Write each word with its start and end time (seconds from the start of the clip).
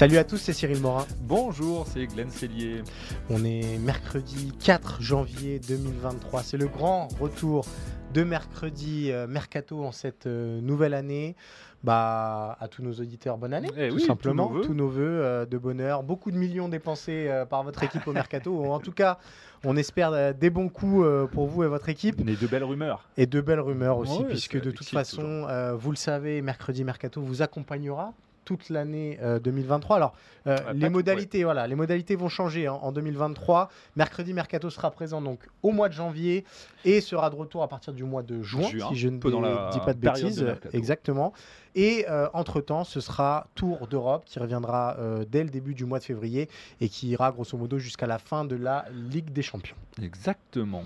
Salut 0.00 0.16
à 0.16 0.24
tous, 0.24 0.38
c'est 0.38 0.54
Cyril 0.54 0.80
Morin. 0.80 1.04
Bonjour, 1.20 1.86
c'est 1.86 2.06
Glenn 2.06 2.30
Cellier. 2.30 2.82
On 3.28 3.44
est 3.44 3.76
mercredi 3.76 4.50
4 4.64 5.02
janvier 5.02 5.58
2023. 5.58 6.42
C'est 6.42 6.56
le 6.56 6.68
grand 6.68 7.08
retour 7.20 7.66
de 8.14 8.24
mercredi 8.24 9.12
euh, 9.12 9.26
mercato 9.26 9.84
en 9.84 9.92
cette 9.92 10.26
euh, 10.26 10.62
nouvelle 10.62 10.94
année. 10.94 11.36
Bah, 11.84 12.56
à 12.60 12.68
tous 12.68 12.82
nos 12.82 12.94
auditeurs, 12.94 13.36
bonne 13.36 13.52
année, 13.52 13.68
Eh 13.76 13.90
tout 13.90 13.96
oui, 13.96 14.00
simplement. 14.00 14.48
tous 14.48 14.54
nos 14.54 14.58
vœux. 14.60 14.66
Tous 14.68 14.74
nos 14.74 14.88
vœux 14.88 15.22
euh, 15.22 15.44
de 15.44 15.58
bonheur. 15.58 16.02
Beaucoup 16.02 16.30
de 16.30 16.38
millions 16.38 16.70
dépensés 16.70 17.30
par 17.50 17.62
votre 17.62 17.82
équipe 17.82 18.08
au 18.08 18.14
mercato. 18.14 18.72
en 18.72 18.80
tout 18.80 18.92
cas, 18.92 19.18
on 19.64 19.76
espère 19.76 20.34
des 20.34 20.48
bons 20.48 20.70
coups 20.70 21.04
pour 21.30 21.46
vous 21.46 21.62
et 21.62 21.68
votre 21.68 21.90
équipe. 21.90 22.24
Mais 22.24 22.36
de 22.36 22.46
belles 22.46 22.64
rumeurs. 22.64 23.06
Et 23.18 23.26
de 23.26 23.42
belles 23.42 23.60
rumeurs 23.60 23.98
aussi, 23.98 24.24
puisque 24.24 24.58
de 24.58 24.70
toute 24.70 24.88
façon, 24.88 25.46
vous 25.78 25.90
le 25.90 25.98
savez, 25.98 26.40
mercredi 26.40 26.84
mercato 26.84 27.20
vous 27.20 27.42
accompagnera 27.42 28.14
toute 28.44 28.68
l'année 28.70 29.18
euh, 29.22 29.38
2023. 29.38 29.96
Alors, 29.96 30.14
euh, 30.46 30.56
les 30.72 30.86
tout, 30.86 30.92
modalités, 30.92 31.44
voilà, 31.44 31.66
les 31.66 31.74
modalités 31.74 32.16
vont 32.16 32.28
changer 32.28 32.66
hein, 32.66 32.78
en 32.82 32.92
2023. 32.92 33.70
Mercredi 33.96 34.32
mercato 34.32 34.70
sera 34.70 34.90
présent 34.90 35.20
donc 35.20 35.40
au 35.62 35.72
mois 35.72 35.88
de 35.88 35.94
janvier 35.94 36.44
et 36.84 37.00
sera 37.00 37.30
de 37.30 37.36
retour 37.36 37.62
à 37.62 37.68
partir 37.68 37.92
du 37.92 38.04
mois 38.04 38.22
de 38.22 38.42
juin, 38.42 38.68
Juin, 38.68 38.88
si 38.88 38.96
je 38.96 39.08
ne 39.08 39.18
peu 39.18 39.30
dans 39.30 39.40
la 39.40 39.70
dis 39.72 39.80
pas 39.80 39.94
de 39.94 39.98
bêtises. 40.00 40.44
exactement. 40.72 41.32
Et 41.76 42.04
entre 42.32 42.60
temps, 42.60 42.84
ce 42.84 43.00
sera 43.00 43.46
Tour 43.54 43.86
d'Europe 43.86 44.24
qui 44.24 44.38
reviendra 44.38 44.96
euh, 44.98 45.24
dès 45.28 45.44
le 45.44 45.50
début 45.50 45.74
du 45.74 45.84
mois 45.84 45.98
de 45.98 46.04
février 46.04 46.48
et 46.80 46.88
qui 46.88 47.08
ira 47.08 47.30
grosso 47.32 47.56
modo 47.56 47.78
jusqu'à 47.78 48.06
la 48.06 48.18
fin 48.18 48.44
de 48.44 48.56
la 48.56 48.86
Ligue 48.92 49.30
des 49.32 49.42
Champions. 49.42 49.76
Exactement. 50.02 50.82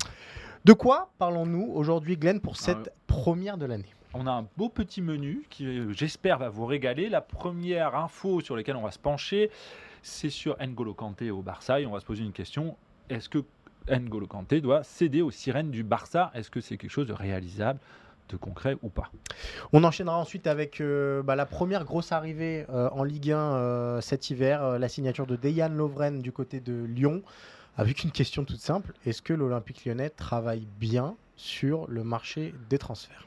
De 0.64 0.72
quoi 0.72 1.10
parlons-nous 1.18 1.70
aujourd'hui, 1.74 2.16
Glenn, 2.16 2.40
pour 2.40 2.56
cette 2.56 2.88
Ah, 2.90 2.98
première 3.06 3.58
de 3.58 3.66
l'année? 3.66 3.92
On 4.14 4.26
a 4.28 4.30
un 4.30 4.46
beau 4.56 4.68
petit 4.68 5.02
menu 5.02 5.44
qui, 5.50 5.66
euh, 5.66 5.92
j'espère, 5.92 6.38
va 6.38 6.48
vous 6.48 6.66
régaler. 6.66 7.08
La 7.08 7.20
première 7.20 7.96
info 7.96 8.40
sur 8.40 8.54
laquelle 8.54 8.76
on 8.76 8.82
va 8.82 8.92
se 8.92 8.98
pencher, 8.98 9.50
c'est 10.02 10.30
sur 10.30 10.56
N'Golo 10.58 10.94
Kanté 10.94 11.32
au 11.32 11.42
Barça. 11.42 11.80
Et 11.80 11.86
on 11.86 11.90
va 11.90 12.00
se 12.00 12.06
poser 12.06 12.22
une 12.22 12.32
question. 12.32 12.76
Est-ce 13.10 13.28
que 13.28 13.44
N'Golo 13.88 14.26
Kanté 14.26 14.60
doit 14.60 14.82
céder 14.82 15.20
aux 15.20 15.30
sirènes 15.30 15.70
du 15.70 15.82
Barça? 15.82 16.30
Est-ce 16.34 16.50
que 16.50 16.60
c'est 16.60 16.76
quelque 16.76 16.90
chose 16.90 17.06
de 17.06 17.12
réalisable, 17.12 17.80
de 18.28 18.36
concret 18.36 18.76
ou 18.82 18.88
pas? 18.88 19.10
On 19.72 19.84
enchaînera 19.84 20.16
ensuite 20.16 20.46
avec 20.46 20.80
euh, 20.80 21.22
bah, 21.22 21.36
la 21.36 21.46
première 21.46 21.84
grosse 21.84 22.12
arrivée 22.12 22.66
euh, 22.70 22.88
en 22.92 23.02
Ligue 23.02 23.32
1 23.32 23.38
euh, 23.38 24.00
cet 24.00 24.30
hiver, 24.30 24.78
la 24.78 24.88
signature 24.88 25.26
de 25.26 25.36
Dejan 25.36 25.68
Lovren 25.68 26.22
du 26.22 26.32
côté 26.32 26.60
de 26.60 26.84
Lyon, 26.84 27.22
avec 27.76 28.04
une 28.04 28.12
question 28.12 28.44
toute 28.44 28.60
simple. 28.60 28.92
Est-ce 29.04 29.22
que 29.22 29.32
l'Olympique 29.32 29.84
lyonnais 29.84 30.10
travaille 30.10 30.66
bien 30.78 31.16
sur 31.36 31.86
le 31.88 32.04
marché 32.04 32.54
des 32.70 32.78
transferts? 32.78 33.26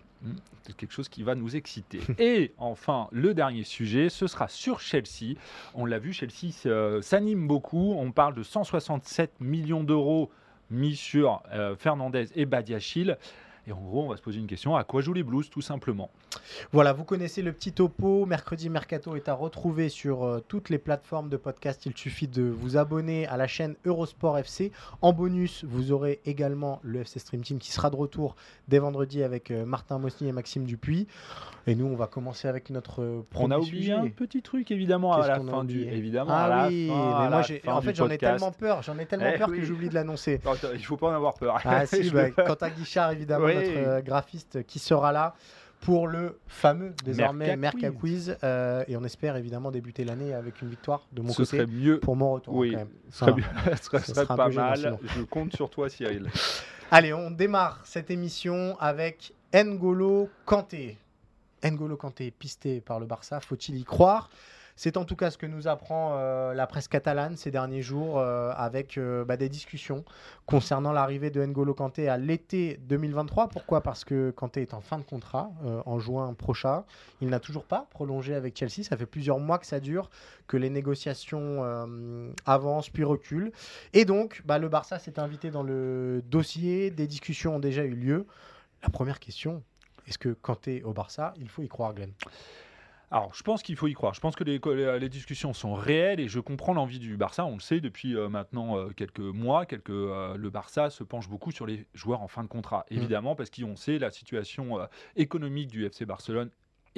C'est 0.64 0.76
quelque 0.76 0.92
chose 0.92 1.10
qui 1.10 1.23
va 1.23 1.36
nous 1.36 1.56
exciter. 1.56 2.00
Et 2.20 2.54
enfin, 2.58 3.08
le 3.12 3.34
dernier 3.34 3.64
sujet, 3.64 4.10
ce 4.10 4.28
sera 4.28 4.48
sur 4.48 4.80
Chelsea. 4.80 5.36
On 5.73 5.86
l'a 5.86 6.00
vu, 6.00 6.14
Chelsea 6.14 6.52
euh, 6.66 7.02
s'anime 7.02 7.48
beaucoup. 7.48 7.94
On 7.98 8.11
parle 8.11 8.36
de 8.36 8.44
167 8.44 9.39
millions 9.39 9.83
d'euros 9.83 10.30
mis 10.70 10.95
sur 10.95 11.42
euh, 11.54 11.76
Fernandez 11.78 12.28
et 12.36 12.45
Badiachil. 12.45 13.17
Et 13.67 13.73
en 13.73 13.82
gros, 13.82 14.04
on 14.05 14.08
va 14.08 14.16
se 14.16 14.22
poser 14.22 14.39
une 14.39 14.48
question 14.48 14.78
à 14.78 14.86
quoi 14.86 15.02
jouent 15.02 15.11
les 15.14 15.23
Blues, 15.23 15.50
tout 15.50 15.60
simplement 15.61 16.10
Voilà, 16.72 16.94
vous 16.94 17.04
connaissez 17.04 17.42
le 17.42 17.52
petit 17.52 17.73
topo. 17.73 18.26
Mercredi 18.26 18.70
Mercato 18.70 19.16
est 19.17 19.28
à 19.28 19.33
retrouver 19.33 19.89
sur 19.89 20.23
euh, 20.23 20.39
toutes 20.48 20.70
les 20.70 20.78
plateformes 20.78 21.28
de 21.28 21.36
podcast. 21.36 21.86
Il 21.86 21.95
suffit 21.98 22.30
de 22.30 22.44
vous 22.44 22.78
abonner 22.78 23.28
à 23.28 23.36
la 23.36 23.45
chaîne 23.48 23.76
Eurosport 23.86 24.38
FC. 24.38 24.72
En 25.02 25.11
bonus, 25.11 25.66
vous 25.66 25.92
aurez 25.92 26.22
également 26.26 26.80
le 26.82 27.02
FC 27.02 27.20
Stream 27.20 27.42
Team 27.42 27.60
qui 27.60 27.73
sera 27.73 27.89
de 27.89 27.98
retour 27.98 28.38
dès 28.70 28.80
vendredi 28.80 29.22
avec 29.22 29.52
euh, 29.52 29.66
Martin 29.66 29.98
Mosny 29.99 30.30
et 30.30 30.32
Maxime 30.32 30.64
Dupuis. 30.64 31.05
Et 31.70 31.76
nous, 31.76 31.88
on 31.88 31.95
va 31.98 32.08
commencer 32.08 32.48
avec 32.48 32.70
notre 32.70 33.02
euh, 33.02 33.26
On 33.36 33.52
a 33.52 33.58
oublié 33.58 33.82
sujet. 33.82 33.92
un 33.92 34.08
petit 34.08 34.42
truc, 34.42 34.72
évidemment, 34.72 35.11
à 35.11 35.28
la 35.28 35.42
fin 35.42 35.66
du. 35.66 35.82
Évidemment, 35.84 36.32
à 36.34 36.48
la 36.48 36.61
Ah 36.64 36.67
oui, 36.70 36.88
fin, 36.88 36.94
mais 36.95 37.02
à 37.26 37.30
moi, 37.30 37.42
la 37.66 37.76
en 37.76 37.82
fait, 37.82 37.95
j'en 37.98 38.10
ai 38.10 38.17
tellement 38.17 38.52
peur, 38.54 38.82
j'en 38.82 38.98
ai 38.98 39.05
tellement 39.05 39.30
Eh 39.34 39.38
peur 39.38 39.49
oui. 39.49 39.60
que 39.60 39.66
j'oublie 39.66 39.89
de 39.89 39.94
l'annoncer. 39.94 40.39
Il 40.73 40.86
faut 40.86 40.95
pas 40.95 41.08
en 41.08 41.14
avoir 41.14 41.34
peur. 41.34 41.60
Ah 41.66 41.86
si, 41.86 42.10
bah, 42.11 42.28
le- 42.30 42.32
Quentin 42.32 42.70
Guichard, 42.70 43.11
évidemment, 43.11 43.45
Oui. 43.48 43.57
Notre 43.58 43.78
euh, 43.78 44.02
graphiste 44.02 44.64
qui 44.66 44.80
sera 44.80 45.12
là 45.12 45.36
pour 45.82 46.08
le 46.08 46.40
fameux 46.48 46.94
désormais 47.06 47.56
Merca 47.56 47.92
Quiz. 47.92 48.36
euh, 48.44 48.84
et 48.88 48.98
on 48.98 49.04
espère 49.04 49.36
évidemment 49.36 49.70
débuter 49.70 50.04
l'année 50.06 50.34
avec 50.34 50.62
une 50.64 50.70
victoire 50.70 51.06
de 51.12 51.22
mon 51.22 51.30
Ce 51.32 51.44
côté 51.44 51.58
serait 51.58 51.67
mieux. 51.67 52.00
pour 52.00 52.16
mon 52.16 52.32
retour. 52.34 52.56
Oui, 52.56 52.72
quand 52.72 52.78
même. 52.78 52.90
ce 53.12 53.17
serait, 53.20 53.32
serait- 53.82 54.00
serait 54.26 54.26
pas 54.36 54.50
gênant, 54.50 54.64
mal. 54.70 54.78
sinon. 54.80 55.00
Je 55.04 55.22
compte 55.23 55.54
sur 55.56 55.70
toi, 55.70 55.88
Cyril. 55.90 56.30
Allez, 56.92 57.14
on 57.14 57.30
démarre 57.30 57.82
cette 57.86 58.10
émission 58.10 58.76
avec 58.80 59.34
N'Golo 59.54 60.30
Kanté. 60.46 60.98
N'Golo 61.64 61.96
Kanté 61.98 62.32
pisté 62.32 62.82
par 62.82 63.00
le 63.00 63.06
Barça, 63.06 63.40
faut-il 63.40 63.78
y 63.78 63.84
croire? 63.84 64.30
C'est 64.77 64.95
en 64.95 65.05
tout 65.05 65.15
cas 65.15 65.32
ce 65.32 65.39
que 65.39 65.48
nous 65.48 65.67
apprend 65.67 66.14
euh, 66.14 66.54
la 66.54 66.67
presse 66.67 66.88
catalane 66.88 67.36
ces 67.36 67.49
derniers 67.49 67.82
jours 67.82 68.20
euh, 68.20 68.54
avec 68.55 68.98
euh, 68.98 69.26
bah, 69.26 69.36
des 69.36 69.49
discussions 69.49 70.05
concernant 70.45 70.93
l'arrivée 70.93 71.32
de 71.32 71.43
N'Golo 71.43 71.73
Kanté 71.73 72.08
à 72.08 72.17
l'été 72.17 72.80
2023. 72.83 73.49
Pourquoi? 73.49 73.82
Parce 73.82 74.05
que 74.05 74.30
Kanté 74.30 74.61
est 74.61 74.76
en 74.76 74.80
fin 74.82 74.99
de 74.99 75.04
contrat 75.04 75.49
en 75.86 75.99
juin 75.99 76.33
prochain. 76.36 76.86
Il 77.21 77.30
n'a 77.30 77.39
toujours 77.39 77.66
pas 77.66 77.87
prolongé 77.89 78.36
avec 78.36 78.58
Chelsea. 78.58 78.83
Ça 78.83 78.95
fait 78.95 79.08
plusieurs 79.08 79.39
mois 79.39 79.58
que 79.58 79.66
ça 79.66 79.80
dure, 79.80 80.10
que 80.45 80.55
les 80.55 80.70
négociations 80.70 81.66
avancent 82.45 82.89
puis 82.89 83.04
reculent. 83.04 83.52
Et 83.93 84.05
donc, 84.05 84.42
bah, 84.45 84.58
le 84.58 84.70
Barça 84.70 84.99
s'est 84.99 85.20
invité 85.20 85.52
dans 85.52 85.64
le 85.64 86.21
dossier. 86.26 86.92
Des 86.92 87.08
discussions 87.08 87.55
ont 87.55 87.60
déjà 87.60 87.83
eu 87.83 87.95
lieu. 87.95 88.26
La 88.83 88.89
première 88.89 89.20
question, 89.20 89.64
est-ce 90.08 90.17
que 90.17 90.30
Kanté 90.30 90.83
au 90.83 90.93
Barça, 90.93 91.33
il 91.37 91.49
faut 91.49 91.64
y 91.64 91.67
croire, 91.67 91.93
Glenn 91.93 92.14
Alors, 93.10 93.34
je 93.34 93.42
pense 93.42 93.64
qu'il 93.64 93.78
faut 93.78 93.88
y 93.88 93.94
croire. 93.94 94.14
Je 94.14 94.20
pense 94.20 94.36
que 94.36 94.44
les, 94.44 95.10
discussions 95.10 95.54
sont 95.54 95.73
réelles 95.73 96.20
et 96.20 96.28
je 96.28 96.42
comprends 96.42 96.73
l'envie 96.73 97.00
du 97.00 97.16
Barça. 97.16 97.45
On 97.45 97.54
le 97.54 97.62
sait 97.62 97.80
depuis 97.80 98.16
euh, 98.16 98.28
maintenant 98.28 98.78
euh, 98.78 98.90
quelques 98.90 99.20
mois, 99.20 99.66
quelques, 99.66 99.92
euh, 99.92 100.36
le 100.36 100.50
Barça 100.50 100.90
se 100.90 101.04
penche 101.06 101.30
beaucoup 101.30 101.52
sur 101.52 101.66
les 101.66 101.88
joueurs 101.94 102.22
en 102.22 102.28
fin 102.28 102.44
de 102.44 102.50
contrat. 102.50 102.86
Mm. 102.92 102.96
Évidemment, 102.96 103.36
parce 103.36 103.50
qu'on 103.50 103.78
sait 103.78 103.98
la 103.98 104.12
situation 104.12 104.80
économique 105.16 105.70
du 105.70 105.86
FC 105.86 106.06
Barcelone 106.06 106.50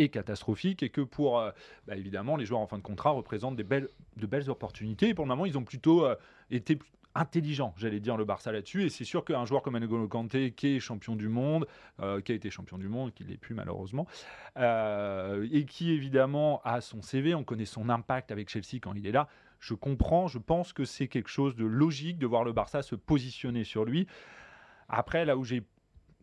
est 0.04 0.10
catastrophique 0.10 0.84
et 0.84 0.90
que 0.90 1.02
pour 1.02 1.40
euh, 1.40 1.52
bah, 1.88 1.96
évidemment 1.96 2.36
les 2.38 2.46
joueurs 2.46 2.62
en 2.62 2.68
fin 2.68 2.78
de 2.78 2.84
contrat 2.84 3.12
représentent 3.12 3.56
des 3.56 3.64
belles, 3.64 3.90
de 4.18 4.28
belles 4.28 4.50
opportunités. 4.50 5.10
Et 5.10 5.14
pour 5.14 5.26
le 5.26 5.30
moment, 5.30 5.46
ils 5.46 5.58
ont 5.58 5.64
plutôt 5.64 6.06
euh, 6.06 6.16
été 6.50 6.80
intelligents, 7.20 7.74
j'allais 7.78 8.00
dire, 8.00 8.16
le 8.18 8.24
Barça 8.24 8.52
là-dessus. 8.52 8.86
Et 8.86 8.90
c'est 8.90 9.04
sûr 9.04 9.26
qu'un 9.26 9.46
joueur 9.46 9.62
comme 9.62 9.78
N'Golo 9.78 10.08
Kanté, 10.08 10.52
qui 10.52 10.76
est 10.76 10.80
champion 10.80 11.16
du 11.16 11.28
monde, 11.28 11.68
euh, 12.00 12.22
qui 12.22 12.32
a 12.32 12.36
été 12.36 12.50
champion 12.50 12.78
du 12.78 12.88
monde, 12.88 13.14
qui 13.14 13.24
ne 13.24 13.30
l'est 13.30 13.38
plus 13.38 13.54
malheureusement, 13.54 14.08
euh, 14.58 15.48
et 15.52 15.66
qui 15.66 15.92
évidemment 15.92 16.62
a 16.64 16.82
son 16.82 17.02
CV, 17.02 17.36
on 17.36 17.44
connaît 17.44 17.66
son 17.66 17.90
impact 17.90 18.32
avec 18.32 18.50
Chelsea 18.50 18.80
quand 18.82 18.94
il 18.94 19.06
est 19.06 19.12
là. 19.12 19.28
Je 19.60 19.74
comprends, 19.74 20.28
je 20.28 20.40
pense 20.40 20.72
que 20.72 20.86
c'est 20.86 21.10
quelque 21.10 21.30
chose 21.30 21.56
de 21.56 21.66
logique 21.66 22.18
de 22.18 22.26
voir 22.26 22.46
le 22.46 22.54
Barça 22.54 22.82
se 22.82 22.96
positionner 22.96 23.66
sur 23.66 23.84
lui. 23.84 24.08
Après, 24.88 25.26
là 25.26 25.36
où 25.36 25.44
j'ai 25.44 25.64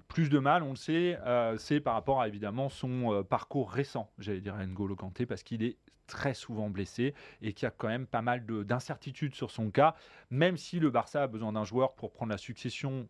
plus 0.08 0.30
de 0.30 0.38
mal, 0.38 0.62
on 0.62 0.70
le 0.70 0.76
sait, 0.76 1.18
euh, 1.26 1.58
c'est 1.58 1.80
par 1.80 1.92
rapport 1.92 2.22
à 2.22 2.28
évidemment 2.28 2.70
son 2.70 3.22
parcours 3.28 3.70
récent, 3.70 4.10
j'allais 4.18 4.40
dire 4.40 4.56
N'Golo 4.56 4.96
Kanté, 4.96 5.26
parce 5.26 5.42
qu'il 5.42 5.62
est 5.62 5.76
très 6.06 6.34
souvent 6.34 6.70
blessé 6.70 7.14
et 7.42 7.52
qu'il 7.52 7.66
y 7.66 7.68
a 7.68 7.70
quand 7.76 7.88
même 7.88 8.06
pas 8.06 8.22
mal 8.22 8.46
de- 8.46 8.62
d'incertitudes 8.62 9.34
sur 9.34 9.50
son 9.50 9.70
cas, 9.70 9.94
même 10.30 10.56
si 10.56 10.78
le 10.80 10.90
Barça 10.90 11.22
a 11.22 11.26
besoin 11.26 11.52
d'un 11.52 11.64
joueur 11.64 11.94
pour 11.94 12.12
prendre 12.12 12.30
la 12.30 12.38
succession 12.38 13.08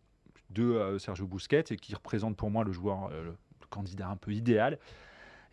de 0.49 0.63
euh, 0.63 0.99
Sergio 0.99 1.27
Busquets 1.27 1.65
et 1.71 1.75
qui 1.77 1.93
représente 1.93 2.37
pour 2.37 2.49
moi 2.49 2.63
le 2.63 2.71
joueur, 2.71 3.09
euh, 3.11 3.23
le 3.23 3.35
candidat 3.69 4.07
un 4.07 4.17
peu 4.17 4.31
idéal. 4.31 4.79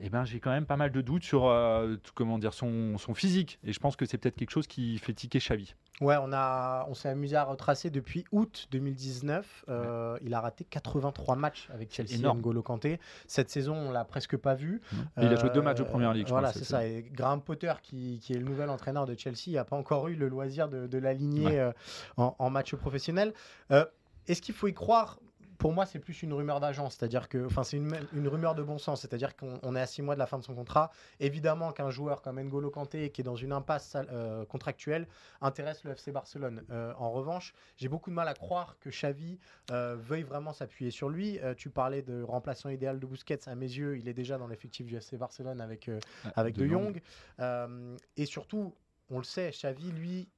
Eh 0.00 0.08
ben, 0.10 0.24
j'ai 0.24 0.40
quand 0.40 0.50
même 0.50 0.66
pas 0.66 0.76
mal 0.76 0.90
de 0.90 1.00
doutes 1.00 1.22
sur 1.24 1.46
euh, 1.46 1.96
comment 2.14 2.38
dire 2.38 2.52
son, 2.52 2.98
son 2.98 3.14
physique 3.14 3.58
et 3.64 3.72
je 3.72 3.78
pense 3.80 3.96
que 3.96 4.06
c'est 4.06 4.18
peut-être 4.18 4.34
quelque 4.36 4.50
chose 4.50 4.66
qui 4.66 4.98
fait 4.98 5.12
tiquer 5.12 5.38
Xavi. 5.38 5.74
Ouais, 6.00 6.16
on, 6.20 6.32
a, 6.32 6.84
on 6.88 6.94
s'est 6.94 7.08
amusé 7.08 7.36
à 7.36 7.44
retracer 7.44 7.88
depuis 7.90 8.24
août 8.32 8.66
2019. 8.72 9.64
Euh, 9.68 10.18
Il 10.22 10.34
a 10.34 10.40
raté 10.40 10.64
83 10.64 11.36
matchs 11.36 11.68
avec 11.72 11.92
Chelsea, 11.94 12.14
énorme. 12.16 12.38
N'Golo 12.38 12.62
Kanté. 12.62 12.98
Cette 13.28 13.50
saison, 13.50 13.74
on 13.76 13.90
l'a 13.92 14.04
presque 14.04 14.36
pas 14.36 14.54
vu. 14.54 14.80
Et 15.16 15.24
il 15.24 15.26
a 15.28 15.36
joué 15.36 15.50
deux 15.50 15.60
Euh, 15.60 15.62
matchs 15.62 15.78
de 15.78 15.84
première 15.84 16.12
ligue. 16.12 16.26
Voilà, 16.28 16.52
c'est 16.52 16.64
ça. 16.64 16.84
Et 16.84 17.02
Graham 17.12 17.40
Potter, 17.40 17.72
qui, 17.82 18.18
qui 18.20 18.32
est 18.32 18.38
le 18.38 18.44
nouvel 18.44 18.70
entraîneur 18.70 19.06
de 19.06 19.14
Chelsea, 19.16 19.52
n'a 19.52 19.64
pas 19.64 19.76
encore 19.76 20.08
eu 20.08 20.16
le 20.16 20.28
loisir 20.28 20.68
de, 20.68 20.86
de 20.88 20.98
l'aligner 20.98 21.44
Ouais. 21.46 21.58
euh, 21.60 21.72
en, 22.16 22.34
en 22.38 22.50
match 22.50 22.74
professionnel. 22.74 23.32
Euh, 23.70 23.84
Est-ce 24.26 24.42
qu'il 24.42 24.54
faut 24.54 24.66
y 24.66 24.74
croire 24.74 25.20
pour 25.64 25.72
moi, 25.72 25.86
c'est 25.86 25.98
plus 25.98 26.22
une 26.22 26.34
rumeur 26.34 26.60
d'agence, 26.60 26.96
c'est-à-dire 26.96 27.26
que, 27.26 27.46
enfin, 27.46 27.64
c'est 27.64 27.78
une, 27.78 27.98
une 28.12 28.28
rumeur 28.28 28.54
de 28.54 28.62
bon 28.62 28.76
sens, 28.76 29.00
c'est-à-dire 29.00 29.34
qu'on 29.34 29.58
on 29.62 29.74
est 29.74 29.80
à 29.80 29.86
six 29.86 30.02
mois 30.02 30.12
de 30.14 30.18
la 30.18 30.26
fin 30.26 30.36
de 30.36 30.44
son 30.44 30.54
contrat. 30.54 30.90
Évidemment 31.20 31.72
qu'un 31.72 31.88
joueur 31.88 32.20
comme 32.20 32.38
N'Golo 32.38 32.70
Kanté, 32.70 33.08
qui 33.08 33.22
est 33.22 33.24
dans 33.24 33.34
une 33.34 33.50
impasse 33.50 33.96
euh, 33.96 34.44
contractuelle, 34.44 35.08
intéresse 35.40 35.82
le 35.84 35.92
FC 35.92 36.12
Barcelone. 36.12 36.66
Euh, 36.68 36.92
en 36.98 37.10
revanche, 37.10 37.54
j'ai 37.78 37.88
beaucoup 37.88 38.10
de 38.10 38.14
mal 38.14 38.28
à 38.28 38.34
croire 38.34 38.76
que 38.78 38.90
Xavi 38.90 39.38
euh, 39.70 39.96
veuille 39.98 40.24
vraiment 40.24 40.52
s'appuyer 40.52 40.90
sur 40.90 41.08
lui. 41.08 41.40
Tu 41.56 41.70
parlais 41.70 42.02
de 42.02 42.20
remplaçant 42.20 42.68
idéal 42.68 43.00
de 43.00 43.06
Busquets, 43.06 43.48
à 43.48 43.54
mes 43.54 43.64
yeux, 43.64 43.96
il 43.96 44.06
est 44.06 44.12
déjà 44.12 44.36
dans 44.36 44.48
l'effectif 44.48 44.84
du 44.84 44.96
FC 44.96 45.16
Barcelone 45.16 45.62
avec, 45.62 45.88
euh, 45.88 45.98
avec 46.36 46.56
De 46.56 46.66
Jong. 46.66 47.00
Euh, 47.40 47.96
et 48.18 48.26
surtout, 48.26 48.74
on 49.08 49.16
le 49.16 49.24
sait, 49.24 49.48
Xavi, 49.50 49.92
lui, 49.92 50.28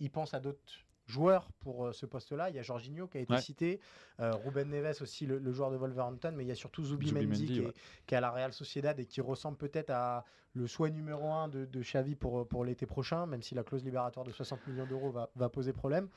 il 0.00 0.10
pense 0.10 0.34
à 0.34 0.40
d'autres 0.40 0.83
joueurs 1.06 1.48
pour 1.60 1.86
euh, 1.86 1.92
ce 1.92 2.06
poste-là. 2.06 2.50
Il 2.50 2.56
y 2.56 2.58
a 2.58 2.62
Jorginho 2.62 3.06
qui 3.06 3.18
a 3.18 3.20
été 3.20 3.32
Ouais. 3.34 3.40
cité, 3.40 3.80
euh, 4.20 4.32
Ruben 4.44 4.68
Neves 4.70 5.02
aussi, 5.02 5.26
le, 5.26 5.38
le 5.38 5.52
joueur 5.52 5.70
de 5.70 5.76
Wolverhampton, 5.76 6.32
mais 6.36 6.44
il 6.44 6.48
y 6.48 6.52
a 6.52 6.54
surtout 6.54 6.84
Zubimendi, 6.84 7.26
Zubimendi, 7.26 7.46
qui, 7.46 7.60
est, 7.60 7.66
ouais. 7.66 7.72
qui 8.06 8.14
est 8.14 8.18
à 8.18 8.20
la 8.20 8.30
Real 8.30 8.52
Sociedad 8.52 8.98
et 9.00 9.06
qui 9.06 9.20
ressemble 9.20 9.56
peut-être 9.56 9.90
à 9.90 10.24
le 10.56 10.66
souhait 10.68 10.90
numéro 10.90 11.32
un 11.32 11.48
de, 11.48 11.64
de 11.64 11.80
Xavi 11.80 12.14
pour, 12.14 12.46
pour 12.46 12.64
l'été 12.64 12.86
prochain, 12.86 13.26
même 13.26 13.42
si 13.42 13.56
la 13.56 13.64
clause 13.64 13.82
libératoire 13.84 14.24
de 14.24 14.30
60 14.30 14.66
millions 14.68 14.86
d'euros 14.86 15.10
va, 15.10 15.28
va 15.34 15.48
poser 15.48 15.72
problème. 15.72 16.08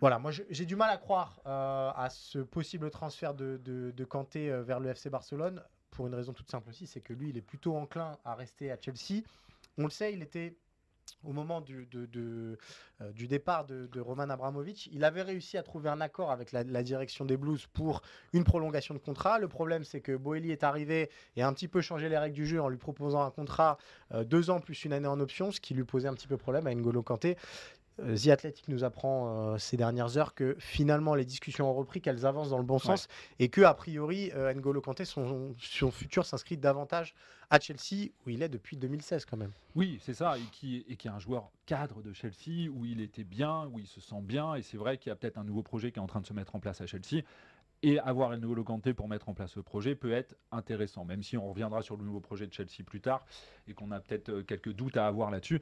Voilà, 0.00 0.18
moi 0.18 0.30
j'ai 0.30 0.64
du 0.66 0.76
mal 0.76 0.90
à 0.90 0.96
croire 0.96 1.40
euh, 1.46 1.90
à 1.94 2.08
ce 2.10 2.38
possible 2.38 2.90
transfert 2.90 3.34
de, 3.34 3.58
de, 3.64 3.90
de 3.90 4.04
Kanté 4.04 4.50
euh, 4.50 4.62
vers 4.62 4.80
le 4.80 4.90
FC 4.90 5.10
Barcelone 5.10 5.62
pour 5.90 6.06
une 6.06 6.14
raison 6.14 6.32
toute 6.32 6.50
simple 6.50 6.68
aussi, 6.68 6.86
c'est 6.86 7.00
que 7.00 7.12
lui 7.12 7.30
il 7.30 7.36
est 7.36 7.42
plutôt 7.42 7.74
enclin 7.76 8.16
à 8.24 8.34
rester 8.34 8.70
à 8.70 8.78
Chelsea. 8.80 9.22
On 9.76 9.84
le 9.84 9.90
sait, 9.90 10.12
il 10.12 10.22
était 10.22 10.56
au 11.24 11.32
moment 11.32 11.60
du, 11.60 11.88
euh, 12.16 12.56
départ 13.12 13.64
de, 13.66 14.00
Roman 14.00 14.30
Abramovich, 14.30 14.88
il 14.92 15.04
avait 15.04 15.22
réussi 15.22 15.58
à 15.58 15.62
trouver 15.62 15.90
un 15.90 16.00
accord 16.00 16.30
avec 16.30 16.52
la, 16.52 16.64
la 16.64 16.82
direction 16.82 17.24
des 17.24 17.36
Blues 17.36 17.66
pour 17.72 18.02
une 18.32 18.44
prolongation 18.44 18.94
de 18.94 18.98
contrat. 18.98 19.38
Le 19.38 19.48
problème, 19.48 19.84
c'est 19.84 20.00
que 20.00 20.16
Boeli 20.16 20.52
est 20.52 20.62
arrivé 20.62 21.10
et 21.36 21.42
a 21.42 21.48
un 21.48 21.52
petit 21.52 21.68
peu 21.68 21.80
changé 21.80 22.08
les 22.08 22.18
règles 22.18 22.34
du 22.34 22.46
jeu 22.46 22.60
en 22.60 22.68
lui 22.68 22.78
proposant 22.78 23.22
un 23.22 23.30
contrat 23.30 23.78
euh, 24.12 24.24
deux 24.24 24.50
ans 24.50 24.60
plus 24.60 24.84
une 24.84 24.92
année 24.92 25.08
en 25.08 25.20
option, 25.20 25.50
ce 25.50 25.60
qui 25.60 25.74
lui 25.74 25.84
posait 25.84 26.08
un 26.08 26.14
petit 26.14 26.28
peu 26.28 26.36
problème 26.36 26.66
à 26.66 26.74
N'Golo 26.74 27.02
Kanté. 27.02 27.36
Euh, 28.00 28.16
The 28.16 28.28
Athletic 28.28 28.68
nous 28.68 28.84
apprend 28.84 29.52
euh, 29.52 29.58
ces 29.58 29.76
dernières 29.76 30.16
heures 30.16 30.34
que 30.34 30.56
finalement 30.58 31.14
les 31.14 31.24
discussions 31.24 31.70
ont 31.70 31.74
repris, 31.74 32.00
qu'elles 32.00 32.26
avancent 32.26 32.50
dans 32.50 32.58
le 32.58 32.64
bon 32.64 32.78
sens 32.78 33.08
et 33.38 33.48
que 33.48 33.60
a 33.62 33.74
priori 33.74 34.30
euh, 34.34 34.52
N'Golo 34.54 34.80
Kanté 34.80 35.04
son, 35.04 35.54
son 35.58 35.90
futur 35.90 36.24
s'inscrit 36.24 36.56
davantage 36.56 37.14
à 37.50 37.58
Chelsea 37.60 38.10
où 38.24 38.30
il 38.30 38.42
est 38.42 38.48
depuis 38.48 38.76
2016 38.76 39.24
quand 39.24 39.36
même. 39.36 39.52
Oui, 39.74 39.98
c'est 40.02 40.14
ça, 40.14 40.38
et 40.38 40.42
qui, 40.52 40.84
et 40.88 40.96
qui 40.96 41.08
est 41.08 41.10
un 41.10 41.18
joueur 41.18 41.50
cadre 41.66 42.02
de 42.02 42.12
Chelsea, 42.12 42.70
où 42.70 42.84
il 42.84 43.00
était 43.00 43.24
bien, 43.24 43.66
où 43.72 43.78
il 43.78 43.86
se 43.86 44.00
sent 44.00 44.20
bien, 44.22 44.54
et 44.54 44.62
c'est 44.62 44.76
vrai 44.76 44.98
qu'il 44.98 45.10
y 45.10 45.12
a 45.12 45.16
peut-être 45.16 45.38
un 45.38 45.44
nouveau 45.44 45.62
projet 45.62 45.92
qui 45.92 45.98
est 45.98 46.02
en 46.02 46.06
train 46.06 46.20
de 46.20 46.26
se 46.26 46.32
mettre 46.32 46.54
en 46.56 46.60
place 46.60 46.80
à 46.80 46.86
Chelsea. 46.86 47.22
Et 47.82 48.00
avoir 48.00 48.36
nouveau 48.36 48.64
Kanté 48.64 48.92
pour 48.92 49.08
mettre 49.08 49.28
en 49.28 49.34
place 49.34 49.52
ce 49.52 49.60
projet 49.60 49.94
peut 49.94 50.10
être 50.10 50.34
intéressant, 50.50 51.04
même 51.04 51.22
si 51.22 51.36
on 51.36 51.48
reviendra 51.48 51.80
sur 51.80 51.96
le 51.96 52.04
nouveau 52.04 52.18
projet 52.18 52.48
de 52.48 52.52
Chelsea 52.52 52.82
plus 52.84 53.00
tard, 53.00 53.24
et 53.68 53.74
qu'on 53.74 53.92
a 53.92 54.00
peut-être 54.00 54.30
euh, 54.30 54.42
quelques 54.42 54.72
doutes 54.72 54.96
à 54.96 55.06
avoir 55.06 55.30
là-dessus. 55.30 55.60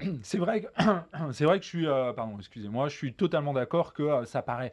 C'est 0.22 0.38
vrai 0.38 0.62
que 0.62 0.66
c'est 1.32 1.44
vrai 1.44 1.58
que 1.58 1.64
je 1.64 1.68
suis, 1.68 1.86
euh, 1.86 2.12
pardon, 2.12 2.36
excusez-moi, 2.38 2.88
je 2.88 2.96
suis 2.96 3.14
totalement 3.14 3.52
d'accord 3.52 3.92
que 3.92 4.02
euh, 4.02 4.24
ça 4.24 4.42
paraît. 4.42 4.72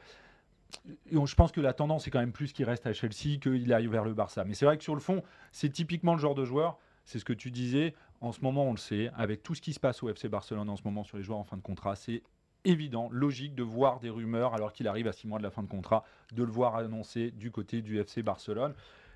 Je 1.12 1.36
pense 1.36 1.52
que 1.52 1.62
la 1.62 1.74
tendance 1.74 2.08
est 2.08 2.12
quand 2.12 2.20
même 2.20 2.32
plus 2.32 2.52
qu'il 2.52 2.66
reste 2.66 2.88
à 2.88 2.94
Chelsea 2.94 3.40
qu'il 3.40 3.72
aille 3.74 3.88
vers 3.88 4.04
le 4.04 4.14
Barça. 4.14 4.44
Mais 4.44 4.56
c'est 4.56 4.66
vrai 4.66 4.78
que 4.78 4.84
sur 4.84 4.96
le 4.96 5.02
fond, 5.02 5.24
c'est 5.52 5.70
typiquement 5.70 6.14
le 6.14 6.20
genre 6.20 6.36
de 6.36 6.46
joueur. 6.46 6.80
C'est 7.06 7.20
ce 7.20 7.26
que 7.26 7.34
tu 7.34 7.52
disais. 7.52 7.94
En 8.22 8.32
ce 8.32 8.42
moment, 8.42 8.66
on 8.66 8.72
le 8.72 8.78
sait, 8.78 9.12
avec 9.16 9.44
tout 9.44 9.54
ce 9.54 9.62
qui 9.62 9.74
se 9.74 9.80
passe 9.80 10.02
au 10.02 10.10
FC 10.10 10.30
Barcelone 10.30 10.70
en 10.70 10.76
ce 10.76 10.84
moment 10.84 11.04
sur 11.04 11.18
les 11.18 11.24
joueurs 11.24 11.40
en 11.40 11.44
fin 11.44 11.58
de 11.58 11.62
contrat, 11.62 11.96
c'est 11.96 12.24
évident, 12.66 13.10
logique 13.12 13.56
de 13.56 13.64
voir 13.64 14.00
des 14.00 14.10
rumeurs 14.10 14.54
alors 14.54 14.72
qu'il 14.72 14.88
arrive 14.88 15.08
à 15.08 15.12
six 15.12 15.28
mois 15.28 15.38
de 15.38 15.44
la 15.44 15.52
fin 15.52 15.62
de 15.62 15.68
contrat, 15.68 16.06
de 16.32 16.44
le 16.44 16.52
voir 16.52 16.76
annoncé 16.76 17.32
du 17.32 17.52
côté 17.52 17.82
du 17.82 18.00
FC 18.00 18.24
Barcelone. 18.24 18.74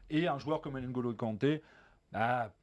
Et 0.09 0.27
un 0.27 0.37
joueur 0.37 0.61
comme 0.61 0.77
N'Golo 0.77 1.13
Kanté, 1.13 1.63
bah, 2.11 2.53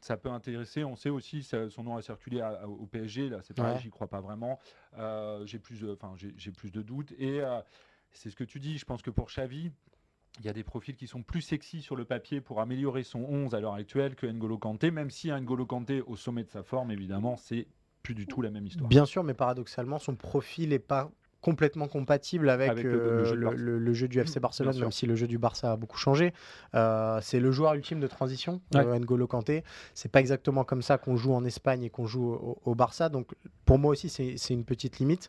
ça 0.00 0.16
peut 0.16 0.30
intéresser. 0.30 0.84
On 0.84 0.96
sait 0.96 1.10
aussi, 1.10 1.42
ça- 1.42 1.68
son 1.70 1.82
nom 1.82 1.96
a 1.96 2.02
circulé 2.02 2.40
à- 2.40 2.48
à- 2.62 2.66
au 2.66 2.86
PSG. 2.86 3.28
Là, 3.28 3.38
c'est 3.42 3.54
pareil, 3.54 3.74
Ouais. 3.76 3.80
j'y 3.82 3.90
crois 3.90 4.06
pas 4.08 4.20
vraiment. 4.20 4.58
Euh, 4.98 5.44
j'ai 5.46 5.58
plus, 5.58 5.80
de- 5.80 5.92
enfin, 5.92 6.14
j'ai 6.16 6.52
plus 6.52 6.70
de 6.70 6.82
doutes. 6.82 7.12
Et 7.18 7.40
euh, 7.40 7.60
c'est 8.12 8.30
ce 8.30 8.36
que 8.36 8.44
tu 8.44 8.60
dis. 8.60 8.78
Je 8.78 8.84
pense 8.84 9.02
que 9.02 9.10
pour 9.10 9.26
Xavi, 9.28 9.70
il 10.38 10.44
y 10.44 10.48
a 10.48 10.52
des 10.52 10.64
profils 10.64 10.94
qui 10.94 11.06
sont 11.06 11.22
plus 11.22 11.40
sexy 11.40 11.80
sur 11.82 11.96
le 11.96 12.04
papier 12.04 12.40
pour 12.40 12.60
améliorer 12.60 13.02
son 13.02 13.20
11 13.20 13.54
à 13.54 13.60
l'heure 13.60 13.74
actuelle 13.74 14.14
que 14.16 14.26
N'Golo 14.26 14.58
Kanté, 14.58 14.90
même 14.90 15.10
si 15.10 15.28
N'Golo 15.30 15.64
Kanté, 15.66 16.02
au 16.02 16.14
sommet 16.16 16.44
de 16.44 16.50
sa 16.50 16.62
forme, 16.62 16.90
évidemment, 16.90 17.36
c'est 17.36 17.66
plus 18.02 18.14
du 18.14 18.26
tout 18.26 18.42
la 18.42 18.50
même 18.50 18.66
histoire. 18.66 18.88
Bien 18.88 19.06
sûr, 19.06 19.24
mais 19.24 19.34
paradoxalement, 19.34 19.98
son 19.98 20.14
profil 20.14 20.68
n'est 20.68 20.78
pas 20.78 21.10
complètement 21.46 21.86
compatible 21.86 22.50
avec, 22.50 22.70
Avec 22.70 22.84
le- 22.84 22.90
euh, 22.92 23.18
le 23.18 23.24
jeu 23.24 23.30
de 23.30 23.36
le, 23.36 23.44
Barça. 23.46 23.56
le- 23.62 23.78
le 23.78 23.92
jeu 23.94 24.08
du 24.08 24.18
FC 24.20 24.40
Barcelone, 24.40 24.72
sûr. 24.72 24.82
même 24.82 24.90
si 24.90 25.06
le 25.06 25.14
jeu 25.14 25.28
du 25.28 25.38
Barça 25.38 25.70
a 25.72 25.76
beaucoup 25.76 25.96
changé. 25.96 26.32
Euh, 26.74 27.20
c'est 27.22 27.38
le 27.38 27.52
joueur 27.52 27.74
ultime 27.74 28.00
de 28.00 28.08
transition, 28.08 28.60
Ouais. 28.74 28.84
euh, 28.84 28.98
N'Golo 28.98 29.28
Kanté. 29.28 29.62
C'est 29.94 30.10
pas 30.10 30.18
exactement 30.20 30.64
comme 30.64 30.82
ça 30.82 30.98
qu'on 30.98 31.16
joue 31.16 31.32
en 31.34 31.44
Espagne 31.44 31.84
et 31.84 31.90
qu'on 31.90 32.06
joue 32.06 32.32
au, 32.32 32.58
au 32.64 32.74
Barça. 32.74 33.08
Donc, 33.08 33.28
pour 33.64 33.78
moi 33.78 33.92
aussi, 33.92 34.08
c'est 34.08 34.54
une 34.54 34.64
petite 34.64 34.98
limite. 34.98 35.28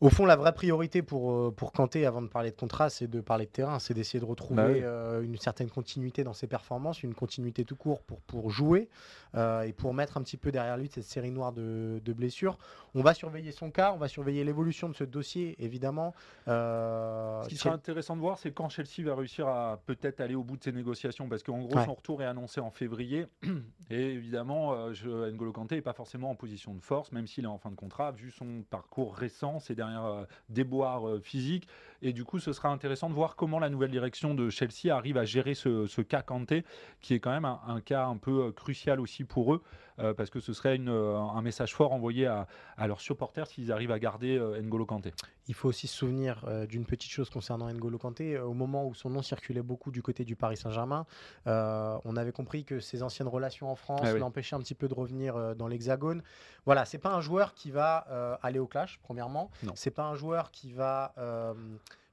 Au 0.00 0.10
fond, 0.10 0.26
la 0.26 0.36
vraie 0.36 0.52
priorité 0.54 1.02
pour, 1.02 1.32
euh, 1.32 1.50
pour 1.50 1.72
Kanté, 1.72 2.06
avant 2.06 2.22
de 2.22 2.28
parler 2.28 2.52
de 2.52 2.56
contrat, 2.56 2.88
c'est 2.88 3.08
de 3.08 3.20
parler 3.20 3.46
de 3.46 3.50
terrain, 3.50 3.80
c'est 3.80 3.94
d'essayer 3.94 4.20
de 4.20 4.24
retrouver 4.24 4.62
Bah 4.62 4.68
oui. 4.72 4.80
euh, 4.82 5.22
une 5.22 5.36
certaine 5.38 5.68
continuité 5.68 6.22
dans 6.22 6.34
ses 6.34 6.46
performances, 6.46 7.02
une 7.02 7.14
continuité 7.14 7.64
tout 7.64 7.74
court 7.74 8.02
pour, 8.02 8.20
pour 8.20 8.48
jouer 8.50 8.88
euh, 9.34 9.62
et 9.62 9.72
pour 9.72 9.94
mettre 9.94 10.16
un 10.16 10.22
petit 10.22 10.36
peu 10.36 10.52
derrière 10.52 10.76
lui 10.76 10.88
cette 10.88 11.02
série 11.02 11.32
noire 11.32 11.52
de, 11.52 12.00
de 12.04 12.12
blessures. 12.12 12.58
On 12.94 13.02
va 13.02 13.12
surveiller 13.12 13.50
son 13.50 13.72
cas, 13.72 13.92
on 13.92 13.96
va 13.98 14.06
surveiller 14.06 14.44
l'évolution 14.44 14.88
de 14.88 14.94
ce 14.94 15.02
dossier, 15.02 15.56
évidemment. 15.58 16.14
Euh, 16.46 17.42
Ce 17.42 17.48
qui 17.48 17.56
sera 17.56 17.74
intéressant 17.74 18.14
de 18.14 18.20
voir, 18.20 18.38
c'est 18.38 18.52
quand 18.52 18.68
Chelsea 18.68 19.02
va 19.04 19.16
réussir 19.16 19.48
à 19.48 19.80
peut-être 19.84 20.20
aller 20.20 20.36
au 20.36 20.44
bout 20.44 20.56
de 20.56 20.62
ses 20.62 20.72
négociations, 20.72 21.28
parce 21.28 21.42
qu'en 21.42 21.58
gros, 21.58 21.76
Ouais. 21.76 21.84
son 21.84 21.94
retour 21.94 22.22
est 22.22 22.26
annoncé 22.26 22.60
en 22.60 22.70
février. 22.70 23.26
Et 23.90 24.00
évidemment, 24.12 24.74
euh, 24.74 24.92
je- 24.92 25.30
N'Golo 25.30 25.50
Kanté 25.52 25.74
n'est 25.74 25.82
pas 25.82 25.92
forcément 25.92 26.30
en 26.30 26.34
position 26.36 26.72
de 26.74 26.80
force, 26.80 27.10
même 27.10 27.26
s'il 27.26 27.44
est 27.44 27.48
en 27.48 27.58
fin 27.58 27.70
de 27.70 27.76
contrat, 27.76 28.12
vu 28.12 28.30
son 28.30 28.62
parcours 28.70 29.14
récent, 29.16 29.58
ses 29.58 29.74
dernières 29.74 29.87
euh, 29.96 30.24
déboires 30.48 31.08
euh, 31.08 31.20
physiques. 31.20 31.68
Et 32.02 32.12
du 32.12 32.24
coup, 32.24 32.38
ce 32.38 32.52
sera 32.52 32.68
intéressant 32.68 33.08
de 33.08 33.14
voir 33.14 33.34
comment 33.34 33.58
la 33.58 33.68
nouvelle 33.70 33.90
direction 33.90 34.34
de 34.34 34.50
Chelsea 34.50 34.94
arrive 34.94 35.16
à 35.16 35.24
gérer 35.24 35.54
ce, 35.54 35.86
ce 35.86 36.00
cas 36.00 36.22
Kanté, 36.22 36.64
qui 37.00 37.14
est 37.14 37.20
quand 37.20 37.30
même 37.32 37.44
un, 37.44 37.60
un 37.66 37.80
cas 37.80 38.06
un 38.06 38.16
peu 38.16 38.44
euh, 38.46 38.52
crucial 38.52 39.00
aussi 39.00 39.24
pour 39.24 39.52
eux, 39.54 39.62
euh, 39.98 40.14
parce 40.14 40.30
que 40.30 40.38
ce 40.38 40.52
serait 40.52 40.76
une, 40.76 40.90
euh, 40.90 41.16
un 41.18 41.42
message 41.42 41.74
fort 41.74 41.92
envoyé 41.92 42.26
à, 42.26 42.46
à 42.76 42.86
leurs 42.86 43.00
supporters 43.00 43.48
s'ils 43.48 43.72
arrivent 43.72 43.90
à 43.90 43.98
garder 43.98 44.38
euh, 44.38 44.60
N'Golo 44.62 44.86
Kanté. 44.86 45.12
Il 45.48 45.54
faut 45.54 45.68
aussi 45.68 45.88
se 45.88 45.96
souvenir 45.96 46.44
euh, 46.46 46.66
d'une 46.66 46.84
petite 46.84 47.10
chose 47.10 47.30
concernant 47.30 47.66
N'Golo 47.72 47.98
Kanté. 47.98 48.38
Au 48.38 48.52
moment 48.54 48.86
où 48.86 48.94
son 48.94 49.10
nom 49.10 49.22
circulait 49.22 49.62
beaucoup 49.62 49.90
du 49.90 50.00
côté 50.02 50.24
du 50.24 50.36
Paris 50.36 50.56
Saint-Germain, 50.56 51.04
on 51.46 52.16
avait 52.16 52.32
compris 52.32 52.64
que 52.64 52.78
ses 52.80 53.02
anciennes 53.02 53.28
relations 53.28 53.70
en 53.70 53.74
France 53.74 54.02
Ah 54.04 54.12
oui. 54.12 54.20
l'empêchaient 54.20 54.54
un 54.56 54.60
petit 54.60 54.74
peu 54.74 54.86
de 54.88 54.94
revenir 54.94 55.56
dans 55.56 55.66
l'Hexagone. 55.66 56.22
Voilà, 56.64 56.84
c'est 56.84 56.98
pas 56.98 57.12
un 57.14 57.20
joueur 57.20 57.54
qui 57.54 57.70
va 57.70 58.38
aller 58.42 58.58
au 58.58 58.66
clash, 58.66 59.00
premièrement. 59.02 59.50
Non. 59.64 59.72
C'est 59.74 59.90
pas 59.90 60.04
un 60.04 60.14
joueur 60.14 60.50
qui 60.50 60.72
va 60.72 61.14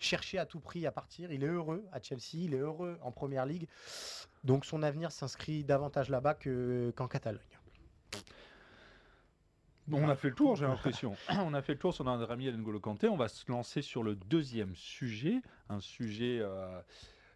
chercher 0.05 0.37
à 0.39 0.45
tout 0.45 0.59
prix 0.59 0.85
à 0.85 0.91
partir. 0.91 1.31
Il 1.31 1.43
est 1.43 1.47
heureux 1.47 1.83
à 1.91 2.01
Chelsea, 2.01 2.35
il 2.45 2.53
est 2.53 2.59
heureux 2.59 2.97
en 3.01 3.11
Première 3.11 3.45
Ligue. 3.45 3.67
Donc 4.43 4.63
son 4.65 4.83
avenir 4.83 5.11
s'inscrit 5.11 5.63
davantage 5.63 6.09
là-bas 6.09 6.35
que- 6.35 6.93
qu'en 6.95 7.07
Catalogne. 7.07 7.41
Bon, 9.87 10.03
on 10.03 10.09
a 10.09 10.15
fait 10.15 10.29
le 10.29 10.35
tour, 10.35 10.55
j'ai 10.55 10.65
l'impression. 10.67 11.15
on 11.29 11.53
a 11.53 11.61
fait 11.61 11.73
le 11.73 11.79
tour 11.79 11.93
sur 11.93 12.03
notre 12.05 12.31
ami 12.31 12.51
N'Golo 12.51 12.79
Kanté. 12.79 13.07
On 13.07 13.17
va 13.17 13.27
se 13.27 13.49
lancer 13.51 13.81
sur 13.81 14.01
le 14.03 14.15
deuxième 14.15 14.75
sujet, 14.75 15.41
un 15.69 15.79
sujet 15.79 16.39
euh, 16.41 16.79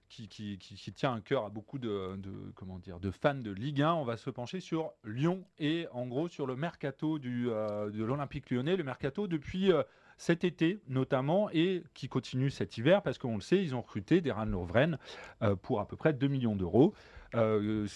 qui, 0.07 0.27
qui- 0.27 0.57
qui- 0.57 0.73
qui 0.75 0.91
tient 0.93 1.13
un 1.13 1.21
cœur 1.21 1.45
à 1.45 1.49
beaucoup 1.49 1.77
de, 1.77 2.15
de- 2.17 2.51
comment 2.55 2.79
dire, 2.79 2.99
de 2.99 3.11
fans 3.11 3.35
de 3.35 3.51
Ligue 3.51 3.83
1. 3.83 3.93
On 3.93 4.03
va 4.03 4.17
se 4.17 4.31
pencher 4.31 4.59
sur 4.61 4.91
Lyon 5.03 5.45
et 5.59 5.87
en 5.91 6.07
gros 6.07 6.27
sur 6.27 6.47
le 6.47 6.55
mercato 6.55 7.19
du, 7.19 7.49
euh, 7.49 7.91
de 7.91 8.03
l'Olympique 8.03 8.49
lyonnais. 8.49 8.75
Le 8.77 8.83
mercato 8.83 9.27
depuis 9.27 9.71
euh, 9.71 9.83
cet 10.19 10.43
été 10.43 10.79
notamment 10.89 11.49
et 11.51 11.81
qui 11.93 12.09
continue 12.09 12.51
cet 12.51 12.77
hiver 12.77 13.01
parce 13.01 13.17
qu'on 13.17 13.35
le 13.35 13.41
sait, 13.41 13.63
ils 13.63 13.73
ont 13.73 13.81
recruté 13.81 14.19
Deran 14.19 14.45
Lovren 14.45 14.97
euh, 15.41 15.55
pour 15.55 15.79
à 15.79 15.87
peu 15.87 15.95
près 15.95 16.13
2 16.13 16.27
millions 16.27 16.57
d'euros. 16.57 16.93
Euh, 17.35 17.87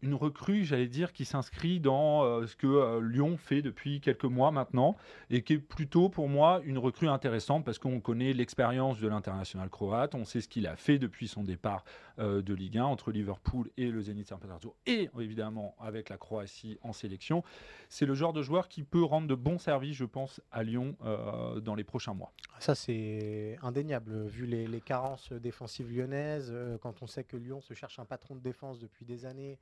une 0.00 0.14
recrue, 0.14 0.64
j'allais 0.64 0.86
dire, 0.86 1.12
qui 1.12 1.24
s'inscrit 1.24 1.80
dans 1.80 2.22
euh, 2.22 2.46
ce 2.46 2.54
que 2.54 3.00
Lyon 3.00 3.36
fait 3.36 3.60
depuis 3.60 4.00
quelques 4.00 4.24
mois 4.24 4.52
maintenant 4.52 4.96
et 5.30 5.42
qui 5.42 5.54
est 5.54 5.58
plutôt 5.58 6.08
pour 6.08 6.28
moi 6.28 6.60
une 6.64 6.78
recrue 6.78 7.08
intéressante 7.08 7.64
parce 7.64 7.80
qu'on 7.80 8.00
connaît 8.00 8.32
l'expérience 8.32 9.00
de 9.00 9.08
l'international 9.08 9.68
croate, 9.68 10.14
on 10.14 10.24
sait 10.24 10.42
ce 10.42 10.48
qu'il 10.48 10.68
a 10.68 10.76
fait 10.76 10.98
depuis 10.98 11.26
son 11.26 11.42
départ 11.42 11.84
euh, 12.18 12.42
de 12.42 12.54
Ligue 12.54 12.78
1 12.78 12.84
entre 12.84 13.10
Liverpool 13.10 13.70
et 13.76 13.90
le 13.90 14.00
Zénith 14.00 14.28
Saint-Pétersbourg 14.28 14.76
et 14.86 15.10
évidemment 15.18 15.74
avec 15.80 16.08
la 16.08 16.16
Croatie 16.16 16.78
en 16.82 16.92
sélection. 16.92 17.42
C'est 17.88 18.06
le 18.06 18.14
genre 18.14 18.32
de 18.32 18.42
joueur 18.42 18.68
qui 18.68 18.82
peut 18.82 19.02
rendre 19.02 19.26
de 19.26 19.34
bons 19.34 19.58
services, 19.58 19.96
je 19.96 20.04
pense, 20.04 20.40
à 20.52 20.62
Lyon 20.62 20.96
euh, 21.04 21.60
dans 21.60 21.74
les 21.74 21.84
prochains 21.84 22.14
mois. 22.14 22.32
Ça, 22.60 22.74
c'est 22.74 23.58
indéniable, 23.62 24.26
vu 24.26 24.46
les, 24.46 24.66
les 24.66 24.80
carences 24.80 25.32
défensives 25.32 25.90
lyonnaises, 25.90 26.50
euh, 26.52 26.78
quand 26.78 27.02
on 27.02 27.06
sait 27.06 27.24
que 27.24 27.36
Lyon 27.36 27.60
se 27.60 27.74
cherche 27.74 27.98
un 27.98 28.04
patron 28.04 28.36
de 28.36 28.40
défense 28.40 28.78
depuis 28.78 29.04
des 29.04 29.26
années, 29.26 29.58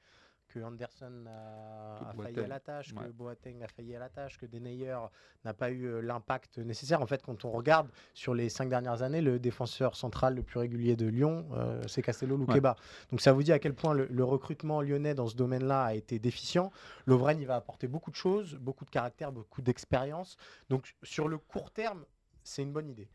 que 0.53 0.61
Anderson 0.61 1.25
a, 1.27 2.13
failli 2.23 2.41
à 2.41 2.47
la 2.47 2.61
tâche, 2.61 2.95
que. 2.95 3.11
Boateng 3.11 3.63
a 3.63 3.69
failli 3.69 3.97
à 3.97 3.99
la 3.99 4.09
tâche, 4.09 4.39
que 4.39 4.47
Denayer 4.47 4.97
n'a 5.45 5.55
pas 5.55 5.71
eu 5.71 5.87
euh, 5.87 6.01
l'impact 6.01 6.59
nécessaire. 6.59 7.01
En 7.01 7.07
fait, 7.07 7.23
quand 7.23 7.45
on 7.45 7.51
regarde 7.51 7.89
sur 8.15 8.35
les 8.35 8.49
cinq 8.49 8.69
dernières 8.69 9.03
années, 9.03 9.21
le 9.21 9.39
défenseur 9.39 9.97
central 9.97 10.35
le 10.35 10.43
plus 10.43 10.59
régulier 10.59 10.97
de 10.97 11.07
Lyon, 11.07 11.47
euh, 11.53 11.83
c'est 11.89 12.03
Castello 12.03 12.37
Loukeba. 12.37 12.77
Donc 13.11 13.21
ça 13.21 13.33
vous 13.33 13.43
dit 13.43 13.53
à 13.53 13.59
quel 13.59 13.75
point 13.75 13.95
le, 13.95 14.07
le 14.07 14.25
recrutement 14.25 14.83
lyonnais 14.83 15.15
dans 15.15 15.27
ce 15.27 15.37
domaine-là 15.37 15.85
a 15.85 15.95
été 15.95 16.19
déficient. 16.19 16.71
Lovren, 17.07 17.41
il 17.41 17.47
va 17.47 17.57
apporter 17.57 17.89
beaucoup 17.89 18.11
de 18.11 18.17
choses, 18.17 18.55
beaucoup 18.57 18.85
de 18.85 18.91
caractère, 18.91 19.33
beaucoup 19.33 19.63
d'expérience. 19.63 20.37
Donc 20.69 20.95
sur 21.03 21.29
le 21.29 21.39
court 21.39 21.71
terme, 21.71 22.05
c'est 22.45 22.63
une 22.63 22.73
bonne 22.73 22.89
idée. 22.89 23.09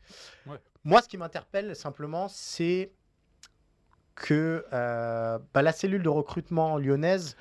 Ouais. 0.46 0.58
Moi, 0.84 1.02
ce 1.02 1.08
qui 1.08 1.18
m'interpelle 1.18 1.76
simplement, 1.76 2.28
c'est 2.28 2.92
que 4.18 4.64
euh, 4.72 5.38
bah, 5.54 5.62
la 5.62 5.72
cellule 5.72 6.02
de 6.02 6.08
recrutement 6.08 6.76
lyonnaise, 6.76 7.36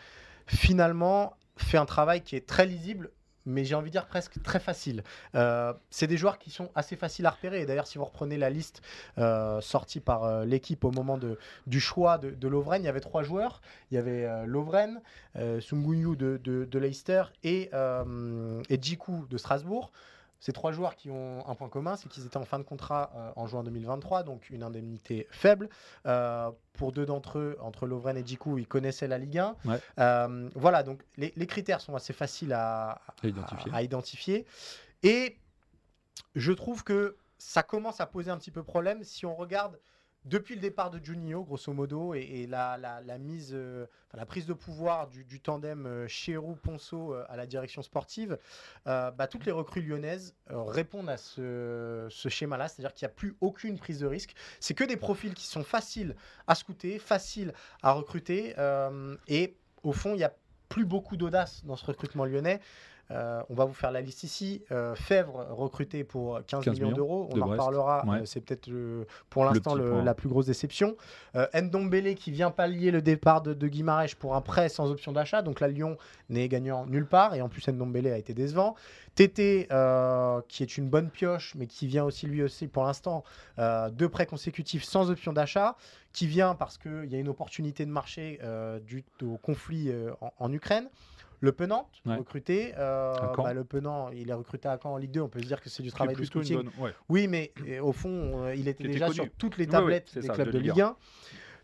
finalement, 0.46 1.36
fait 1.58 1.78
un 1.78 1.86
travail 1.86 2.22
qui 2.22 2.36
est 2.36 2.46
très 2.46 2.68
lisible, 2.68 3.10
mais 3.48 3.66
j'ai 3.66 3.76
envie 3.76 3.90
de 3.90 3.94
dire 3.94 4.06
presque 4.06 4.42
très 4.44 4.60
facile. 4.60 5.04
Euh, 5.34 5.74
c'est 5.90 6.06
des 6.06 6.18
joueurs 6.18 6.38
qui 6.38 6.52
sont 6.52 6.70
assez 6.76 6.96
faciles 6.96 7.26
à 7.26 7.32
repérer. 7.32 7.66
D'ailleurs, 7.66 7.88
si 7.88 7.98
vous 7.98 8.06
reprenez 8.06 8.38
la 8.38 8.50
liste 8.50 8.82
euh, 9.18 9.60
sortie 9.60 10.02
par 10.02 10.46
l'équipe 10.46 10.84
au 10.84 10.92
moment 10.92 11.18
du 11.66 11.80
choix 11.80 12.20
de, 12.20 12.30
de 12.30 12.76
il 12.78 12.84
y 12.84 12.88
avait 12.88 13.00
trois 13.00 13.24
joueurs. 13.24 13.62
Il 13.90 13.96
y 13.96 13.98
avait 13.98 14.46
Lovren, 14.46 15.02
Sungunyu 15.60 16.16
de, 16.16 16.78
Leicester 16.78 17.24
et, 17.44 17.72
et 18.70 18.78
de 18.78 19.38
Strasbourg. 19.38 19.92
Ces 20.40 20.54
trois 20.54 20.72
joueurs 20.72 20.96
qui 20.96 21.10
ont 21.10 21.44
un 21.48 21.56
point 21.56 21.70
commun, 21.70 21.96
c'est 21.96 22.08
qu'ils 22.10 22.26
étaient 22.26 22.38
en 22.38 22.46
fin 22.46 22.60
de 22.60 22.64
contrat 22.64 23.12
euh, 23.16 23.32
en 23.36 23.48
juin 23.48 23.64
2023, 23.64 24.24
donc 24.24 24.50
une 24.50 24.64
indemnité 24.64 25.28
faible. 25.32 25.68
Euh, 26.06 26.52
pour 26.74 26.92
deux 26.92 27.06
d'entre 27.08 27.40
eux, 27.40 27.58
entre 27.60 27.88
Lovren 27.88 28.16
et 28.18 28.26
Djikou, 28.26 28.58
ils 28.60 28.68
connaissaient 28.68 29.08
la 29.08 29.18
Ligue 29.18 29.40
1. 29.40 29.56
Ouais. 29.66 29.80
Euh, 30.00 30.50
voilà, 30.56 30.84
donc 30.84 31.02
les, 31.18 31.34
les 31.36 31.48
critères 31.48 31.82
sont 31.82 31.96
assez 31.96 32.14
faciles 32.14 32.54
à, 32.54 33.02
À 33.24 33.28
identifier. 33.28 33.72
à 33.74 33.82
identifier. 33.82 34.46
Et 35.04 35.38
je 36.36 36.52
trouve 36.52 36.84
que 36.84 37.18
ça 37.40 37.64
commence 37.64 38.00
à 38.00 38.06
poser 38.06 38.30
un 38.32 38.38
petit 38.38 38.52
peu 38.52 38.64
problème 38.64 39.04
si 39.04 39.26
on 39.26 39.36
regarde 39.36 39.80
depuis 40.28 40.56
le 40.56 40.62
départ 40.62 40.92
de 40.92 41.04
Juninho, 41.04 41.44
grosso 41.44 41.72
modo, 41.72 42.14
et, 42.14 42.48
euh, 42.52 43.86
la 44.14 44.26
prise 44.26 44.46
de 44.46 44.54
pouvoir 44.54 45.08
du, 45.08 45.40
tandem 45.40 45.86
euh, 45.86 46.08
Chérou-Ponceau 46.08 47.14
euh, 47.14 47.26
à 47.30 47.38
la 47.38 47.46
direction 47.46 47.82
sportive, 47.82 48.38
euh, 48.88 49.12
bah, 49.12 49.28
toutes 49.28 49.46
les 49.46 49.52
recrues 49.52 49.82
lyonnaises 49.82 50.36
répondent 50.50 51.10
à 51.10 51.18
ce, 51.18 52.08
ce 52.10 52.30
schéma-là, 52.30 52.68
c'est-à-dire 52.68 52.94
qu'il 52.94 53.06
n'y 53.06 53.12
a 53.12 53.16
plus 53.16 53.36
aucune 53.42 53.78
prise 53.78 54.00
de 54.00 54.08
risque. 54.08 54.36
C'est 54.60 54.74
que 54.74 54.84
des 54.84 54.98
profils 54.98 55.34
qui 55.34 55.48
sont 55.48 55.64
faciles 55.64 56.16
à 56.48 56.56
scouter, 56.56 57.00
faciles 57.00 57.54
à 57.82 57.94
recruter, 57.94 58.56
et 59.28 59.56
au 59.84 59.94
fond, 59.94 60.14
il 60.14 60.18
n'y 60.18 60.24
a 60.24 60.34
plus 60.70 60.86
beaucoup 60.86 61.16
d'audace 61.16 61.64
dans 61.66 61.76
ce 61.76 61.86
recrutement 61.86 62.26
lyonnais. 62.26 62.60
Euh, 63.12 63.42
on 63.50 63.54
va 63.54 63.66
vous 63.66 63.74
faire 63.74 63.92
la 63.92 64.02
liste 64.02 64.24
ici. 64.24 64.64
Euh, 64.72 64.96
Fèvre 64.96 65.48
recruté 65.52 66.04
pour 66.04 66.40
15, 66.46 66.66
15 66.66 66.80
millions 66.80 66.92
d'euros. 66.92 67.30
On 67.32 67.36
de 67.36 67.42
en 67.42 67.46
Brest. 67.46 67.62
reparlera. 67.62 68.06
Ouais. 68.06 68.20
Euh, 68.20 68.26
c'est 68.26 68.42
peut-être 68.42 68.70
pour 69.30 69.46
l'instant 69.46 69.76
la 69.76 70.14
plus 70.14 70.30
grosse 70.30 70.46
déception. 70.46 70.96
Euh, 71.36 71.48
Ndombele 71.54 72.16
qui 72.16 72.32
vient 72.32 72.52
pallier 72.52 72.92
le 72.92 73.02
départ 73.02 73.42
de, 73.42 73.54
de 73.54 73.68
Guimarães 73.68 74.16
pour 74.18 74.36
un 74.36 74.42
prêt 74.42 74.70
sans 74.70 74.92
option 74.92 75.12
d'achat. 75.12 75.42
Donc 75.42 75.60
là, 75.60 75.68
Lyon 75.68 75.98
n'est 76.30 76.48
gagnant 76.48 76.86
nulle 76.86 77.08
part. 77.08 77.36
Et 77.36 77.42
en 77.42 77.50
plus, 77.50 77.68
Ndombele 77.68 78.08
a 78.08 78.18
été 78.18 78.34
décevant. 78.34 78.76
Tété, 79.16 79.68
qui 80.48 80.64
est 80.64 80.78
une 80.78 80.90
bonne 80.90 81.10
pioche, 81.10 81.56
mais 81.56 81.66
qui 81.66 81.88
vient 81.88 82.04
aussi 82.04 82.28
lui 82.28 82.44
aussi 82.44 82.68
pour 82.68 82.84
l'instant 82.84 83.24
deux 83.58 84.10
prêts 84.10 84.26
consécutifs 84.28 84.84
sans 84.84 85.10
option 85.10 85.34
d'achat, 85.34 85.76
qui 86.18 86.26
vient 86.26 86.56
parce 86.56 86.80
qu'il 86.80 87.06
y 87.12 87.16
a 87.16 87.20
une 87.20 87.28
opportunité 87.30 87.86
de 87.86 87.92
marché 87.92 88.40
euh, 88.44 88.80
au 89.22 89.38
conflit 89.38 89.90
euh, 89.90 90.12
en, 90.22 90.34
en 90.40 90.52
Ukraine. 90.52 90.90
Le 91.40 91.52
Penant, 91.52 91.88
Ouais. 92.06 92.16
recruté. 92.16 92.74
euh, 92.78 93.14
bah, 93.38 93.54
le 93.54 93.64
Penant, 93.64 94.10
il 94.10 94.30
est 94.30 94.34
recruté 94.34 94.68
à 94.68 94.80
Caen 94.82 94.94
en 94.94 94.98
Ligue 94.98 95.12
2. 95.12 95.22
On 95.22 95.30
peut 95.30 95.40
se 95.40 95.46
dire 95.46 95.62
que 95.62 95.70
c'est 95.70 95.84
du 95.84 95.92
travail 95.92 96.16
de 96.16 96.24
scouting. 96.24 96.56
bonne- 96.58 96.72
ouais. 96.80 96.94
Oui, 97.10 97.28
mais 97.28 97.52
euh, 97.68 97.80
au 97.82 97.92
fond, 97.94 98.46
euh, 98.46 98.56
il 98.56 98.68
était 98.68 98.84
déjà 98.88 99.12
sur 99.12 99.28
toutes 99.38 99.58
les 99.58 99.66
Oui, 99.66 99.70
oui, 99.70 99.72
tablettes 99.72 100.18
des 100.18 100.26
ça, 100.28 100.34
clubs 100.34 100.50
de 100.50 100.58
Ligue 100.58 100.72
Ligue 100.72 100.82
1. 100.82 100.96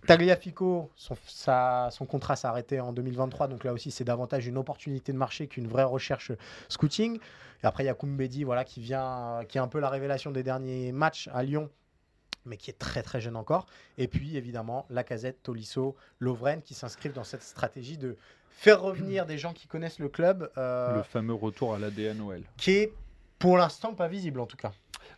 Tagliafico, 0.06 0.92
son, 0.96 1.16
sa- 1.28 1.88
son 1.92 2.06
contrat 2.06 2.36
s'est 2.36 2.48
arrêté 2.48 2.80
en 2.82 2.92
2023, 2.92 3.48
donc 3.48 3.64
là 3.64 3.72
aussi 3.74 3.90
c'est 3.90 4.04
davantage 4.04 4.46
une 4.48 4.58
opportunité 4.58 5.14
de 5.14 5.18
marché 5.18 5.48
qu'une 5.48 5.68
vraie 5.68 5.86
recherche 5.86 6.32
scouting. 6.68 7.20
Et 7.64 7.66
après 7.66 7.84
il 7.84 7.88
y 7.88 7.90
a 7.90 7.94
Koumbedi, 7.94 8.44
voilà, 8.44 8.66
qui 8.66 8.82
vient, 8.82 9.40
qui 9.48 9.58
est 9.58 9.62
un 9.62 9.70
peu 9.70 9.80
la 9.80 9.90
révélation 9.90 10.32
des 10.32 10.44
derniers 10.44 10.92
matchs 10.92 11.30
à 11.34 11.42
Lyon, 11.44 11.70
mais 12.46 12.58
qui 12.58 12.70
est 12.70 12.78
très 12.78 13.02
très 13.02 13.22
jeune 13.22 13.38
encore. 13.38 13.66
Et 13.98 14.10
puis 14.10 14.36
évidemment 14.36 14.86
Lacazette, 14.90 15.42
Tolisso, 15.42 15.96
Lovren, 16.20 16.62
qui 16.62 16.74
s'inscrivent 16.74 17.14
dans 17.14 17.24
cette 17.24 17.44
stratégie 17.44 17.98
de 17.98 18.18
faire 18.54 18.82
revenir 18.82 19.26
des 19.26 19.38
gens 19.38 19.54
qui 19.54 19.68
connaissent 19.68 20.00
le 20.00 20.10
club, 20.10 20.50
euh, 20.58 20.98
Le 20.98 21.04
fameux 21.04 21.34
retour 21.34 21.74
à 21.76 21.80
l'ADN 21.80 22.22
OL. 22.22 22.42
qui 22.58 22.72
est 22.72 22.94
pour 23.40 23.58
l'instant 23.58 23.94
pas 23.94 24.08
visible 24.08 24.40
en 24.40 24.46
tout 24.46 24.58
cas. 24.58 24.72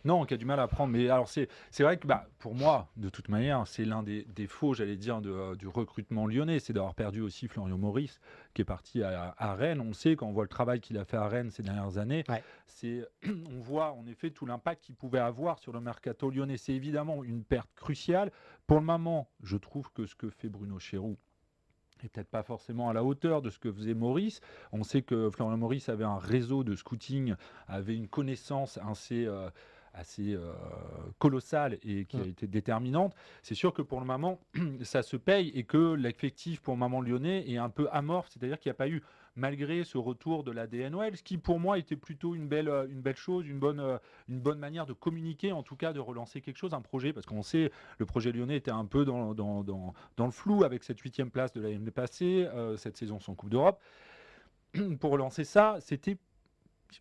Non, 0.04 0.24
qui 0.24 0.34
a 0.34 0.36
du 0.36 0.44
mal 0.44 0.60
à 0.60 0.68
prendre. 0.68 0.92
Mais 0.92 1.08
alors, 1.10 1.28
c'est 1.28 1.48
vrai 1.82 1.96
que 1.96 2.06
bah, 2.06 2.26
pour 2.38 2.54
moi, 2.54 2.88
de 2.96 3.08
toute 3.08 3.28
manière, 3.28 3.66
c'est 3.66 3.84
l'un 3.84 4.02
des 4.04 4.24
défauts, 4.34 4.72
j'allais 4.74 4.96
dire, 4.96 5.20
de, 5.20 5.30
euh, 5.30 5.54
du 5.56 5.66
recrutement 5.66 6.26
lyonnais. 6.26 6.58
C'est 6.60 6.72
d'avoir 6.72 6.94
perdu 6.94 7.20
aussi 7.22 7.48
Florian 7.48 7.76
Maurice, 7.78 8.20
qui 8.54 8.62
est 8.62 8.64
parti 8.64 9.02
à, 9.02 9.34
à 9.36 9.54
Rennes. 9.54 9.80
On 9.80 9.92
sait, 9.92 10.14
quand 10.14 10.26
on 10.26 10.32
voit 10.32 10.44
le 10.44 10.48
travail 10.48 10.80
qu'il 10.80 10.96
a 10.98 11.04
fait 11.04 11.16
à 11.16 11.26
Rennes 11.28 11.50
ces 11.50 11.62
dernières 11.64 11.98
années, 11.98 12.24
Ouais. 12.28 12.42
c'est 12.66 13.04
on 13.26 13.60
voit 13.60 13.92
en 13.92 14.06
effet 14.06 14.30
tout 14.30 14.46
l'impact 14.46 14.84
qu'il 14.84 14.94
pouvait 14.94 15.18
avoir 15.20 15.58
sur 15.58 15.72
le 15.72 15.80
mercato 15.80 16.30
lyonnais. 16.30 16.56
C'est 16.56 16.72
évidemment 16.74 17.24
une 17.24 17.42
perte 17.42 17.70
cruciale. 17.74 18.30
Pour 18.66 18.78
le 18.78 18.84
moment, 18.84 19.28
je 19.42 19.56
trouve 19.56 19.90
que 19.92 20.06
ce 20.06 20.14
que 20.14 20.30
fait 20.30 20.48
Bruno 20.48 20.78
Chéroux, 20.78 21.16
et 22.04 22.08
peut-être 22.08 22.28
pas 22.28 22.42
forcément 22.42 22.88
à 22.88 22.92
la 22.92 23.04
hauteur 23.04 23.42
de 23.42 23.50
ce 23.50 23.58
que 23.58 23.72
faisait 23.72 23.94
Maurice. 23.94 24.40
On 24.72 24.82
sait 24.82 25.02
que 25.02 25.30
Florian 25.30 25.56
Maurice 25.56 25.88
avait 25.88 26.04
un 26.04 26.18
réseau 26.18 26.64
de 26.64 26.74
scouting, 26.74 27.34
avait 27.68 27.94
une 27.96 28.08
connaissance 28.08 28.78
assez, 28.78 29.26
euh, 29.26 29.48
assez 29.94 30.34
euh, 30.34 30.52
colossale 31.18 31.78
et 31.82 32.04
qui 32.04 32.16
a 32.16 32.20
Mm. 32.24 32.28
été 32.28 32.46
déterminante. 32.46 33.14
C'est 33.42 33.54
sûr 33.54 33.72
que 33.72 33.82
pour 33.82 34.00
le 34.00 34.06
moment, 34.06 34.38
ça 34.82 35.02
se 35.02 35.16
paye 35.16 35.48
et 35.54 35.64
que 35.64 35.94
l'effectif 35.94 36.60
pour 36.60 36.74
le 36.74 36.80
moment 36.80 37.00
lyonnais 37.00 37.50
est 37.50 37.56
un 37.56 37.70
peu 37.70 37.88
amorphe, 37.92 38.28
c'est-à-dire 38.30 38.58
qu'il 38.58 38.70
n'y 38.70 38.74
a 38.74 38.78
pas 38.78 38.88
eu, 38.88 39.02
malgré 39.36 39.84
ce 39.84 39.98
retour 39.98 40.42
de 40.44 40.50
la 40.50 40.66
DNOL, 40.66 41.16
ce 41.16 41.22
qui 41.22 41.38
pour 41.38 41.60
moi 41.60 41.78
était 41.78 41.96
plutôt 41.96 42.34
une 42.34 42.48
belle, 42.48 42.68
euh, 42.68 42.86
une 42.88 43.00
belle 43.02 43.16
chose, 43.16 43.46
une 43.46 43.58
bonne, 43.58 43.80
euh, 43.80 43.98
une 44.28 44.40
bonne 44.40 44.58
manière 44.58 44.86
de 44.86 44.92
communiquer, 44.94 45.52
en 45.52 45.62
tout 45.62 45.76
cas 45.76 45.92
de 45.92 46.00
relancer 46.00 46.40
quelque 46.40 46.56
chose, 46.56 46.74
un 46.74 46.80
projet, 46.80 47.12
parce 47.12 47.26
qu'on 47.26 47.42
sait, 47.42 47.70
le 47.98 48.06
projet 48.06 48.32
lyonnais 48.32 48.56
était 48.56 48.70
un 48.70 48.86
peu 48.86 49.04
dans, 49.04 49.34
dans, 49.34 49.62
dans, 49.62 49.94
dans 50.16 50.24
le 50.26 50.32
flou 50.32 50.64
avec 50.64 50.82
cette 50.84 50.98
huitième 51.00 51.30
place 51.30 51.52
de 51.52 51.60
l'année 51.60 51.90
passée, 51.90 52.48
euh, 52.54 52.76
cette 52.76 52.96
saison 52.96 53.20
sans 53.20 53.34
Coupe 53.34 53.50
d'Europe. 53.50 53.80
pour 55.00 55.10
relancer 55.12 55.44
ça, 55.44 55.76
c'était 55.80 56.16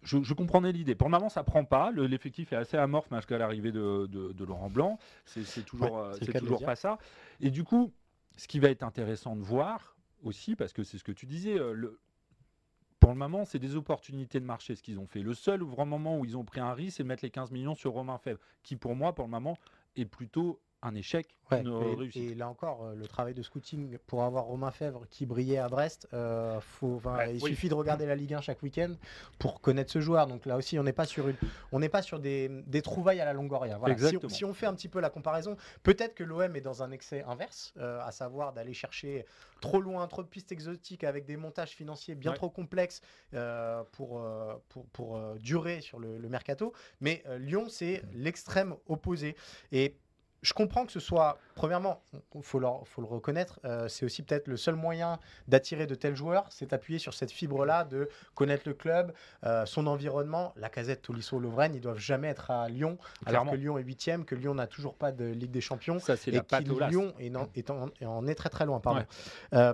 je, 0.02 0.22
je 0.24 0.34
comprenais 0.34 0.72
l'idée. 0.72 0.96
Pour 0.96 1.08
le 1.08 1.12
moment, 1.12 1.30
ça 1.30 1.44
prend 1.44 1.64
pas. 1.64 1.92
Le- 1.92 2.08
L'effectif 2.08 2.52
est 2.52 2.56
assez 2.56 2.76
amorphe 2.76 3.08
jusqu'à 3.14 3.38
l'arrivée 3.38 3.72
de, 3.72 4.08
de- 4.08 4.34
de 4.34 4.44
Laurent 4.44 4.70
Blanc. 4.70 4.98
C'est 5.26 5.64
toujours, 5.64 5.94
Ouais, 5.94 6.02
euh, 6.10 6.14
c'est 6.20 6.34
toujours 6.40 6.58
dire. 6.58 6.66
pas 6.66 6.76
ça. 6.76 6.98
Et 7.40 7.52
du 7.52 7.64
coup, 7.64 7.94
ce 8.36 8.48
qui 8.48 8.60
va 8.60 8.70
être 8.72 8.82
intéressant 8.84 9.36
de 9.36 9.42
voir 9.42 9.96
aussi, 10.24 10.56
parce 10.56 10.74
que 10.74 10.84
c'est 10.84 10.98
ce 10.98 11.04
que 11.04 11.12
tu 11.12 11.28
disais, 11.28 11.58
euh, 11.60 11.72
le- 11.72 12.00
pour 13.06 13.14
le 13.14 13.20
moment, 13.20 13.46
c'est 13.46 13.60
des 13.60 13.76
opportunités 13.76 14.40
de 14.40 14.46
marché 14.46 14.74
ce 14.74 14.82
qu'ils 14.82 14.98
ont 14.98 15.06
fait. 15.06 15.22
Le 15.22 15.36
seul 15.36 15.62
vrai 15.62 15.86
moment 15.86 16.18
où 16.18 16.26
ils 16.26 16.36
ont 16.36 16.44
pris 16.44 16.60
un 16.60 16.74
risque, 16.74 16.98
c'est 16.98 17.04
de 17.04 17.08
mettre 17.08 17.24
les 17.24 17.30
15 17.30 17.52
millions 17.52 17.76
sur 17.76 17.92
Romain 17.92 18.18
Fèvre, 18.18 18.40
qui 18.64 18.78
pour 18.78 18.96
moi, 18.96 19.14
pour 19.14 19.26
le 19.26 19.30
moment, 19.30 19.60
est 19.96 20.06
plutôt 20.06 20.60
un 20.86 20.96
échec, 20.96 21.28
Ouais, 21.52 21.62
une 21.62 21.68
et- 21.68 21.96
réussite. 21.96 22.32
et, 22.32 22.36
là 22.36 22.48
encore, 22.50 22.84
euh, 22.86 22.96
le 22.96 23.08
travail 23.08 23.34
de 23.34 23.42
scouting 23.44 23.98
pour 24.08 24.24
avoir 24.24 24.46
Romain 24.46 24.72
Fèvre 24.72 25.06
qui 25.10 25.26
brillait 25.26 25.58
à 25.58 25.68
Brest, 25.68 26.08
euh, 26.14 26.60
faut, 26.60 26.96
enfin, 26.98 27.18
Ouais, 27.18 27.36
il 27.36 27.44
oui. 27.44 27.50
suffit 27.52 27.70
de 27.70 27.74
regarder 27.76 28.06
la 28.06 28.16
Ligue 28.16 28.34
1 28.34 28.42
chaque 28.42 28.62
week-end 28.64 28.94
pour 29.40 29.62
connaître 29.62 29.92
ce 29.92 30.00
joueur. 30.02 30.28
Donc 30.28 30.46
là 30.46 30.58
aussi, 30.58 30.78
on 30.80 30.84
n'est 30.84 30.94
pas 30.94 31.06
sur 31.06 31.28
une, 31.28 31.36
on 31.72 31.80
n'est 31.80 31.90
pas 31.90 32.02
sur 32.02 32.20
des, 32.20 32.50
des 32.68 32.82
trouvailles 32.82 33.20
à 33.22 33.26
la 33.26 33.34
Longoria. 33.34 33.78
Voilà. 33.78 33.96
Si, 33.98 34.18
si 34.30 34.46
on 34.46 34.54
fait 34.54 34.66
un 34.66 34.74
petit 34.74 34.88
peu 34.90 35.00
la 35.00 35.10
comparaison, 35.10 35.56
peut-être 35.84 36.16
que 36.16 36.24
l'OM 36.24 36.56
est 36.56 36.62
dans 36.62 36.82
un 36.84 36.92
excès 36.92 37.24
inverse, 37.24 37.74
euh, 37.78 38.00
à 38.04 38.12
savoir 38.12 38.54
d'aller 38.54 38.74
chercher 38.74 39.26
trop 39.62 39.82
loin, 39.82 40.08
trop 40.08 40.24
de 40.24 40.28
pistes 40.28 40.52
exotiques 40.52 41.04
avec 41.04 41.26
des 41.26 41.38
montages 41.38 41.72
financiers 41.72 42.16
bien 42.16 42.32
Ouais. 42.32 42.38
trop 42.38 42.50
complexes 42.50 43.02
euh, 43.34 43.84
pour, 43.92 44.20
euh, 44.20 44.54
pour, 44.70 44.86
pour, 44.88 45.16
euh, 45.18 45.36
durer 45.40 45.82
sur 45.82 46.00
le, 46.00 46.18
le 46.18 46.30
mercato. 46.30 46.74
Mais 47.02 47.24
euh, 47.28 47.38
Lyon, 47.38 47.66
c'est 47.70 48.04
l'extrême 48.14 48.76
opposé. 48.88 49.36
Et 49.72 49.96
je 50.46 50.54
comprends 50.54 50.86
que 50.86 50.92
ce 50.92 51.00
soit, 51.00 51.40
premièrement, 51.56 52.04
il 52.36 52.44
faut, 52.44 52.60
le 52.60 52.68
reconnaître, 52.68 53.60
euh, 53.66 53.88
c'est 53.88 54.06
aussi 54.06 54.22
peut-être 54.22 54.48
le 54.48 54.58
seul 54.58 54.76
moyen 54.76 55.20
d'attirer 55.48 55.88
de 55.88 55.96
tels 55.96 56.16
joueurs, 56.16 56.46
c'est 56.52 56.72
appuyer 56.72 57.00
sur 57.00 57.16
cette 57.16 57.32
fibre-là 57.32 57.84
de 57.84 58.10
connaître 58.36 58.64
le 58.68 58.76
club, 58.76 59.12
euh, 59.44 59.66
son 59.66 59.88
environnement. 59.88 60.54
La 60.56 60.70
casette 60.70 61.02
Tolisso, 61.02 61.40
Lovren, 61.40 61.74
ils 61.74 61.82
doivent 61.82 61.98
jamais 61.98 62.28
être 62.28 62.52
à 62.52 62.70
Lyon, 62.70 63.00
alors 63.26 63.50
que 63.50 63.56
Lyon 63.56 63.80
est 63.80 63.84
huitième, 63.84 64.24
que 64.24 64.36
Lyon 64.36 64.54
n'a 64.54 64.68
toujours 64.68 64.94
pas 64.96 65.12
de 65.12 65.26
Ligue 65.26 65.52
des 65.52 65.62
Champions 65.62 65.98
Ça, 66.00 66.16
c'est 66.16 66.32
et 66.32 66.36
la 66.36 66.46
las. 66.80 66.90
Lyon 66.92 67.14
est 67.20 67.36
en, 67.36 67.50
est 67.56 67.70
en- 67.72 67.90
est 68.00 68.06
en 68.06 68.28
est 68.28 68.36
très 68.36 68.50
très 68.50 68.66
loin. 68.66 68.80
Pardon. 68.80 69.00
Ouais. 69.00 69.06
Euh, 69.54 69.74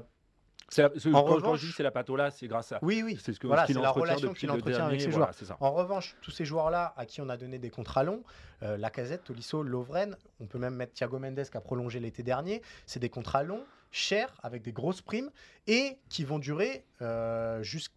la- 0.77 0.87
En 0.87 1.23
quand, 1.23 1.35
revanche- 1.35 1.59
je 1.59 1.65
dis 1.67 1.71
c'est 1.73 1.83
la 1.83 1.91
patola, 1.91 2.31
c'est 2.31 2.47
grâce 2.47 2.71
à. 2.71 2.79
Oui, 2.81 3.01
oui. 3.03 3.19
C'est 3.21 3.33
ce 3.33 3.39
que 3.39 3.47
Voilà, 3.47 3.67
ce 3.67 3.73
la 3.73 3.91
relation 3.91 4.33
qu'il 4.33 4.49
entretient 4.51 4.85
avec 4.85 5.01
ses 5.01 5.09
voilà, 5.09 5.31
joueurs. 5.31 5.57
En 5.61 5.71
revanche, 5.71 6.15
tous 6.21 6.31
ces 6.31 6.45
joueurs-là 6.45 6.93
à 6.97 7.05
qui 7.05 7.19
on 7.21 7.29
a 7.29 7.37
donné 7.37 7.59
des 7.59 7.69
contrats 7.69 8.03
longs, 8.03 8.23
euh, 8.63 8.77
Lacazette, 8.77 9.23
Tolisso, 9.23 9.63
Lovren, 9.63 10.15
on 10.39 10.45
peut 10.45 10.59
même 10.59 10.75
mettre 10.75 10.93
Thiago 10.93 11.19
Mendes 11.19 11.43
qui 11.43 11.57
a 11.57 11.61
prolongé 11.61 11.99
l'été 11.99 12.23
dernier, 12.23 12.61
c'est 12.85 12.99
des 12.99 13.09
contrats 13.09 13.43
longs, 13.43 13.65
chers, 13.91 14.33
avec 14.43 14.61
des 14.61 14.71
grosses 14.71 15.01
primes 15.01 15.29
et 15.67 15.97
qui 16.09 16.23
vont 16.23 16.39
durer 16.39 16.85
euh, 17.01 17.61
jusqu'à 17.63 17.93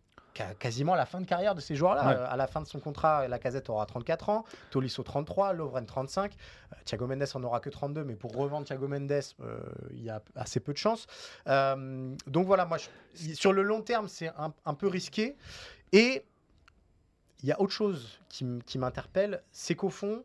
quasiment 0.59 0.95
la 0.95 1.07
fin 1.07 1.21
de 1.21 1.26
carrière 1.26 1.55
de 1.55 1.61
ces 1.61 1.76
joueurs-là. 1.76 2.07
Ouais. 2.07 2.14
Euh, 2.17 2.26
à 2.29 2.37
la 2.37 2.47
fin 2.47 2.61
de 2.61 2.67
son 2.67 2.81
contrat, 2.81 3.26
Lacazette 3.29 3.71
aura 3.71 3.87
34 3.87 4.29
ans, 4.29 4.45
Tolisso 4.71 5.03
33, 5.03 5.53
Lovren 5.53 5.87
35, 5.87 6.33
euh, 6.73 6.76
Thiago 6.85 7.07
Mendes 7.07 7.25
en 7.35 7.43
aura 7.45 7.61
que 7.61 7.71
32, 7.71 8.05
mais 8.05 8.14
pour 8.17 8.35
revendre 8.35 8.67
Thiago 8.67 8.88
Mendes, 8.88 9.12
euh, 9.12 9.59
il 9.93 10.03
y 10.03 10.11
a 10.11 10.21
assez 10.35 10.61
peu 10.61 10.73
de 10.73 10.79
chances. 10.79 11.07
Euh, 11.47 12.14
donc 12.26 12.47
voilà, 12.47 12.64
moi, 12.67 12.79
je- 12.79 13.35
sur 13.35 13.53
le 13.53 13.62
long 13.62 13.81
terme, 13.83 14.09
c'est 14.09 14.29
un, 14.37 14.53
un 14.64 14.75
peu 14.75 14.88
risqué. 14.88 15.37
Et 15.93 16.25
il 17.43 17.49
y 17.49 17.53
a 17.53 17.61
autre 17.61 17.73
chose 17.73 18.19
qui, 18.29 18.79
m'interpelle, 18.79 19.43
c'est 19.53 19.75
qu'au 19.75 19.91
fond, 19.91 20.25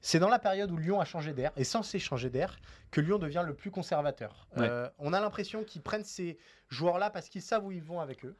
c'est 0.00 0.18
dans 0.20 0.28
la 0.28 0.38
période 0.38 0.70
où 0.70 0.76
Lyon 0.76 1.00
a 1.00 1.04
changé 1.04 1.32
d'air, 1.32 1.50
est 1.56 1.64
censé 1.64 1.98
changer 1.98 2.30
d'air, 2.30 2.56
que 2.92 3.00
Lyon 3.00 3.18
devient 3.18 3.42
le 3.44 3.54
plus 3.54 3.70
conservateur. 3.70 4.46
Ouais. 4.56 4.68
Euh, 4.68 4.88
on 4.98 5.12
a 5.12 5.20
l'impression 5.20 5.64
qu'ils 5.64 5.82
prennent 5.82 6.04
ces 6.04 6.38
joueurs-là 6.68 7.10
parce 7.10 7.28
qu'ils 7.28 7.42
savent 7.42 7.64
où 7.64 7.72
ils 7.72 7.82
vont 7.82 8.00
avec 8.00 8.24
eux. 8.24 8.36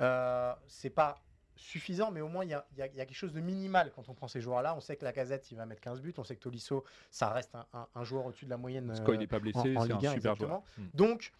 Euh, 0.00 0.52
c'est 0.66 0.90
pas 0.90 1.22
suffisant, 1.58 2.10
mais 2.10 2.20
au 2.20 2.28
moins 2.28 2.44
il 2.44 2.50
y 2.50 2.54
a, 2.54 2.66
y 2.76 2.82
y 2.82 2.88
quelque 2.96 3.14
chose 3.14 3.32
de 3.32 3.40
minimal 3.40 3.90
quand 3.94 4.08
on 4.10 4.14
prend 4.14 4.28
ces 4.28 4.40
joueurs-là. 4.42 4.74
On 4.76 4.80
sait 4.80 4.96
que 4.96 5.04
la 5.04 5.12
casette, 5.12 5.50
il 5.50 5.56
va 5.56 5.64
mettre 5.64 5.80
15 5.80 6.02
buts, 6.02 6.12
on 6.18 6.24
sait 6.24 6.36
que 6.36 6.40
Tolisso, 6.42 6.84
ça 7.10 7.30
reste 7.30 7.54
un, 7.54 7.66
un- 7.72 7.88
un 7.94 8.04
joueur 8.04 8.26
au-dessus 8.26 8.44
de 8.44 8.50
la 8.50 8.58
moyenne. 8.58 8.92
Quand 9.04 9.12
euh, 9.12 9.14
il 9.14 9.18
n'est 9.20 9.26
pas 9.26 9.38
blessé, 9.38 9.58
en 9.58 9.62
c'est 9.62 9.76
un 9.76 9.82
Ligue 9.84 9.92
1, 9.94 9.98
super 9.98 10.12
exactement. 10.16 10.48
joueur. 10.48 10.62
Mm. 10.78 10.90
donc, 10.94 11.32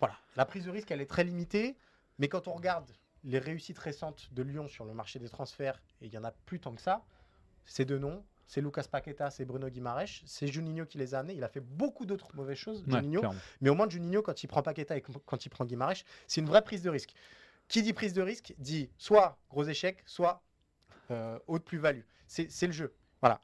voilà, 0.00 0.16
la 0.36 0.44
prise 0.46 0.64
de 0.64 0.70
risque, 0.70 0.90
elle 0.90 1.00
est 1.02 1.06
très 1.06 1.24
limitée. 1.24 1.76
Mais 2.18 2.28
quand 2.28 2.48
on 2.48 2.52
regarde 2.52 2.90
les 3.24 3.38
réussites 3.38 3.78
récentes 3.78 4.28
de 4.32 4.42
Lyon 4.42 4.68
sur 4.68 4.84
le 4.84 4.94
marché 4.94 5.18
des 5.18 5.28
transferts, 5.28 5.80
et 6.00 6.06
il 6.06 6.12
y 6.12 6.18
en 6.18 6.24
a 6.24 6.30
plus 6.30 6.60
tant 6.60 6.74
que 6.74 6.80
ça, 6.82 7.02
ces 7.66 7.84
deux 7.84 7.98
noms, 7.98 8.24
c'est 8.46 8.60
Lucas 8.60 8.84
Paqueta, 8.90 9.30
c'est 9.30 9.44
Bruno 9.46 9.68
Guimaraes, 9.68 10.22
c'est 10.26 10.46
Juninho 10.46 10.84
qui 10.84 10.98
les 10.98 11.14
a 11.14 11.20
amenés. 11.20 11.34
Il 11.34 11.42
a 11.44 11.48
fait 11.48 11.60
beaucoup 11.60 12.04
d'autres 12.06 12.34
mauvaises 12.36 12.58
choses, 12.58 12.82
Ouais, 12.86 12.92
Juninho. 13.00 13.20
clairement. 13.20 13.38
Mais 13.62 13.70
au 13.70 13.74
moins, 13.74 13.88
Juninho, 13.88 14.20
quand 14.22 14.42
il 14.42 14.46
prend 14.46 14.62
Paqueta 14.62 14.96
et 14.96 15.02
quand 15.02 15.44
il 15.46 15.48
prend 15.48 15.64
Guimaraes, 15.64 16.04
c'est 16.26 16.40
une 16.42 16.46
vraie 16.46 16.62
prise 16.62 16.82
de 16.82 16.90
risque. 16.90 17.14
Qui 17.68 17.82
dit 17.82 17.92
prise 17.92 18.12
de 18.12 18.22
risque 18.22 18.54
dit 18.58 18.90
soit 18.98 19.38
gros 19.48 19.64
échec, 19.64 20.02
soit 20.06 20.42
euh, 21.10 21.38
haute 21.46 21.64
plus-value. 21.64 22.02
C'est 22.26 22.50
c'est 22.50 22.66
le 22.66 22.72
jeu. 22.72 22.94
Voilà. 23.20 23.40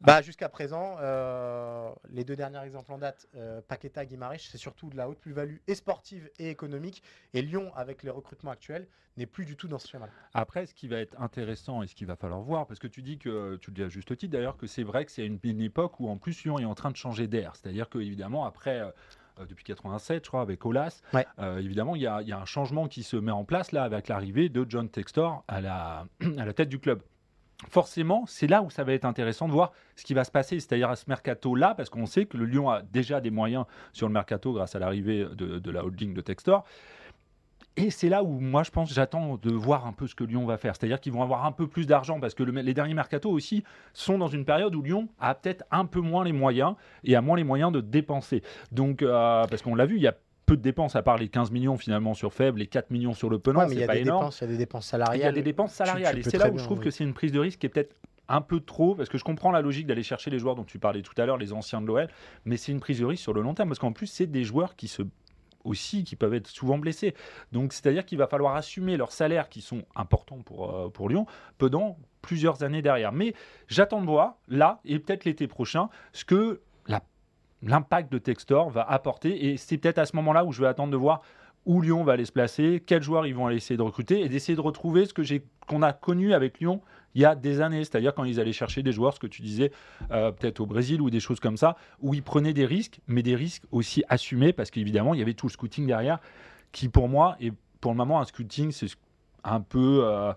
Bah, 0.00 0.22
Jusqu'à 0.22 0.48
présent, 0.48 0.96
euh, 1.00 1.92
les 2.08 2.22
deux 2.22 2.36
derniers 2.36 2.64
exemples 2.64 2.92
en 2.92 2.98
date, 2.98 3.26
euh, 3.34 3.60
Paqueta, 3.66 4.06
Guimaraes, 4.06 4.38
c'est 4.38 4.58
surtout 4.58 4.88
de 4.90 4.96
la 4.96 5.08
haute 5.08 5.18
plus-value 5.18 5.56
et 5.66 5.74
sportive 5.74 6.30
et 6.38 6.50
économique. 6.50 7.02
Et 7.34 7.42
Lyon, 7.42 7.72
avec 7.74 8.04
les 8.04 8.10
recrutements 8.10 8.52
actuels, 8.52 8.86
n'est 9.16 9.26
plus 9.26 9.44
du 9.44 9.56
tout 9.56 9.66
dans 9.66 9.80
ce 9.80 9.88
schéma. 9.88 10.08
Après, 10.34 10.66
ce 10.66 10.74
qui 10.74 10.86
va 10.86 10.98
être 11.00 11.20
intéressant 11.20 11.82
et 11.82 11.88
ce 11.88 11.96
qu'il 11.96 12.06
va 12.06 12.14
falloir 12.14 12.40
voir, 12.40 12.68
parce 12.68 12.78
que 12.78 12.86
tu 12.86 13.02
dis 13.02 13.18
que, 13.18 13.56
tu 13.56 13.70
le 13.70 13.74
dis 13.74 13.82
à 13.82 13.88
juste 13.88 14.16
titre 14.16 14.32
d'ailleurs, 14.32 14.56
que 14.56 14.68
c'est 14.68 14.84
vrai 14.84 15.04
que 15.04 15.10
c'est 15.10 15.26
une, 15.26 15.40
une 15.42 15.62
époque 15.62 15.98
où 15.98 16.08
en 16.08 16.16
plus 16.16 16.44
Lyon 16.44 16.60
est 16.60 16.64
en 16.64 16.76
train 16.76 16.92
de 16.92 16.96
changer 16.96 17.26
d'air. 17.26 17.56
C'est-à-dire 17.56 17.88
que 17.88 17.98
évidemment 17.98 18.44
après, 18.44 18.78
euh, 18.78 18.90
depuis 19.48 19.64
87, 19.64 20.24
je 20.24 20.28
crois, 20.28 20.40
avec 20.42 20.64
Olas, 20.64 21.00
Ouais. 21.12 21.26
euh, 21.38 21.58
évidemment 21.58 21.94
il 21.96 22.02
y, 22.02 22.06
a, 22.06 22.22
il 22.22 22.28
y 22.28 22.32
a 22.32 22.38
un 22.38 22.44
changement 22.44 22.88
qui 22.88 23.02
se 23.02 23.16
met 23.16 23.32
en 23.32 23.44
place 23.44 23.72
là 23.72 23.82
avec 23.84 24.08
l'arrivée 24.08 24.48
de 24.48 24.64
John 24.68 24.88
Textor 24.88 25.44
à 25.48 25.60
la, 25.60 26.06
à 26.38 26.44
la 26.44 26.52
tête 26.52 26.68
du 26.68 26.78
club. 26.78 27.02
Forcément, 27.68 28.24
c'est 28.26 28.46
là 28.46 28.62
où 28.62 28.70
ça 28.70 28.84
va 28.84 28.92
être 28.92 29.04
intéressant 29.04 29.48
de 29.48 29.52
voir 29.52 29.72
ce 29.96 30.04
qui 30.04 30.14
va 30.14 30.22
se 30.22 30.30
passer, 30.30 30.60
c'est-à-dire 30.60 30.90
à 30.90 30.94
ce 30.96 31.06
mercato-là, 31.08 31.74
parce 31.74 31.90
qu'on 31.90 32.06
sait 32.06 32.24
que 32.24 32.36
le 32.36 32.44
Lyon 32.44 32.70
a 32.70 32.82
déjà 32.82 33.20
des 33.20 33.30
moyens 33.32 33.64
sur 33.92 34.06
le 34.06 34.12
mercato 34.12 34.52
grâce 34.52 34.76
à 34.76 34.78
l'arrivée 34.78 35.24
de, 35.34 35.58
de 35.58 35.70
la 35.72 35.84
holding 35.84 36.14
de 36.14 36.20
Textor. 36.20 36.64
Et 37.78 37.90
c'est 37.90 38.08
là 38.08 38.22
où 38.22 38.40
moi 38.40 38.62
je 38.62 38.70
pense 38.70 38.92
j'attends 38.92 39.36
de 39.40 39.50
voir 39.52 39.86
un 39.86 39.92
peu 39.92 40.06
ce 40.06 40.14
que 40.14 40.24
Lyon 40.24 40.44
va 40.46 40.58
faire. 40.58 40.74
C'est-à-dire 40.76 41.00
qu'ils 41.00 41.12
vont 41.12 41.22
avoir 41.22 41.44
un 41.46 41.52
peu 41.52 41.66
plus 41.66 41.86
d'argent 41.86 42.20
parce 42.20 42.34
que 42.34 42.42
le- 42.42 42.52
les 42.60 42.74
derniers 42.74 42.94
mercatos 42.94 43.30
aussi 43.30 43.62
sont 43.92 44.18
dans 44.18 44.26
une 44.28 44.44
période 44.44 44.74
où 44.74 44.82
Lyon 44.82 45.08
a 45.20 45.34
peut-être 45.34 45.64
un 45.70 45.84
peu 45.86 46.00
moins 46.00 46.24
les 46.24 46.32
moyens 46.32 46.74
et 47.04 47.14
a 47.16 47.20
moins 47.20 47.36
les 47.36 47.44
moyens 47.44 47.72
de 47.72 47.80
dépenser. 47.80 48.42
Donc 48.72 49.02
euh, 49.02 49.44
parce 49.48 49.62
qu'on 49.62 49.74
l'a 49.74 49.86
vu, 49.86 49.96
il 49.96 50.02
y 50.02 50.06
a 50.08 50.14
peu 50.46 50.56
de 50.56 50.62
dépenses 50.62 50.96
à 50.96 51.02
part 51.02 51.18
les 51.18 51.28
15 51.28 51.50
millions 51.50 51.76
finalement 51.76 52.14
sur 52.14 52.32
Faible, 52.32 52.58
les 52.60 52.66
4 52.66 52.90
millions 52.90 53.12
sur 53.12 53.28
le 53.30 53.38
Penant, 53.38 53.60
Ouais, 53.60 53.66
il 53.70 53.74
y 53.74 53.76
c'est 53.78 53.84
a 53.84 53.86
pas 53.86 53.94
des 53.94 54.00
énorme. 54.00 54.20
dépenses, 54.24 54.38
il 54.40 54.44
y 54.44 54.46
a 54.46 54.50
des 54.50 54.56
dépenses 54.58 54.86
Il 54.86 54.88
salariales. 54.88 55.20
y 55.20 55.28
a 55.28 55.32
des 55.32 55.42
dépenses 55.42 55.72
salariales 55.74 56.14
tu 56.14 56.20
et 56.20 56.22
c'est 56.30 56.38
là 56.38 56.50
où 56.50 56.58
je 56.58 56.64
trouve 56.64 56.78
oui. 56.78 56.84
que 56.84 56.90
c'est 56.90 57.04
une 57.04 57.12
prise 57.14 57.32
de 57.32 57.38
risque 57.38 57.58
qui 57.60 57.66
est 57.66 57.68
peut-être 57.70 57.94
un 58.30 58.40
peu 58.40 58.60
trop 58.60 58.94
parce 58.94 59.08
que 59.08 59.18
je 59.18 59.24
comprends 59.24 59.50
la 59.50 59.60
logique 59.62 59.86
d'aller 59.86 60.02
chercher 60.02 60.30
les 60.30 60.38
joueurs 60.38 60.54
dont 60.54 60.64
tu 60.64 60.78
parlais 60.78 61.02
tout 61.02 61.12
à 61.20 61.26
l'heure, 61.26 61.36
les 61.38 61.52
anciens 61.52 61.80
de 61.82 61.86
l'OL, 61.86 62.08
mais 62.46 62.56
c'est 62.56 62.72
une 62.72 62.80
prise 62.80 63.00
de 63.00 63.04
risque 63.06 63.22
sur 63.22 63.32
le 63.34 63.42
long 63.42 63.54
terme 63.54 63.68
parce 63.68 63.78
qu'en 63.78 63.92
plus 63.92 64.06
c'est 64.06 64.26
des 64.26 64.44
joueurs 64.44 64.74
qui 64.76 64.88
se 64.88 65.02
aussi 65.68 66.04
qui 66.04 66.16
peuvent 66.16 66.34
être 66.34 66.48
souvent 66.48 66.78
blessés. 66.78 67.14
Donc 67.52 67.72
c'est-à-dire 67.72 68.04
qu'il 68.04 68.18
va 68.18 68.26
falloir 68.26 68.56
assumer 68.56 68.96
leurs 68.96 69.12
salaires 69.12 69.48
qui 69.48 69.60
sont 69.60 69.84
importants 69.94 70.38
pour, 70.38 70.74
euh, 70.74 70.88
pour 70.88 71.08
Lyon 71.08 71.26
pendant 71.58 71.98
plusieurs 72.22 72.62
années 72.62 72.82
derrière. 72.82 73.12
Mais 73.12 73.34
j'attends 73.68 74.00
de 74.00 74.06
voir 74.06 74.36
là 74.48 74.80
et 74.84 74.98
peut-être 74.98 75.24
l'été 75.24 75.46
prochain 75.46 75.88
ce 76.12 76.24
que 76.24 76.60
l'impact 77.60 78.12
de 78.12 78.18
Textor 78.18 78.70
va 78.70 78.82
apporter 78.82 79.48
et 79.48 79.56
c'est 79.56 79.78
peut-être 79.78 79.98
à 79.98 80.06
ce 80.06 80.14
moment-là 80.14 80.44
où 80.44 80.52
je 80.52 80.62
vais 80.62 80.68
attendre 80.68 80.92
de 80.92 80.96
voir 80.96 81.22
où 81.68 81.80
Lyon 81.80 82.02
va 82.02 82.14
aller 82.14 82.24
se 82.24 82.32
placer, 82.32 82.82
quels 82.84 83.02
joueurs 83.02 83.26
ils 83.26 83.34
vont 83.34 83.46
aller 83.46 83.58
essayer 83.58 83.76
de 83.76 83.82
recruter 83.82 84.22
et 84.22 84.28
d'essayer 84.28 84.56
de 84.56 84.60
retrouver 84.60 85.04
ce 85.04 85.12
que 85.12 85.22
j'ai 85.22 85.44
qu'on 85.68 85.82
a 85.82 85.92
connu 85.92 86.32
avec 86.32 86.58
Lyon 86.58 86.80
il 87.14 87.22
y 87.22 87.24
a 87.24 87.34
des 87.34 87.60
années, 87.60 87.84
c'est-à-dire 87.84 88.14
quand 88.14 88.24
ils 88.24 88.40
allaient 88.40 88.52
chercher 88.52 88.82
des 88.82 88.92
joueurs, 88.92 89.14
ce 89.14 89.20
que 89.20 89.26
tu 89.26 89.42
disais, 89.42 89.70
euh, 90.10 90.30
peut-être 90.30 90.60
au 90.60 90.66
Brésil 90.66 91.00
ou 91.00 91.10
des 91.10 91.20
choses 91.20 91.40
comme 91.40 91.56
ça, 91.56 91.76
où 92.00 92.14
ils 92.14 92.22
prenaient 92.22 92.52
des 92.52 92.66
risques, 92.66 93.00
mais 93.06 93.22
des 93.22 93.34
risques 93.34 93.64
aussi 93.70 94.02
assumés, 94.08 94.52
parce 94.52 94.70
qu'évidemment, 94.70 95.14
il 95.14 95.20
y 95.20 95.22
avait 95.22 95.34
tout 95.34 95.46
le 95.46 95.52
scouting 95.52 95.86
derrière, 95.86 96.20
qui 96.70 96.88
pour 96.88 97.08
moi, 97.08 97.36
et 97.40 97.52
pour 97.80 97.92
le 97.92 97.96
moment, 97.96 98.20
un 98.20 98.24
scouting, 98.24 98.72
c'est 98.72 98.88
un 99.44 99.60
peu... 99.60 100.00
euh, 100.04 100.32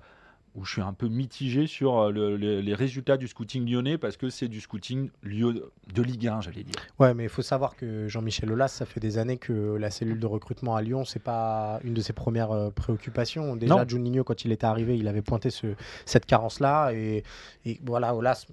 où 0.55 0.65
je 0.65 0.73
suis 0.73 0.81
un 0.81 0.91
peu 0.91 1.07
mitigé 1.07 1.65
sur 1.65 1.97
euh, 1.97 2.11
le- 2.11 2.35
le- 2.35 2.59
les 2.59 2.73
résultats 2.73 3.15
du 3.17 3.27
scouting 3.29 3.65
lyonnais, 3.69 3.97
parce 3.97 4.17
que 4.17 4.29
c'est 4.29 4.49
du 4.49 4.59
scouting 4.59 5.09
lieu 5.23 5.71
de 5.93 6.01
Ligue 6.01 6.27
1, 6.27 6.41
j'allais 6.41 6.63
dire. 6.63 6.75
Ouais, 6.99 7.13
mais 7.13 7.23
il 7.23 7.29
faut 7.29 7.41
savoir 7.41 7.75
que 7.77 8.07
Jean-Michel 8.09 8.51
Aulas, 8.51 8.67
ça 8.67 8.85
fait 8.85 8.99
des 8.99 9.17
années 9.17 9.37
que 9.37 9.75
la 9.75 9.89
cellule 9.91 10.19
de 10.19 10.25
recrutement 10.25 10.75
à 10.75 10.81
Lyon, 10.81 11.05
c'est 11.05 11.23
pas 11.23 11.79
une 11.85 11.93
de 11.93 12.01
ses 12.01 12.11
premières 12.13 12.51
euh, 12.51 12.69
préoccupations. 12.69 13.55
Déjà, 13.55 13.75
Non. 13.75 13.87
Juninho, 13.87 14.23
quand 14.25 14.43
il 14.43 14.51
était 14.51 14.65
arrivé, 14.65 14.97
il 14.97 15.07
avait 15.07 15.21
pointé 15.21 15.49
ce- 15.51 15.75
cette 16.05 16.25
carence-là. 16.25 16.91
Et, 16.93 17.23
et 17.65 17.79
voilà, 17.85 18.13
Aulas, 18.13 18.45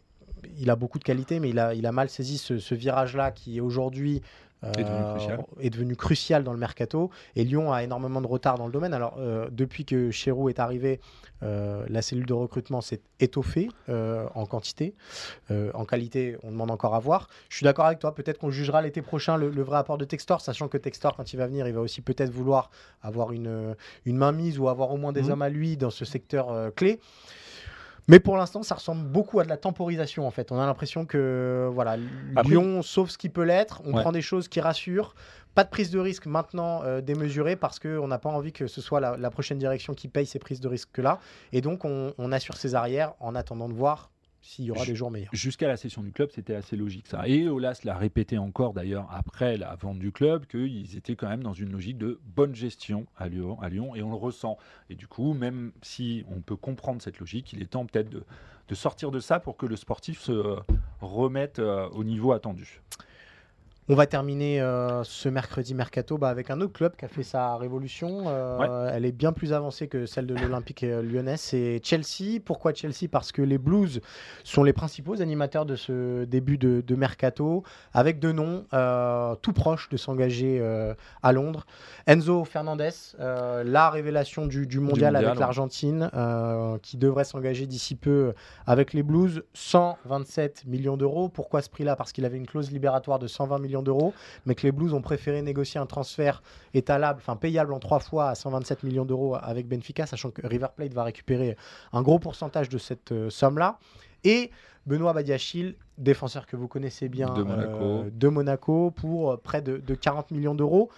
il 0.60 0.70
a 0.70 0.76
beaucoup 0.76 1.00
de 1.00 1.04
qualités, 1.04 1.40
mais 1.40 1.50
il 1.50 1.58
a, 1.58 1.74
il 1.74 1.84
a 1.84 1.90
mal 1.90 2.08
saisi 2.08 2.38
ce, 2.38 2.58
ce 2.58 2.74
virage-là 2.76 3.32
qui 3.32 3.60
aujourd'hui 3.60 4.22
Est 4.62 4.82
devenu 4.82 4.98
euh, 5.04 5.14
crucial. 5.14 5.44
est 5.60 5.70
devenu 5.70 5.96
crucial 5.96 6.42
dans 6.44 6.52
le 6.52 6.58
mercato. 6.58 7.10
Et 7.36 7.44
Lyon 7.44 7.72
a 7.72 7.84
énormément 7.84 8.20
de 8.20 8.26
retard 8.26 8.58
dans 8.58 8.66
le 8.66 8.72
domaine. 8.72 8.92
Alors, 8.92 9.14
euh, 9.18 9.48
depuis 9.52 9.84
que 9.84 10.10
Chéroux 10.10 10.48
est 10.48 10.58
arrivé, 10.58 11.00
euh, 11.44 11.84
la 11.88 12.02
cellule 12.02 12.26
de 12.26 12.32
recrutement 12.32 12.80
s'est 12.80 13.00
étoffée 13.20 13.68
en 13.88 14.46
quantité. 14.46 14.94
En 15.50 15.84
qualité, 15.84 16.36
on 16.42 16.50
demande 16.50 16.70
encore 16.70 16.94
à 16.94 16.98
voir. 16.98 17.28
Je 17.48 17.56
suis 17.56 17.64
d'accord 17.64 17.86
avec 17.86 17.98
toi. 18.00 18.14
Peut-être 18.14 18.38
qu'on 18.38 18.50
jugera 18.50 18.82
l'été 18.82 19.00
prochain 19.02 19.36
le, 19.36 19.48
le 19.50 19.62
vrai 19.62 19.78
apport 19.78 19.96
de 19.98 20.04
Textor, 20.04 20.40
sachant 20.40 20.66
que 20.68 20.76
Textor, 20.76 21.16
quand 21.16 21.32
il 21.32 21.36
va 21.36 21.46
venir, 21.46 21.68
il 21.68 21.74
va 21.74 21.80
aussi 21.80 22.00
peut-être 22.00 22.30
vouloir 22.30 22.70
avoir 23.02 23.32
une, 23.32 23.76
une 24.06 24.16
mainmise 24.16 24.58
ou 24.58 24.68
avoir 24.68 24.90
au 24.90 24.96
moins 24.96 25.12
des 25.12 25.22
Mhm. 25.22 25.30
hommes 25.30 25.42
à 25.42 25.48
lui 25.48 25.76
dans 25.76 25.90
ce 25.90 26.04
secteur 26.04 26.72
clé. 26.74 26.98
Mais 28.10 28.20
pour 28.20 28.36
l'instant, 28.38 28.62
ça 28.62 28.74
ressemble 28.74 29.04
beaucoup 29.06 29.38
à 29.38 29.44
de 29.44 29.48
la 29.48 29.58
temporisation 29.58 30.26
en 30.26 30.30
fait. 30.30 30.50
On 30.50 30.58
a 30.58 30.64
l'impression 30.66 31.04
que 31.04 31.68
voilà, 31.72 31.96
Après- 32.36 32.50
Lyon 32.50 32.80
sauve 32.82 33.10
ce 33.10 33.18
qui 33.18 33.28
peut 33.28 33.42
l'être. 33.44 33.82
On 33.84 33.92
Ouais. 33.94 34.00
prend 34.00 34.12
des 34.12 34.22
choses 34.22 34.48
qui 34.48 34.60
rassurent. 34.60 35.14
Pas 35.54 35.64
de 35.64 35.68
prise 35.70 35.90
de 35.90 35.98
risque 35.98 36.26
maintenant 36.26 36.82
euh, 36.84 37.00
démesurée 37.00 37.56
parce 37.56 37.78
qu'on 37.78 38.06
n'a 38.08 38.18
pas 38.18 38.30
envie 38.30 38.52
que 38.52 38.66
ce 38.66 38.80
soit 38.80 39.00
la, 39.00 39.16
la 39.16 39.30
prochaine 39.30 39.58
direction 39.58 39.92
qui 39.92 40.08
paye 40.08 40.24
ces 40.26 40.38
prises 40.38 40.60
de 40.60 40.68
risque 40.68 40.98
là. 40.98 41.18
Et 41.52 41.60
donc 41.60 41.84
on, 41.84 42.14
on 42.16 42.32
assure 42.32 42.56
ses 42.56 42.74
arrières 42.74 43.12
en 43.20 43.34
attendant 43.34 43.68
de 43.68 43.74
voir 43.74 44.10
s'il 44.40 44.66
y 44.66 44.70
aura 44.70 44.84
des 44.84 44.94
jours 44.94 45.10
meilleurs. 45.10 45.30
Jusqu'à 45.32 45.68
la 45.68 45.76
session 45.76 46.02
du 46.02 46.12
club, 46.12 46.30
c'était 46.32 46.54
assez 46.54 46.76
logique 46.76 47.06
ça. 47.06 47.26
Et 47.26 47.48
Olas 47.48 47.80
l'a 47.84 47.96
répété 47.96 48.38
encore 48.38 48.72
d'ailleurs 48.72 49.08
après 49.10 49.56
la 49.56 49.74
vente 49.76 49.98
du 49.98 50.12
club 50.12 50.46
qu'ils 50.46 50.96
étaient 50.96 51.16
quand 51.16 51.28
même 51.28 51.42
dans 51.42 51.52
une 51.52 51.72
logique 51.72 51.98
de 51.98 52.20
bonne 52.24 52.54
gestion 52.54 53.06
à 53.16 53.28
Lyon, 53.28 53.60
à 53.60 53.68
Lyon 53.68 53.94
et 53.94 54.02
on 54.02 54.10
le 54.10 54.16
ressent. 54.16 54.56
Et 54.90 54.94
du 54.94 55.06
coup, 55.06 55.34
même 55.34 55.72
si 55.82 56.24
on 56.30 56.40
peut 56.40 56.56
comprendre 56.56 57.02
cette 57.02 57.18
logique, 57.18 57.52
il 57.52 57.62
est 57.62 57.66
temps 57.66 57.86
peut-être 57.86 58.10
de, 58.10 58.24
de 58.68 58.74
sortir 58.74 59.10
de 59.10 59.20
ça 59.20 59.40
pour 59.40 59.56
que 59.56 59.66
le 59.66 59.76
sportif 59.76 60.20
se 60.20 60.56
remette 61.00 61.58
euh, 61.58 61.88
au 61.90 62.04
niveau 62.04 62.32
attendu. 62.32 62.82
On 63.90 63.94
va 63.94 64.06
terminer 64.06 64.60
euh, 64.60 65.02
ce 65.02 65.30
mercredi 65.30 65.74
mercato 65.74 66.18
bah, 66.18 66.28
avec 66.28 66.50
un 66.50 66.60
autre 66.60 66.74
club 66.74 66.94
qui 66.94 67.06
a 67.06 67.08
fait 67.08 67.22
sa 67.22 67.56
révolution. 67.56 68.24
Euh, 68.26 68.90
Elle 68.92 69.06
est 69.06 69.12
bien 69.12 69.32
plus 69.32 69.54
avancée 69.54 69.88
que 69.88 70.04
celle 70.04 70.26
de 70.26 70.34
l'Olympique 70.34 70.84
euh, 70.84 71.00
lyonnais. 71.00 71.38
C'est 71.38 71.80
Chelsea. 71.82 72.38
Pourquoi 72.44 72.74
Chelsea? 72.74 73.08
Parce 73.10 73.32
que 73.32 73.40
les 73.40 73.56
Blues 73.56 74.02
sont 74.44 74.62
les 74.62 74.74
principaux 74.74 75.22
animateurs 75.22 75.64
de 75.64 75.74
ce 75.74 76.24
début 76.26 76.58
de, 76.58 76.82
de 76.86 76.94
mercato, 76.96 77.62
avec 77.94 78.18
deux 78.18 78.32
noms 78.32 78.66
euh, 78.74 79.34
tout 79.36 79.54
proches 79.54 79.88
de 79.88 79.96
s'engager 79.96 80.62
à 81.22 81.32
Londres. 81.32 81.64
Enzo 82.06 82.44
Fernandez, 82.44 82.90
la 83.18 83.88
révélation 83.88 84.46
du, 84.46 84.66
du 84.66 84.80
mondial, 84.80 85.14
mondial, 85.14 85.16
avec 85.16 85.40
l'Argentine, 85.40 86.10
qui 86.82 86.98
devrait 86.98 87.24
s'engager 87.24 87.66
d'ici 87.66 87.94
peu 87.94 88.34
avec 88.66 88.92
les 88.92 89.02
Blues. 89.02 89.44
127 89.54 90.66
millions 90.66 90.98
d'euros. 90.98 91.30
Pourquoi 91.30 91.62
ce 91.62 91.70
prix-là? 91.70 91.96
Parce 91.96 92.12
qu'il 92.12 92.26
avait 92.26 92.36
une 92.36 92.46
clause 92.46 92.70
libératoire 92.70 93.18
de 93.18 93.26
120 93.26 93.58
millions 93.58 93.77
millions 93.78 93.82
d'euros, 93.82 94.14
mais 94.46 94.54
que 94.54 94.62
les 94.62 94.72
Blues 94.72 94.92
ont 94.94 95.02
préféré 95.02 95.42
négocier 95.42 95.80
un 95.80 95.86
transfert 95.86 96.42
étalable, 96.74 97.20
enfin 97.20 97.36
payable 97.36 97.72
en 97.72 97.78
trois 97.78 98.00
fois 98.00 98.28
à 98.30 98.34
127 98.34 98.82
millions 98.82 99.04
d'euros 99.04 99.36
avec 99.40 99.66
Benfica, 99.68 100.06
sachant 100.06 100.30
que 100.30 100.46
River 100.46 100.68
Plate 100.76 100.94
va 100.94 101.04
récupérer 101.04 101.56
un 101.92 102.02
gros 102.02 102.18
pourcentage 102.18 102.68
de 102.68 102.78
cette 102.78 103.12
euh, 103.12 103.30
somme-là. 103.30 103.78
Et 104.24 104.50
Benoît 104.86 105.12
Badiachil, 105.12 105.76
défenseur 105.96 106.46
que 106.46 106.56
vous 106.56 106.68
connaissez 106.68 107.08
bien 107.08 107.32
De 107.34 107.42
Monaco. 107.42 107.84
euh, 107.84 108.10
de 108.12 108.28
Monaco, 108.28 108.90
pour 108.90 109.32
euh, 109.32 109.36
près 109.36 109.62
de, 109.62 109.76
de 109.78 109.94
40 109.94 110.30
millions 110.30 110.54
d'euros. 110.54 110.90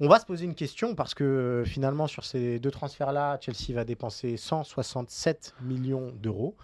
On 0.00 0.08
va 0.08 0.20
se 0.20 0.26
poser 0.26 0.44
une 0.44 0.54
question 0.54 0.94
parce 0.94 1.12
que 1.12 1.64
finalement, 1.66 2.06
sur 2.06 2.24
ces 2.24 2.60
deux 2.60 2.70
transferts-là, 2.70 3.38
Chelsea 3.40 3.74
va 3.74 3.84
dépenser 3.84 4.36
167 4.36 5.54
millions 5.62 6.12
d'euros. 6.22 6.54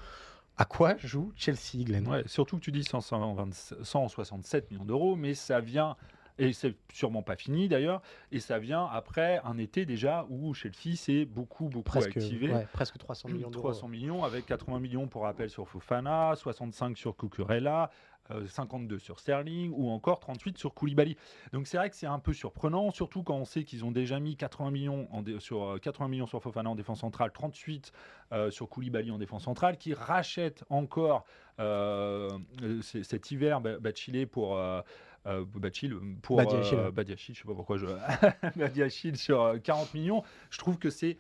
À 0.57 0.65
quoi 0.65 0.97
joue 0.99 1.33
Chelsea, 1.37 1.85
Glenn? 1.85 2.23
Surtout 2.27 2.59
que 2.59 2.63
tu 2.63 2.71
dis 2.71 2.85
120 2.85 3.51
167 3.83 4.71
millions 4.71 4.85
d'euros, 4.85 5.17
mais 5.17 5.35
ça 5.35 5.61
vient, 5.61 5.97
et 6.39 6.53
c'est 6.53 6.75
sûrement 6.93 7.23
pas 7.23 7.37
fini 7.37 7.69
d'ailleurs, 7.69 8.03
et 8.33 8.41
ça 8.41 8.59
vient 8.59 8.87
après 8.87 9.41
un 9.45 9.57
été 9.59 9.87
déjà 9.87 10.27
où 10.29 10.53
Chelsea 10.55 10.97
s'est 10.97 11.25
beaucoup, 11.25 11.69
beaucoup 11.69 11.83
presque, 11.85 12.17
activé. 12.17 12.53
ouais, 12.53 12.67
presque 12.73 12.99
300 12.99 13.29
millions 13.29 13.51
d'euros. 13.51 13.69
300 13.71 13.89
millions 13.89 14.25
avec 14.25 14.47
80 14.47 14.81
millions 14.81 15.07
pour 15.07 15.23
rappel 15.23 15.49
sur 15.51 15.69
Fofana, 15.69 16.35
65 16.37 16.97
sur 16.99 17.17
Cucurella, 17.17 17.91
euh, 18.31 18.47
52 18.47 18.99
sur 18.99 19.21
Sterling 19.21 19.71
ou 19.77 19.91
encore 19.91 20.19
38 20.19 20.57
sur 20.57 20.73
Koulibaly. 20.73 21.15
Donc 21.53 21.67
c'est 21.67 21.77
vrai 21.77 21.91
que 21.91 21.97
c'est 21.97 22.07
un 22.07 22.19
peu 22.19 22.33
surprenant, 22.33 22.91
surtout 22.91 23.23
quand 23.23 23.37
on 23.37 23.45
sait 23.45 23.65
qu'ils 23.65 23.85
ont 23.85 23.93
déjà 23.93 24.19
mis 24.19 24.35
80 24.37 24.71
millions 24.71 25.09
en 25.13 25.23
sur 25.39 25.63
euh, 25.63 25.79
80 25.79 26.09
millions 26.09 26.27
sur 26.27 26.43
Fofana 26.43 26.71
en 26.71 26.75
défense 26.75 27.01
centrale, 27.01 27.33
38 27.33 27.93
euh, 28.33 28.51
sur 28.51 28.69
Koulibaly 28.71 29.11
en 29.11 29.19
défense 29.19 29.45
centrale, 29.45 29.77
qui 29.77 29.93
rachètent 29.93 30.65
encore 30.71 31.27
euh, 31.61 32.31
euh, 32.63 32.81
cet 32.83 33.31
hiver 33.31 33.61
Ba- 33.61 33.79
Bachilé 33.79 34.25
pour 34.27 34.57
euh, 34.57 34.81
euh, 35.27 35.45
Bachil 35.45 35.97
pour 36.23 36.37
Badiachil. 36.37 36.79
euh, 36.79 36.91
Badiachil, 36.91 37.35
je 37.35 37.41
sais 37.41 37.47
pas 37.47 37.55
pourquoi 37.55 37.79
je 37.79 37.87
Badiachil 38.57 39.17
sur 39.17 39.43
euh, 39.43 39.59
40 39.59 39.95
millions. 39.95 40.23
Je 40.51 40.59
trouve 40.59 40.79
que 40.79 40.91
c'est 40.91 41.17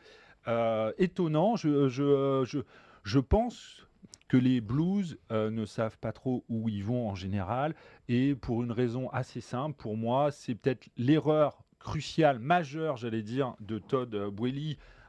euh, 0.49 0.93
étonnant. 0.99 1.57
Je, 1.57 1.89
je, 1.89 2.45
je, 2.47 2.59
je 3.03 3.19
pense 3.19 3.87
que 4.29 4.37
les 4.37 4.61
Blues 4.61 5.19
euh, 5.31 5.51
ne 5.51 5.65
savent 5.65 5.99
pas 5.99 6.13
trop 6.13 6.45
où 6.49 6.69
ils 6.69 6.85
vont 6.85 7.09
en 7.09 7.15
général. 7.15 7.75
Et 8.09 8.35
pour 8.35 8.63
une 8.63 8.73
raison 8.73 9.09
assez 9.11 9.41
simple, 9.41 9.77
pour 9.77 9.97
moi, 9.97 10.31
c'est 10.31 10.55
peut-être 10.55 10.89
l'erreur 10.97 11.63
cruciale, 11.79 12.39
majeure, 12.39 12.97
j'allais 12.97 13.23
dire, 13.23 13.55
de 13.61 13.79
Todd 13.79 14.15
euh, 14.15 14.31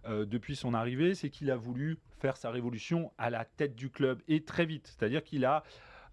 euh, 0.07 0.25
depuis 0.25 0.55
son 0.55 0.73
arrivée, 0.73 1.15
c'est 1.15 1.29
qu'il 1.29 1.49
a 1.49 1.55
voulu 1.55 1.97
faire 2.19 2.37
sa 2.37 2.51
révolution 2.51 3.11
à 3.17 3.29
la 3.29 3.45
tête 3.45 3.75
du 3.75 3.89
club 3.89 4.21
et 4.27 4.43
très 4.43 4.65
vite. 4.65 4.87
C'est-à-dire 4.87 5.23
qu'il 5.23 5.45
a 5.45 5.63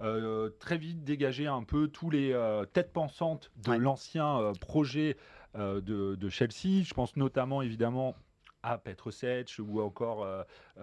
euh, 0.02 0.50
très 0.58 0.76
vite 0.78 1.04
dégagé 1.04 1.46
un 1.46 1.62
peu 1.62 1.88
tous 1.88 2.10
les 2.10 2.32
euh, 2.32 2.64
têtes 2.64 2.92
pensantes 2.92 3.50
de 3.64 3.70
Ouais. 3.70 3.78
l'ancien 3.78 4.38
euh, 4.40 4.52
projet 4.52 5.16
euh, 5.56 5.80
de, 5.80 6.14
de 6.16 6.28
Chelsea. 6.28 6.82
Je 6.84 6.92
pense 6.94 7.16
notamment 7.16 7.62
évidemment 7.62 8.14
à 8.64 8.78
Petr 8.78 9.12
Sech 9.12 9.58
ou 9.58 9.80
encore 9.80 10.24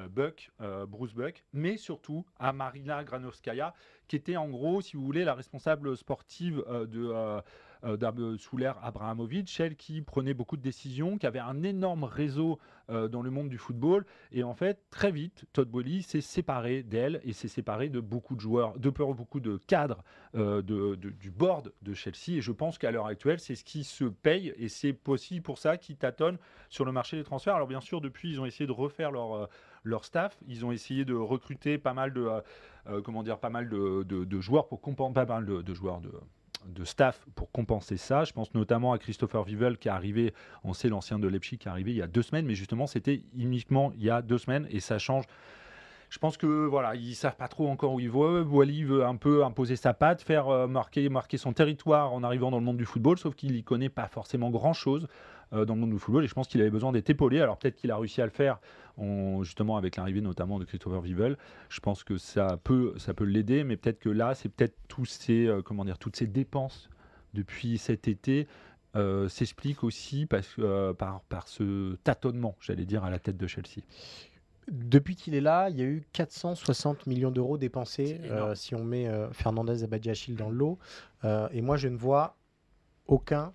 Buck, 0.09 0.51
Bruce 0.89 1.13
Buck, 1.13 1.45
mais 1.53 1.77
surtout 1.77 2.25
à 2.37 2.51
Marina 2.51 3.05
Granovskaya, 3.05 3.73
qui 4.09 4.17
était 4.17 4.35
en 4.35 4.49
gros, 4.49 4.81
si 4.81 4.97
vous 4.97 5.05
voulez, 5.05 5.23
la 5.23 5.33
responsable 5.33 5.95
sportive 5.95 6.61
de 6.67 7.41
euh, 7.83 7.97
euh, 8.01 8.37
sous 8.37 8.57
l'ère 8.57 8.77
Abrahamovic, 8.83 9.49
celle 9.49 9.75
qui 9.75 10.01
prenait 10.01 10.33
beaucoup 10.33 10.57
de 10.57 10.61
décisions, 10.61 11.17
qui 11.17 11.25
avait 11.25 11.39
un 11.39 11.63
énorme 11.63 12.03
réseau 12.03 12.59
euh, 12.89 13.07
dans 13.07 13.21
le 13.21 13.29
monde 13.29 13.49
du 13.49 13.57
football. 13.57 14.05
Et 14.31 14.43
en 14.43 14.53
fait, 14.53 14.79
très 14.89 15.11
vite, 15.11 15.45
Todd 15.53 15.69
Boehly 15.69 16.03
s'est 16.03 16.21
séparé 16.21 16.83
d'elle 16.83 17.21
et 17.23 17.33
s'est 17.33 17.47
séparé 17.47 17.89
de 17.89 17.99
beaucoup 17.99 18.35
de 18.35 18.41
joueurs, 18.41 18.77
de 18.77 18.89
beaucoup 18.89 19.39
de 19.39 19.57
cadres 19.67 20.03
de- 20.33 20.95
du 20.95 21.31
board 21.31 21.71
de 21.81 21.93
Chelsea. 21.93 22.37
Et 22.37 22.41
je 22.41 22.51
pense 22.51 22.77
qu'à 22.77 22.91
l'heure 22.91 23.05
actuelle, 23.07 23.39
c'est 23.39 23.55
ce 23.55 23.63
qui 23.63 23.83
se 23.83 24.03
paye 24.05 24.53
et 24.57 24.67
c'est 24.67 24.97
aussi 25.07 25.39
pour 25.41 25.57
ça 25.57 25.77
qu'ils 25.77 25.95
tâtonnent 25.97 26.37
sur 26.69 26.85
le 26.85 26.91
marché 26.91 27.17
des 27.17 27.23
transferts. 27.23 27.55
Alors 27.55 27.67
bien 27.67 27.81
sûr, 27.81 28.01
depuis, 28.01 28.29
ils 28.31 28.41
ont 28.41 28.45
essayé 28.45 28.67
de 28.67 28.71
refaire 28.71 29.11
leur, 29.11 29.49
leur 29.83 30.03
staff. 30.03 30.37
Ils 30.47 30.65
ont 30.65 30.71
essayé 30.71 31.05
de 31.05 31.13
recruter 31.15 31.77
pas 31.77 31.93
mal 31.93 32.13
de, 32.13 32.27
comment 33.03 33.23
dire, 33.23 33.39
pas 33.39 33.49
mal 33.49 33.69
de, 33.69 34.03
de- 34.03 34.39
joueurs 34.41 34.67
pour 34.67 34.81
compenser, 34.81 35.13
pas 35.13 35.25
mal 35.25 35.45
de 35.45 35.73
joueurs 35.73 36.01
de 36.01 36.11
de 36.67 36.83
staff 36.83 37.25
pour 37.35 37.51
compenser 37.51 37.97
ça. 37.97 38.23
Je 38.23 38.33
pense 38.33 38.53
notamment 38.53 38.93
à 38.93 38.97
Christopher 38.97 39.43
Vivel 39.43 39.77
qui 39.77 39.87
est 39.87 39.91
arrivé, 39.91 40.33
on 40.63 40.73
sait 40.73 40.89
l'ancien 40.89 41.19
de 41.19 41.27
Leipzig 41.27 41.57
qui 41.57 41.67
est 41.67 41.71
arrivé 41.71 41.91
il 41.91 41.97
y 41.97 42.01
a 42.01 42.07
deux 42.07 42.21
semaines, 42.21 42.45
mais 42.45 42.55
justement 42.55 42.87
c'était 42.87 43.21
uniquement 43.35 43.91
il 43.95 44.03
y 44.03 44.09
a 44.09 44.21
deux 44.21 44.37
semaines 44.37 44.67
et 44.69 44.79
ça 44.79 44.99
change. 44.99 45.25
Je 46.09 46.17
pense 46.17 46.37
que 46.37 46.65
voilà, 46.65 46.95
ils 46.95 47.13
savent 47.13 47.35
pas 47.35 47.47
trop 47.47 47.69
encore 47.69 47.93
où 47.93 47.99
ils 47.99 48.09
vont. 48.09 48.41
Wally 48.41 48.83
veut 48.83 49.05
un 49.05 49.15
peu 49.15 49.43
imposer 49.43 49.75
sa 49.75 49.93
patte, 49.93 50.23
faire 50.23 50.47
euh, 50.47 50.65
marquer, 50.65 51.07
marquer 51.07 51.37
son 51.37 51.53
territoire 51.53 52.13
en 52.13 52.23
arrivant 52.23 52.49
dans 52.49 52.57
le 52.57 52.65
monde 52.65 52.77
du 52.77 52.85
football, 52.85 53.19
sauf 53.19 53.35
qu'il 53.35 53.55
y 53.55 53.63
connaît 53.63 53.89
pas 53.89 54.07
forcément 54.07 54.49
grand 54.49 54.73
chose 54.73 55.07
dans 55.51 55.73
le 55.73 55.79
monde 55.81 55.91
du 55.91 55.99
football 55.99 56.23
et 56.23 56.27
je 56.27 56.33
pense 56.33 56.47
qu'il 56.47 56.61
avait 56.61 56.69
besoin 56.69 56.91
d'être 56.91 57.09
épaulé. 57.09 57.39
Alors 57.41 57.57
peut-être 57.57 57.75
qu'il 57.75 57.89
a 57.91 57.97
réussi 57.97 58.21
à 58.21 58.25
le 58.25 58.31
faire 58.31 58.59
en- 58.97 59.43
justement 59.43 59.77
avec 59.77 59.95
l'arrivée 59.95 60.21
notamment 60.21 60.59
de 60.59 60.65
Christopher 60.65 61.01
Vivel. 61.01 61.37
Je 61.69 61.79
pense 61.79 62.03
que 62.03 62.17
ça 62.17 62.59
peut, 62.63 62.93
ça 62.97 63.13
peut 63.13 63.23
l'aider, 63.23 63.63
mais 63.63 63.77
peut-être 63.77 63.99
que 63.99 64.09
là, 64.09 64.35
c'est 64.35 64.49
peut-être 64.49 64.75
tous 64.87 65.05
ces, 65.05 65.47
euh, 65.47 65.61
comment 65.61 65.85
dire, 65.85 65.97
toutes 65.97 66.15
ces 66.15 66.27
dépenses 66.27 66.89
depuis 67.33 67.77
cet 67.77 68.07
été 68.07 68.47
euh, 68.95 69.27
s'expliquent 69.29 69.83
aussi 69.83 70.25
parce, 70.25 70.47
que, 70.55 70.61
euh, 70.61 70.93
par, 70.93 71.21
par 71.21 71.47
ce 71.47 71.95
tâtonnement, 72.03 72.55
j'allais 72.59 72.85
dire, 72.85 73.03
à 73.03 73.09
la 73.09 73.19
tête 73.19 73.37
de 73.37 73.45
Chelsea. 73.47 73.81
Depuis 74.71 75.15
qu'il 75.15 75.33
est 75.33 75.41
là, 75.41 75.69
il 75.69 75.77
y 75.77 75.81
a 75.81 75.85
eu 75.85 76.03
460 76.13 77.07
millions 77.07 77.31
d'euros 77.31 77.57
dépensés 77.57 78.19
euh, 78.25 78.53
si 78.55 78.75
on 78.75 78.83
met 78.83 79.07
euh, 79.07 79.31
Fernandez 79.31 79.83
et 79.83 79.87
Badiachil 79.87 80.35
dans 80.35 80.49
le 80.49 80.55
lot. 80.55 80.77
Euh, 81.23 81.47
et 81.51 81.61
moi, 81.61 81.75
je 81.77 81.87
ne 81.87 81.97
vois 81.97 82.35
aucun 83.07 83.51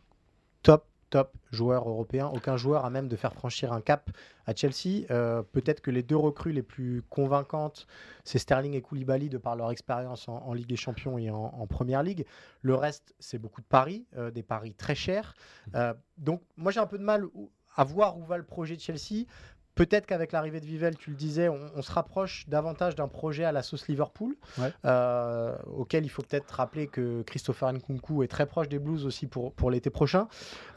top, 1.15 1.31
top 1.33 1.37
joueur 1.53 1.89
européen, 1.89 2.27
aucun 2.27 2.57
joueur 2.57 2.85
à 2.85 2.91
même 2.91 3.07
de 3.07 3.15
faire 3.15 3.33
franchir 3.33 3.73
un 3.73 3.81
cap 3.81 4.11
à 4.47 4.55
Chelsea. 4.55 5.07
Euh, 5.13 5.43
Peut-être 5.43 5.81
que 5.81 5.93
les 5.93 6.03
deux 6.03 6.17
recrues 6.17 6.53
les 6.53 6.63
plus 6.63 7.03
convaincantes, 7.09 7.87
c'est 8.25 8.41
Sterling 8.41 8.75
et 8.75 8.83
Koulibaly 8.83 9.29
de 9.29 9.39
par 9.39 9.55
leur 9.55 9.71
expérience 9.71 10.29
en, 10.29 10.39
en 10.39 10.53
Ligue 10.53 10.67
des 10.67 10.77
Champions 10.77 11.17
et 11.17 11.31
en, 11.31 11.37
en 11.37 11.67
Première 11.69 12.03
Ligue. 12.03 12.27
Le 12.63 12.75
reste, 12.75 13.15
c'est 13.21 13.39
beaucoup 13.39 13.61
de 13.61 13.67
paris, 13.67 14.07
euh, 14.17 14.33
des 14.33 14.43
paris 14.43 14.75
très 14.75 14.97
chers. 14.97 15.37
Euh, 15.77 15.95
donc, 16.19 16.43
moi, 16.57 16.73
j'ai 16.73 16.81
un 16.81 16.87
peu 16.87 16.99
de 16.99 17.05
mal 17.05 17.29
à 17.77 17.85
voir 17.85 18.19
où 18.19 18.25
va 18.25 18.37
le 18.37 18.45
projet 18.45 18.75
de 18.75 18.81
Chelsea. 18.81 19.27
Peut-être 19.75 20.07
qu'avec 20.07 20.31
l'arrivée 20.33 20.61
de 20.61 20.67
Vivel, 20.67 20.97
tu 20.97 21.11
le 21.11 21.17
disais, 21.17 21.49
on, 21.49 21.59
on 21.75 21.83
se 21.83 21.91
rapproche 21.91 22.45
davantage 22.49 22.95
d'un 22.95 23.09
projet 23.09 23.45
à 23.45 23.51
la 23.53 23.63
sauce 23.63 23.89
Liverpool, 23.89 24.37
Ouais. 24.59 24.73
euh, 24.85 25.57
auquel 25.67 26.05
il 26.05 26.09
faut 26.09 26.23
peut-être 26.23 26.49
rappeler 26.51 26.87
que 26.87 27.23
Christopher 27.23 27.73
Nkunku 27.73 28.23
est 28.23 28.29
très 28.29 28.47
proche 28.47 28.69
des 28.69 28.79
Blues 28.79 29.05
aussi 29.05 29.27
pour, 29.27 29.53
pour 29.53 29.71
l'été 29.71 29.91
prochain. 29.91 30.29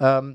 Euh, 0.01 0.33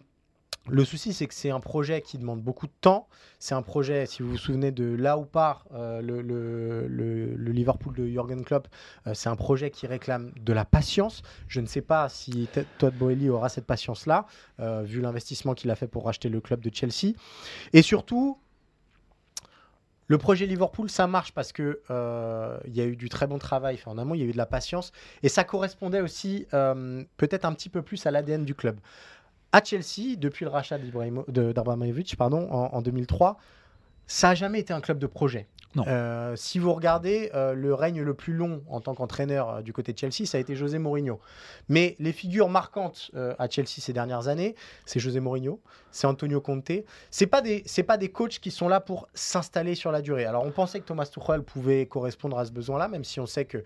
le 0.68 0.84
souci, 0.84 1.12
c'est 1.12 1.26
que 1.26 1.34
c'est 1.34 1.50
un 1.50 1.58
projet 1.58 2.02
qui 2.02 2.18
demande 2.18 2.40
beaucoup 2.40 2.68
de 2.68 2.72
temps. 2.80 3.08
C'est 3.40 3.56
un 3.56 3.62
projet, 3.62 4.06
si 4.06 4.22
vous 4.22 4.30
vous 4.30 4.36
souvenez 4.38 4.70
de 4.70 4.94
là 4.94 5.18
où 5.18 5.24
part 5.24 5.64
euh, 5.74 6.00
le, 6.00 6.22
le- 6.22 6.86
le- 6.86 7.34
le 7.34 7.50
Liverpool 7.50 7.92
de 7.96 8.06
Jürgen 8.06 8.44
Klopp, 8.44 8.68
euh, 9.08 9.14
c'est 9.14 9.28
un 9.28 9.34
projet 9.34 9.70
qui 9.72 9.88
réclame 9.88 10.30
de 10.40 10.52
la 10.52 10.64
patience. 10.64 11.22
Je 11.48 11.58
ne 11.60 11.66
sais 11.66 11.80
pas 11.80 12.08
si 12.08 12.48
Todd 12.78 12.94
Boehly 12.94 13.28
aura 13.28 13.48
cette 13.48 13.66
patience-là, 13.66 14.26
euh, 14.60 14.82
vu 14.82 15.00
l'investissement 15.00 15.54
qu'il 15.54 15.68
a 15.72 15.74
fait 15.74 15.88
pour 15.88 16.04
racheter 16.04 16.28
le 16.28 16.40
club 16.40 16.60
de 16.60 16.70
Chelsea. 16.72 17.14
Et 17.72 17.82
surtout, 17.82 18.38
le 20.12 20.18
projet 20.18 20.44
Liverpool, 20.44 20.90
ça 20.90 21.06
marche 21.06 21.32
parce 21.32 21.52
que 21.52 21.80
euh, 21.90 22.58
il 22.66 22.76
y 22.76 22.82
a 22.82 22.84
eu 22.84 22.96
du 22.96 23.08
très 23.08 23.26
bon 23.26 23.38
travail 23.38 23.78
fait 23.78 23.88
en 23.88 23.96
amont, 23.96 24.14
il 24.14 24.20
y 24.20 24.22
a 24.22 24.26
eu 24.26 24.32
de 24.32 24.36
la 24.36 24.44
patience, 24.44 24.92
et 25.22 25.30
ça 25.30 25.42
correspondait 25.42 26.02
aussi 26.02 26.46
euh, 26.52 27.02
peut-être 27.16 27.46
un 27.46 27.54
petit 27.54 27.70
peu 27.70 27.80
plus 27.80 28.04
à 28.04 28.10
l'ADN 28.10 28.44
du 28.44 28.54
club. 28.54 28.78
À 29.52 29.64
Chelsea, 29.64 30.16
depuis 30.18 30.44
le 30.44 30.50
rachat 30.50 30.76
d'Abramovich 30.76 32.16
pardon, 32.16 32.46
en, 32.50 32.74
en 32.74 32.82
2003, 32.82 33.38
ça 34.06 34.28
n'a 34.28 34.34
jamais 34.34 34.60
été 34.60 34.74
un 34.74 34.82
club 34.82 34.98
de 34.98 35.06
projet. 35.06 35.46
Euh, 35.78 36.36
si 36.36 36.58
vous 36.58 36.72
regardez 36.72 37.30
euh, 37.34 37.54
le 37.54 37.74
règne 37.74 38.02
le 38.02 38.14
plus 38.14 38.34
long 38.34 38.62
en 38.68 38.80
tant 38.80 38.94
qu'entraîneur 38.94 39.48
euh, 39.48 39.62
du 39.62 39.72
côté 39.72 39.92
de 39.92 39.98
Chelsea, 39.98 40.26
ça 40.26 40.38
a 40.38 40.40
été 40.40 40.54
José 40.54 40.78
Mourinho. 40.78 41.18
Mais 41.68 41.96
les 41.98 42.12
figures 42.12 42.48
marquantes 42.48 43.10
à 43.38 43.48
Chelsea 43.48 43.80
ces 43.80 43.92
dernières 43.92 44.28
années, 44.28 44.54
c'est 44.84 45.00
José 45.00 45.20
Mourinho, 45.20 45.60
c'est 45.90 46.06
Antonio 46.06 46.40
Conte. 46.40 46.72
C'est 47.10 47.26
pas 47.26 47.40
des 47.40 47.62
c'est 47.66 47.82
pas 47.82 47.96
des 47.96 48.10
coachs 48.10 48.38
qui 48.38 48.50
sont 48.50 48.68
là 48.68 48.80
pour 48.80 49.08
s'installer 49.14 49.74
sur 49.74 49.92
la 49.92 50.02
durée. 50.02 50.24
Alors 50.24 50.44
on 50.44 50.50
pensait 50.50 50.80
que 50.80 50.86
Thomas 50.86 51.06
Tuchel 51.06 51.42
pouvait 51.42 51.86
correspondre 51.86 52.38
à 52.38 52.44
ce 52.44 52.52
besoin-là, 52.52 52.88
même 52.88 53.04
si 53.04 53.20
on 53.20 53.26
sait 53.26 53.44
que 53.44 53.62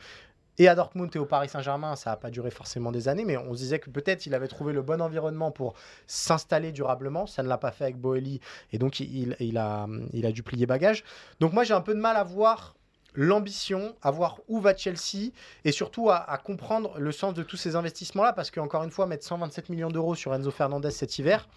et 0.59 0.69
à 0.69 0.75
Dortmund 0.75 1.15
et 1.15 1.19
au 1.19 1.27
Paris 1.27 1.49
Saint-Germain, 1.49 1.97
ça 1.97 2.11
n'a 2.11 2.17
pas 2.17 2.31
duré 2.31 2.51
forcément 2.51 2.93
des 2.93 3.09
années, 3.09 3.25
mais 3.25 3.37
on 3.37 3.53
se 3.53 3.59
disait 3.59 3.79
que 3.79 3.91
peut-être 3.91 4.27
il 4.27 4.35
avait 4.35 4.49
trouvé 4.49 4.73
le 4.73 4.83
bon 4.83 5.01
environnement 5.01 5.51
pour 5.51 5.75
s'installer 6.07 6.73
durablement. 6.73 7.27
Ça 7.27 7.43
ne 7.43 7.49
l'a 7.49 7.59
pas 7.59 7.73
fait 7.73 7.85
avec 7.85 7.97
Boehly, 7.97 8.41
et 8.73 8.79
donc 8.79 9.01
il, 9.01 9.37
il 9.41 9.59
a, 9.59 9.87
il 10.13 10.27
a 10.27 10.33
dû 10.33 10.43
plier 10.43 10.67
bagage. 10.67 11.05
Donc 11.41 11.53
moi 11.53 11.65
j'ai 11.65 11.75
un 11.75 11.81
peu 11.81 11.95
de 11.95 12.01
mal 12.01 12.17
à 12.17 12.25
voir 12.25 12.75
l'ambition, 13.15 13.95
à 14.03 14.11
voir 14.11 14.41
où 14.49 14.61
va 14.61 14.77
Chelsea, 14.77 15.33
et 15.65 15.73
surtout 15.73 16.11
à, 16.11 16.17
à 16.17 16.37
comprendre 16.39 16.99
le 16.99 17.13
sens 17.13 17.35
de 17.35 17.43
tous 17.43 17.57
ces 17.57 17.75
investissements-là, 17.75 18.33
parce 18.33 18.51
qu'encore 18.51 18.85
une 18.85 18.91
fois, 18.91 19.07
mettre 19.07 19.25
127 19.25 19.71
millions 19.71 19.89
d'euros 19.89 20.15
sur 20.15 20.35
Enzo 20.35 20.51
Fernandez 20.51 20.91
cet 20.91 21.19
hiver, 21.19 21.49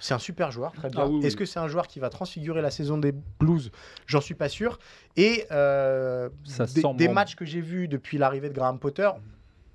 c'est 0.00 0.14
un 0.14 0.18
super 0.18 0.50
joueur, 0.50 0.72
très 0.72 0.88
bien. 0.88 1.02
Ah 1.02 1.06
oui, 1.06 1.18
oui. 1.20 1.26
Est-ce 1.26 1.36
que 1.36 1.44
c'est 1.44 1.60
un 1.60 1.68
joueur 1.68 1.86
qui 1.86 2.00
va 2.00 2.08
transfigurer 2.08 2.62
la 2.62 2.70
saison 2.70 2.98
des 2.98 3.12
Blues? 3.12 3.70
J'en 4.06 4.20
suis 4.20 4.34
pas 4.34 4.48
sûr. 4.48 4.78
Et 5.16 5.44
euh, 5.52 6.28
Ça 6.44 6.64
des, 6.94 7.08
matchs 7.08 7.36
que 7.36 7.44
j'ai 7.44 7.60
vus 7.60 7.86
depuis 7.86 8.18
l'arrivée 8.18 8.48
de 8.48 8.54
Graham 8.54 8.78
Potter, 8.78 9.10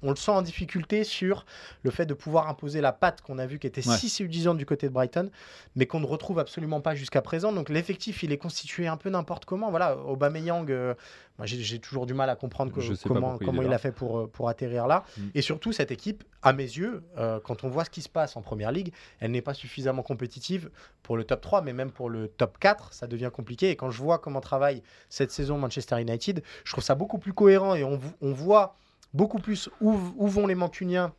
on 0.06 0.12
le 0.12 0.16
sent 0.16 0.32
en 0.32 0.42
difficulté 0.42 1.04
sur 1.04 1.46
le 1.84 1.92
fait 1.92 2.06
de 2.06 2.14
pouvoir 2.14 2.48
imposer 2.48 2.80
la 2.80 2.94
patte 2.94 3.22
qu'on 3.22 3.38
a 3.40 3.46
vu 3.46 3.60
qui 3.60 3.68
était 3.68 3.86
Ouais. 3.88 3.98
si 3.98 4.08
séduisante 4.10 4.58
du 4.58 4.66
côté 4.66 4.88
de 4.88 4.94
Brighton, 4.94 5.30
mais 5.76 5.86
qu'on 5.86 6.00
ne 6.00 6.06
retrouve 6.06 6.40
absolument 6.40 6.80
pas 6.80 6.96
jusqu'à 6.96 7.22
présent. 7.22 7.52
Donc 7.52 7.70
l'effectif, 7.70 8.24
il 8.24 8.32
est 8.32 8.38
constitué 8.38 8.88
un 8.88 8.98
peu 8.98 9.10
n'importe 9.10 9.46
comment. 9.46 9.70
Voilà, 9.70 9.98
Aubameyang, 9.98 10.70
euh, 10.72 10.94
moi, 11.38 11.46
j'ai 11.46 11.80
toujours 11.80 12.06
du 12.06 12.14
mal 12.14 12.30
à 12.30 12.36
comprendre 12.38 12.72
que- 12.72 13.08
comment, 13.08 13.38
il 13.62 13.74
a 13.74 13.78
fait 13.78 13.92
pour, 13.92 14.20
euh, 14.20 14.28
pour 14.28 14.48
atterrir 14.48 14.88
là. 14.88 15.04
Mm. 15.18 15.22
Et 15.36 15.42
surtout, 15.42 15.74
cette 15.74 15.92
équipe, 15.92 16.24
à 16.42 16.54
mes 16.54 16.64
yeux, 16.64 17.04
euh, 17.18 17.40
quand 17.44 17.64
on 17.66 17.70
voit 17.70 17.84
ce 17.84 17.90
qui 17.90 18.02
se 18.02 18.08
passe 18.08 18.38
en 18.38 18.42
Première 18.42 18.72
Ligue, 18.72 18.94
elle 19.20 19.32
n'est 19.32 19.42
pas 19.42 19.54
suffisamment 19.54 20.02
compétitive 20.04 20.70
pour 21.04 21.18
le 21.18 21.24
top 21.26 21.42
3, 21.42 21.62
mais 21.62 21.74
même 21.74 21.92
pour 21.92 22.10
le 22.10 22.30
top 22.30 22.58
4, 22.60 22.94
ça 22.94 23.08
devient 23.08 23.32
compliqué. 23.34 23.70
Et 23.72 23.76
quand 23.76 23.90
je 23.92 24.02
vois 24.02 24.20
comment 24.20 24.40
travaille 24.42 24.82
cette 25.10 25.32
saison 25.32 25.58
Manchester 25.58 26.00
United, 26.00 26.42
je 26.64 26.72
trouve 26.72 26.84
ça 26.84 26.96
beaucoup 26.96 27.18
plus 27.18 27.34
cohérent 27.34 27.76
et 27.76 27.84
on, 27.84 28.00
on 28.22 28.32
voit 28.32 28.78
beaucoup 29.16 29.40
plus 29.40 29.70
où, 29.80 29.98
où 30.18 30.28
vont 30.28 30.46
les 30.46 30.56
Mancuniens, 30.56 31.14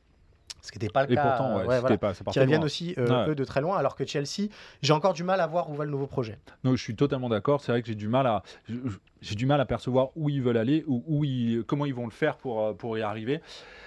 ce 0.63 0.71
qui 0.71 0.79
n'était 0.79 0.93
pas 0.93 1.05
le 1.05 1.13
Et 1.13 1.15
cas. 1.15 1.23
pourtant, 1.23 1.47
euh, 1.51 1.53
ouais, 1.53 1.67
ouais, 1.67 1.75
c'était 1.77 1.81
voilà, 1.81 1.97
pas, 1.97 2.13
qui 2.33 2.41
reviennent 2.41 2.65
aussi, 2.65 2.95
euh, 2.99 3.25
Ouais. 3.25 3.31
eux, 3.31 3.35
de 3.35 3.45
très 3.45 3.61
loin, 3.61 3.77
alors 3.79 3.95
que 3.97 4.05
Chelsea, 4.05 4.49
j'ai 4.83 4.93
encore 4.93 5.13
du 5.15 5.23
mal 5.25 5.41
à 5.41 5.47
voir 5.47 5.71
où 5.71 5.75
va 5.75 5.85
le 5.85 5.91
nouveau 5.91 6.07
projet. 6.07 6.39
Non, 6.65 6.73
je 6.77 6.83
suis 6.83 6.95
totalement 6.97 7.29
d'accord. 7.29 7.61
C'est 7.61 7.73
vrai 7.73 7.83
que 7.83 7.89
j'ai 7.89 7.95
du 7.95 8.09
mal 8.09 8.27
à, 8.27 8.43
j'ai 9.21 9.35
du 9.35 9.47
mal 9.47 9.61
à 9.61 9.65
percevoir 9.67 10.11
où 10.17 10.29
ils 10.29 10.43
veulent 10.43 10.57
aller 10.59 10.85
ou 10.87 11.03
où 11.07 11.25
ils, 11.25 11.65
comment 11.67 11.87
ils 11.87 11.95
vont 11.95 12.05
le 12.07 12.11
faire 12.13 12.37
pour, 12.37 12.63
euh, 12.63 12.73
pour 12.75 12.99
y 12.99 13.03
arriver. 13.03 13.41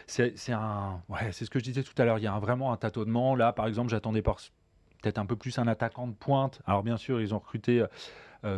C'est, 0.08 0.34
un, 0.52 1.02
ouais, 1.10 1.32
c'est 1.32 1.46
ce 1.46 1.50
que 1.50 1.60
je 1.60 1.64
disais 1.64 1.84
tout 1.84 1.94
à 2.02 2.06
l'heure. 2.06 2.18
Il 2.18 2.24
y 2.24 2.28
a 2.28 2.34
un- 2.34 2.40
vraiment 2.40 2.72
un 2.72 2.78
tâtonnement. 2.78 3.36
Là, 3.36 3.54
par 3.54 3.68
exemple, 3.68 3.90
j'attendais 3.90 4.22
peut-être 4.24 5.18
un 5.20 5.26
peu 5.26 5.36
plus 5.36 5.60
un 5.60 5.68
attaquant 5.68 6.08
de 6.08 6.14
pointe. 6.14 6.62
Alors 6.66 6.82
bien 6.84 6.98
sûr, 6.98 7.22
ils 7.22 7.34
ont 7.36 7.40
recruté. 7.40 7.82
euh, 7.82 7.84
euh, 7.84 7.88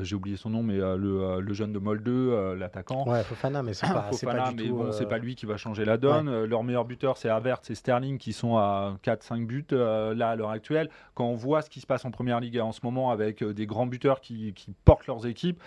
j'ai 0.04 0.16
oublié 0.16 0.38
son 0.38 0.50
nom, 0.52 0.62
mais 0.64 0.80
euh, 0.80 0.96
le, 0.96 1.22
euh, 1.22 1.40
le 1.42 1.54
jeune 1.54 1.74
de 1.74 1.80
Molde, 1.80 2.08
euh, 2.08 2.56
l'attaquant. 2.56 3.08
Ouais, 3.08 3.24
Fofana, 3.24 3.64
mais 3.64 3.74
c'est 3.74 3.88
pas, 3.88 4.10
c'est 4.12 4.26
Fofana, 4.26 4.44
pas 4.44 4.50
du 4.52 4.56
mais 4.64 4.70
tout. 4.70 4.76
bon, 4.76 4.84
euh, 4.86 4.92
c'est 4.92 5.08
pas 5.08 5.18
lui 5.18 5.36
qui 5.36 5.46
va 5.46 5.58
changer 5.58 5.86
la 5.86 5.98
donne. 5.98 6.30
Euh, 6.30 6.46
leur 6.46 6.64
meilleur 6.64 6.86
buteur, 6.86 7.18
c'est 7.18 7.30
Havertz 7.30 7.70
et 7.70 7.76
Sterling 7.76 8.18
qui 8.18 8.32
sont 8.34 8.58
à 8.58 8.96
4-5 9.04 9.46
buts 9.46 9.66
euh, 9.72 10.14
là 10.14 10.30
à 10.30 10.36
l'heure 10.36 10.52
actuelle. 10.52 10.90
Quand 11.16 11.26
on 11.26 11.36
voit 11.36 11.62
ce 11.64 11.70
qui 11.70 11.80
se 11.80 11.88
passe 11.88 12.06
en 12.06 12.12
première 12.12 12.40
ligue 12.40 12.60
en 12.60 12.72
ce 12.72 12.82
moment 12.84 13.10
avec 13.12 13.42
euh, 13.42 13.54
des 13.54 13.66
grands 13.66 13.88
buteurs 13.88 14.22
qui, 14.22 14.54
qui 14.54 14.74
portent 14.86 15.08
leurs 15.08 15.26
équipes, 15.26 15.60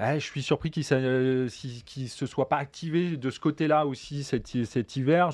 ouais, 0.00 0.20
je 0.20 0.24
suis 0.24 0.42
surpris 0.42 0.70
qu'ils 0.70 0.84
ne 0.90 1.48
se 1.48 2.26
soient 2.26 2.48
pas 2.48 2.56
activés 2.56 3.16
de 3.16 3.30
ce 3.30 3.38
côté-là 3.40 3.86
aussi 3.86 4.24
cet, 4.24 4.54
hi- 4.54 4.66
cet 4.66 4.96
hiver. 4.96 5.30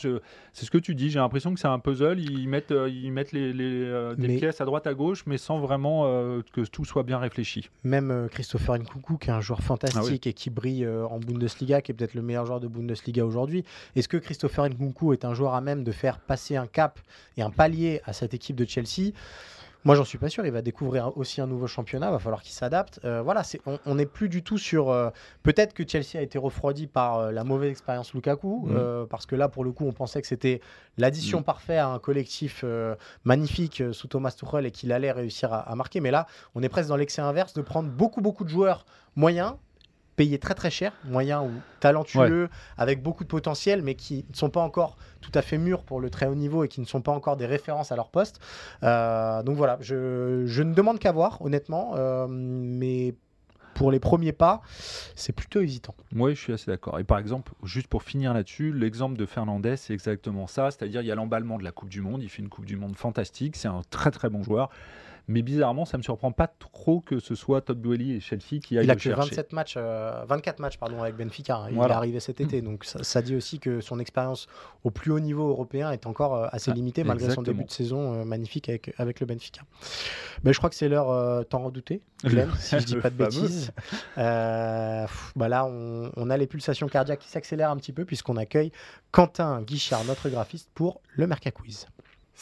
C'est 0.52 0.64
ce 0.66 0.70
que 0.70 0.78
tu 0.78 0.94
dis, 0.94 1.10
j'ai 1.10 1.18
l'impression 1.18 1.52
que 1.54 1.60
c'est 1.60 1.68
un 1.68 1.78
puzzle. 1.78 2.20
Ils 2.20 2.48
mettent, 2.48 2.72
euh, 2.72 2.88
ils 2.88 3.10
mettent 3.12 3.32
les, 3.32 3.52
les, 3.52 3.64
euh, 3.84 4.14
des 4.14 4.28
Mais- 4.28 4.36
pièces 4.38 4.60
à 4.60 4.64
droite 4.64 4.86
à 4.86 4.94
gauche, 4.94 5.24
mais 5.26 5.38
sans 5.38 5.58
vraiment 5.60 6.02
euh, 6.06 6.42
que 6.52 6.60
tout 6.62 6.84
soit 6.84 7.02
bien 7.02 7.18
réfléchi. 7.18 7.68
Même 7.84 8.10
euh, 8.10 8.28
Christopher 8.28 8.76
Nkunku, 8.78 9.18
qui 9.18 9.28
est 9.30 9.32
un 9.32 9.40
joueur 9.40 9.62
fantastique 9.62 10.26
et 10.26 10.32
qui 10.32 10.50
brille 10.50 10.84
euh, 10.84 11.06
en 11.06 11.18
Bundesliga, 11.20 11.80
qui 11.82 11.92
est 11.92 11.94
peut-être 11.94 12.14
le 12.14 12.22
meilleur 12.22 12.46
joueur 12.46 12.60
de 12.60 12.68
Bundesliga 12.68 13.24
aujourd'hui. 13.24 13.64
Est-ce 13.96 14.08
que 14.08 14.16
Christopher 14.16 14.66
Nkunku 14.68 15.12
est 15.12 15.24
un 15.24 15.34
joueur 15.34 15.54
à 15.54 15.60
même 15.60 15.84
de 15.84 15.92
faire 15.92 16.18
passer 16.18 16.56
un 16.56 16.66
cap 16.66 16.98
et 17.36 17.42
un 17.42 17.50
palier 17.50 18.00
à 18.04 18.12
cette 18.12 18.34
équipe 18.34 18.56
de 18.56 18.64
Chelsea? 18.66 19.12
Moi, 19.84 19.94
j'en 19.94 20.04
suis 20.04 20.18
pas 20.18 20.28
sûr. 20.28 20.44
Il 20.44 20.52
va 20.52 20.62
découvrir 20.62 21.16
aussi 21.16 21.40
un 21.40 21.46
nouveau 21.46 21.66
championnat. 21.66 22.08
Il 22.08 22.12
va 22.12 22.18
falloir 22.18 22.42
qu'il 22.42 22.52
s'adapte. 22.52 23.00
Euh, 23.04 23.22
voilà, 23.22 23.42
c'est- 23.44 23.60
on 23.86 23.94
n'est 23.94 24.06
plus 24.06 24.28
du 24.28 24.42
tout 24.42 24.58
sur. 24.58 24.90
euh, 24.90 25.10
Peut-être 25.42 25.72
que 25.74 25.82
Chelsea 25.88 26.16
a 26.18 26.20
été 26.22 26.38
refroidi 26.38 26.86
par 26.86 27.18
euh, 27.18 27.30
la 27.32 27.44
mauvaise 27.44 27.70
expérience 27.70 28.12
Lukaku, 28.12 28.66
Mhm. 28.66 29.06
parce 29.08 29.24
que 29.26 29.34
là, 29.36 29.48
pour 29.48 29.64
le 29.64 29.72
coup, 29.72 29.86
on 29.86 29.92
pensait 29.92 30.20
que 30.20 30.26
c'était 30.26 30.60
l'addition 30.98 31.38
Mhm. 31.38 31.44
parfaite 31.44 31.78
à 31.78 31.88
un 31.88 31.98
collectif 31.98 32.64
magnifique 33.24 33.82
sous 33.92 34.08
Thomas 34.08 34.30
Tuchel 34.32 34.66
et 34.66 34.70
qu'il 34.70 34.92
allait 34.92 35.12
réussir 35.12 35.52
à, 35.52 35.60
à 35.60 35.74
marquer. 35.74 36.00
Mais 36.00 36.10
là, 36.10 36.26
on 36.54 36.62
est 36.62 36.68
presque 36.68 36.88
dans 36.88 36.96
l'excès 36.96 37.22
inverse 37.22 37.52
de 37.54 37.62
prendre 37.62 37.88
beaucoup, 37.90 38.20
beaucoup 38.20 38.44
de 38.44 38.48
joueurs 38.50 38.84
moyens 39.16 39.54
payés 40.20 40.38
très 40.38 40.54
très 40.54 40.70
cher, 40.70 40.92
moyens 41.06 41.46
ou 41.46 41.50
talentueux, 41.80 42.50
avec 42.76 43.02
beaucoup 43.02 43.24
de 43.24 43.28
potentiel, 43.30 43.80
mais 43.80 43.94
qui 43.94 44.26
ne 44.28 44.36
sont 44.36 44.50
pas 44.50 44.60
encore 44.60 44.98
tout 45.22 45.30
à 45.32 45.40
fait 45.40 45.56
mûrs 45.56 45.82
pour 45.82 45.98
le 45.98 46.10
très 46.10 46.26
haut 46.26 46.34
niveau 46.34 46.62
et 46.62 46.68
qui 46.68 46.82
ne 46.82 46.84
sont 46.84 47.00
pas 47.00 47.12
encore 47.12 47.38
des 47.38 47.46
références 47.46 47.90
à 47.90 47.96
leur 47.96 48.10
poste. 48.10 48.38
Euh, 48.82 49.42
donc 49.42 49.56
voilà, 49.56 49.78
je, 49.80 50.44
je 50.44 50.62
ne 50.62 50.74
demande 50.74 50.98
qu'à 50.98 51.12
voir, 51.12 51.40
honnêtement, 51.40 51.94
euh, 51.96 52.26
mais 52.28 53.14
pour 53.72 53.90
les 53.90 53.98
premiers 53.98 54.32
pas, 54.32 54.60
c'est 55.14 55.32
plutôt 55.32 55.62
hésitant. 55.62 55.94
Oui, 56.14 56.34
je 56.34 56.40
suis 56.42 56.52
assez 56.52 56.70
d'accord. 56.70 56.98
Et 56.98 57.04
par 57.04 57.16
exemple, 57.16 57.52
juste 57.62 57.86
pour 57.86 58.02
finir 58.02 58.34
là-dessus, 58.34 58.74
l'exemple 58.74 59.16
de 59.16 59.24
Fernandez, 59.24 59.78
c'est 59.78 59.94
exactement 59.94 60.46
ça. 60.46 60.70
C'est-à-dire, 60.70 61.00
il 61.00 61.06
y 61.06 61.10
a 61.10 61.14
l'emballement 61.14 61.56
de 61.56 61.64
la 61.64 61.72
Coupe 61.72 61.88
du 61.88 62.02
Monde. 62.02 62.22
Il 62.22 62.28
fait 62.28 62.42
une 62.42 62.50
Coupe 62.50 62.66
du 62.66 62.76
Monde 62.76 62.94
fantastique. 62.94 63.56
C'est 63.56 63.68
un 63.68 63.80
très 63.88 64.10
très 64.10 64.28
bon 64.28 64.42
joueur. 64.42 64.68
Mais 65.28 65.42
bizarrement, 65.42 65.84
ça 65.84 65.96
me 65.98 66.02
surprend 66.02 66.32
pas 66.32 66.46
trop 66.48 67.00
que 67.00 67.18
ce 67.18 67.34
soit 67.34 67.60
Todd 67.60 67.78
Boehly 67.80 68.12
et 68.16 68.20
Chelsea 68.20 68.60
qui 68.62 68.78
aillent 68.78 68.86
Il 68.86 68.90
a 68.90 68.94
le 68.94 68.98
que 68.98 69.02
chercher. 69.02 69.20
27 69.30 69.52
matchs, 69.52 69.74
euh, 69.76 70.24
24 70.26 70.58
matchs 70.58 70.78
pardon, 70.78 71.02
avec 71.02 71.16
Benfica. 71.16 71.56
hein. 71.56 71.66
Il 71.70 71.76
Voilà. 71.76 71.94
est 71.94 71.96
arrivé 71.96 72.20
cet 72.20 72.40
été, 72.40 72.62
donc 72.62 72.84
ça, 72.84 73.02
ça 73.04 73.22
dit 73.22 73.36
aussi 73.36 73.58
que 73.60 73.80
son 73.80 73.98
expérience 74.00 74.46
au 74.84 74.90
plus 74.90 75.10
haut 75.12 75.20
niveau 75.20 75.48
européen 75.48 75.90
est 75.92 76.06
encore 76.06 76.34
euh, 76.34 76.46
assez 76.52 76.70
Ah, 76.70 76.74
limitée 76.74 77.04
malgré 77.04 77.30
son 77.30 77.42
début 77.42 77.64
de 77.64 77.70
saison 77.70 78.14
euh, 78.14 78.24
magnifique 78.24 78.68
avec, 78.68 78.92
avec 78.98 79.20
le 79.20 79.26
Benfica. 79.26 79.62
Mais 80.44 80.52
je 80.52 80.58
crois 80.58 80.70
que 80.70 80.76
c'est 80.76 80.88
l'heure 80.88 81.10
euh, 81.10 81.42
tant 81.42 81.62
redoutée, 81.62 82.00
Glenn, 82.24 82.50
si 82.58 82.78
je 82.80 82.84
dis 82.86 82.94
Le 82.94 83.00
pas 83.00 83.10
de 83.10 83.14
bêtises. 83.16 83.72
Euh, 84.18 85.02
pff, 85.06 85.32
bah 85.36 85.48
là, 85.48 85.64
on, 85.66 86.10
on 86.16 86.30
a 86.30 86.36
les 86.36 86.46
pulsations 86.46 86.88
cardiaques 86.88 87.20
qui 87.20 87.28
s'accélèrent 87.28 87.70
un 87.70 87.76
petit 87.76 87.92
peu 87.92 88.04
puisqu'on 88.04 88.36
accueille 88.36 88.72
Quentin 89.10 89.62
Guichard, 89.62 90.04
notre 90.04 90.28
graphiste, 90.28 90.70
pour 90.74 91.00
le 91.14 91.26
Merca 91.26 91.50
Quiz. 91.50 91.86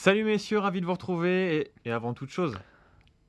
Salut 0.01 0.23
messieurs, 0.23 0.61
ravi 0.61 0.81
de 0.81 0.87
vous 0.87 0.93
retrouver 0.93 1.73
et, 1.85 1.91
avant 1.91 2.15
toute 2.15 2.31
chose, 2.31 2.57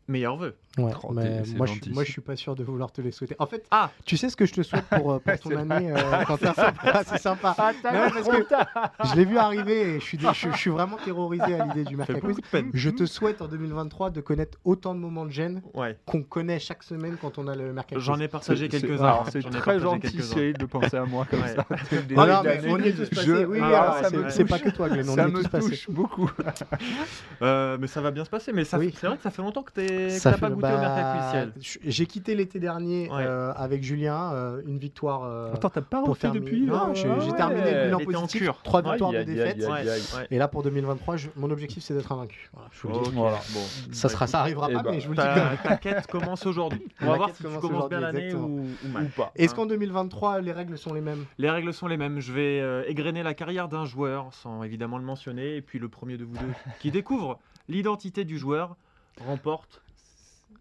meilleurs 0.09 0.37
vœux. 0.37 0.55
Ouais, 0.77 0.91
Oh, 1.03 1.11
mais 1.13 1.41
moi, 1.57 1.65
je, 1.65 1.89
moi, 1.91 2.03
je 2.03 2.11
suis 2.11 2.21
pas 2.21 2.35
sûr 2.35 2.55
de 2.55 2.63
vouloir 2.63 2.91
te 2.91 3.01
les 3.01 3.11
souhaiter. 3.11 3.35
En 3.39 3.45
fait, 3.47 3.65
Ah 3.71 3.91
tu 4.05 4.15
sais 4.17 4.29
ce 4.29 4.35
que 4.37 4.45
je 4.45 4.53
te 4.53 4.61
souhaite 4.61 4.85
pour, 4.85 5.11
euh, 5.13 5.19
pour 5.19 5.39
ton 5.51 5.55
année, 5.57 5.91
euh, 5.91 6.23
Quentin 6.27 6.53
Ah, 6.57 7.01
C'est 7.07 7.17
sympa. 7.17 7.55
Non, 7.83 8.09
parce 8.13 8.27
que 8.29 8.43
je 9.09 9.15
l'ai 9.15 9.25
vu 9.25 9.37
arriver 9.37 9.81
et 9.95 9.99
je 9.99 10.05
suis, 10.05 10.19
je, 10.19 10.49
je 10.51 10.57
suis 10.57 10.69
vraiment 10.69 10.97
terrorisé 10.97 11.59
à 11.59 11.65
l'idée 11.65 11.83
du 11.83 11.93
Ça 11.93 11.97
Merca 11.97 12.13
fait 12.13 12.19
Quiz. 12.21 12.29
beaucoup 12.29 12.41
de 12.41 12.47
peine. 12.47 12.69
Je 12.73 12.89
te 12.89 13.05
souhaite 13.05 13.41
en 13.41 13.47
2023 13.47 14.09
de 14.11 14.21
connaître 14.21 14.57
autant 14.63 14.93
de 14.95 14.99
moments 14.99 15.25
de 15.25 15.31
gêne 15.31 15.61
Ouais, 15.73 15.97
qu'on 16.05 16.23
connaît 16.23 16.59
chaque 16.59 16.83
semaine 16.83 17.17
quand 17.19 17.37
on 17.37 17.47
a 17.47 17.55
le 17.55 17.73
Merca 17.73 17.95
Quiz. 17.95 18.03
j'en 18.05 18.19
ai 18.19 18.27
partagé 18.27 18.69
quelques-uns. 18.69 19.23
C'est 19.31 19.41
très 19.49 19.79
gentil. 19.79 20.21
Cyril, 20.21 20.53
de 20.57 20.65
penser 20.65 20.97
à 20.97 21.05
moi 21.05 21.25
comme 21.29 21.41
Ouais. 21.41 21.55
ça. 21.55 21.65
Non, 22.09 22.25
non, 22.25 22.41
mais 22.43 22.55
l'année. 22.55 22.67
on 22.71 22.77
y 22.79 22.87
est 22.87 22.93
tous 22.93 23.09
passés. 23.09 23.25
Je- 23.27 23.45
Oui, 23.45 23.59
Ah, 23.61 24.01
c'est- 24.29 24.45
pas 24.45 24.59
que 24.59 24.69
toi, 24.69 24.87
Glenn, 24.89 25.03
ça 25.05 25.23
est 25.23 25.27
me 25.31 25.43
touche 25.43 25.89
beaucoup. 25.89 26.29
Euh, 27.41 27.77
mais 27.79 27.87
ça 27.87 28.01
va 28.01 28.11
bien 28.11 28.23
se 28.25 28.29
passer. 28.29 28.51
Mais 28.53 28.63
c'est 28.65 28.77
vrai 28.77 28.91
que 28.91 29.21
ça 29.21 29.31
fait 29.31 29.41
longtemps 29.41 29.63
que 29.63 29.71
t'es- 29.71 29.98
Ça 30.09 30.33
fait- 30.33 30.39
pas 30.39 30.49
goûté 30.49 30.61
bah, 30.61 31.45
au 31.45 31.59
J'ai 31.83 32.05
quitté 32.05 32.35
l'été 32.35 32.59
dernier 32.59 33.09
Ouais. 33.09 33.17
euh, 33.25 33.51
avec 33.55 33.83
Julien, 33.83 34.31
euh, 34.33 34.61
une 34.65 34.77
victoire. 34.77 35.23
euh, 35.23 35.53
Attends, 35.53 35.69
t'as 35.69 35.81
pas 35.81 36.01
refait 36.03 36.29
depuis 36.31 36.61
Non, 36.61 36.91
euh, 36.91 36.93
j'ai 36.93 37.09
ouais. 37.09 37.35
terminé 37.35 37.71
le 37.73 37.85
bilan 37.85 37.99
en 37.99 38.05
positif. 38.05 38.49
Trois 38.63 38.81
victoires, 38.81 39.11
aïe, 39.11 39.25
défaites. 39.25 39.67
Et 40.31 40.37
là, 40.37 40.47
pour 40.47 40.63
2023, 40.63 41.17
je- 41.17 41.29
mon 41.35 41.49
objectif, 41.51 41.83
c'est 41.83 41.93
d'être 41.93 42.11
invaincu. 42.11 42.49
Voilà, 42.53 42.69
je 42.71 42.81
vous 42.81 42.87
le 42.89 42.93
dis. 43.03 43.09
Ok, 43.09 43.13
Voilà. 43.15 43.37
bon. 43.53 43.59
Ça, 43.91 44.07
Bah, 44.07 44.13
sera, 44.13 44.27
ça 44.27 44.39
arrivera 44.41 44.67
eh 44.69 44.73
pas, 44.73 44.83
ben, 44.83 44.91
mais 44.91 44.99
je 44.99 45.07
vous 45.07 45.13
le 45.13 45.17
dis 45.21 45.27
quand 45.27 45.35
même. 45.35 45.57
Ta, 45.63 45.77
quête 45.77 46.07
commence 46.07 46.45
aujourd'hui. 46.45 46.81
On 47.01 47.07
va 47.07 47.15
voir 47.17 47.29
si 47.29 47.35
tu 47.37 47.43
commence 47.43 47.61
commences 47.61 47.89
bien 47.89 47.99
l'année 47.99 48.33
ou, 48.33 48.65
pas. 49.15 49.31
Est-ce 49.35 49.55
qu'en 49.55 49.65
2023, 49.65 50.41
les 50.41 50.51
règles 50.51 50.77
sont 50.77 50.93
les 50.93 51.01
mêmes? 51.01 51.25
Les 51.37 51.49
règles 51.49 51.73
sont 51.73 51.87
les 51.87 51.97
mêmes. 51.97 52.19
Je 52.19 52.31
vais 52.33 52.59
euh, 52.61 52.83
égrener 52.87 53.23
la 53.23 53.33
carrière 53.33 53.67
d'un 53.67 53.85
joueur, 53.85 54.27
sans 54.33 54.63
évidemment 54.63 54.97
le 54.97 55.03
mentionner. 55.03 55.55
Et 55.55 55.61
puis 55.61 55.79
le 55.79 55.89
premier 55.89 56.17
de 56.17 56.23
vous 56.25 56.33
deux 56.33 56.53
qui 56.79 56.91
découvre 56.91 57.39
l'identité 57.67 58.23
du 58.25 58.37
joueur 58.37 58.75
remporte. 59.25 59.81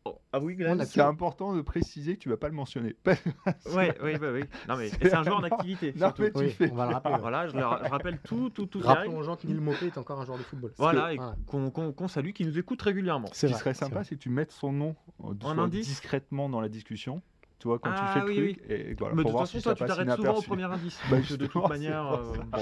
Oh, 0.05 0.19
ah 0.33 0.39
oui, 0.41 0.57
C'est 0.87 1.01
important 1.01 1.55
de 1.55 1.61
préciser 1.61 2.15
que 2.17 2.21
tu 2.21 2.29
vas 2.29 2.37
pas 2.37 2.49
le 2.49 2.55
mentionner. 2.55 2.97
Ouais, 3.75 3.97
oui, 4.03 4.19
bah 4.19 4.29
oui. 4.33 4.43
Non, 4.69 4.77
mais 4.77 4.89
et 4.89 4.91
c'est 4.91 5.15
un 5.15 5.23
joueur 5.23 5.39
en 5.41 5.43
activité. 5.43 5.93
Non, 5.97 6.07
surtout. 6.09 6.23
mais 6.23 6.31
tu 6.33 6.39
Oui, 6.39 6.51
fais. 6.51 6.71
on 6.71 6.75
va 6.75 6.87
le 6.87 6.93
rappeler. 6.95 7.15
ouais. 7.15 7.21
Voilà, 7.21 7.49
je, 7.49 7.57
le 7.57 7.65
ra- 7.65 7.81
je 7.85 7.91
rappelle 7.91 8.19
tout, 8.21 8.51
tout, 8.51 8.67
tout. 8.67 8.81
Rappelons 8.81 9.19
aux 9.19 9.23
gens 9.23 9.37
que 9.37 9.47
Neil 9.47 9.57
Mopé 9.61 9.87
est 9.87 9.99
encore 9.99 10.21
un 10.21 10.25
joueur 10.25 10.39
de 10.39 10.43
football. 10.43 10.73
Voilà, 10.79 11.13
et 11.13 11.19
qu'on 11.47 11.71
qu'on- 11.71 11.93
qu'on 11.93 12.09
salue, 12.09 12.31
qui 12.31 12.45
nous 12.45 12.59
écoute 12.59 12.81
régulièrement. 12.83 13.29
Ce 13.33 13.47
qui 13.47 13.53
vrai, 13.53 13.59
serait 13.61 13.75
sympa, 13.75 14.05
c'est 14.05 14.17
que 14.17 14.21
tu 14.21 14.31
mettes 14.31 14.53
son 14.53 14.73
nom 14.73 14.97
euh, 15.25 15.35
En 15.43 15.59
indice 15.59 15.87
discrètement 15.87 16.49
dans 16.49 16.61
la 16.61 16.69
discussion. 16.69 17.23
Tu 17.61 17.67
vois, 17.67 17.81
quand 17.81 17.91
Ah, 17.93 18.13
tu 18.15 18.21
fais 18.21 18.27
le 18.27 18.43
oui, 18.45 18.55
truc. 18.55 18.71
Et 18.71 18.95
voilà, 18.97 19.15
Mais 19.17 19.19
de 19.19 19.23
pour 19.23 19.31
toute 19.31 19.31
voir 19.33 19.43
façon, 19.47 19.59
si 19.59 19.63
toi, 19.65 19.73
ça 19.73 19.85
tu 19.85 19.85
t'arrêtes 19.85 20.13
souvent 20.17 20.35
au 20.37 20.43
premier 20.43 20.63
indice. 20.63 21.01
Bah, 21.11 21.17
de 21.19 21.47
toute 21.47 21.69
manière, 21.69 22.13
euh, 22.13 22.23
bon. 22.53 22.59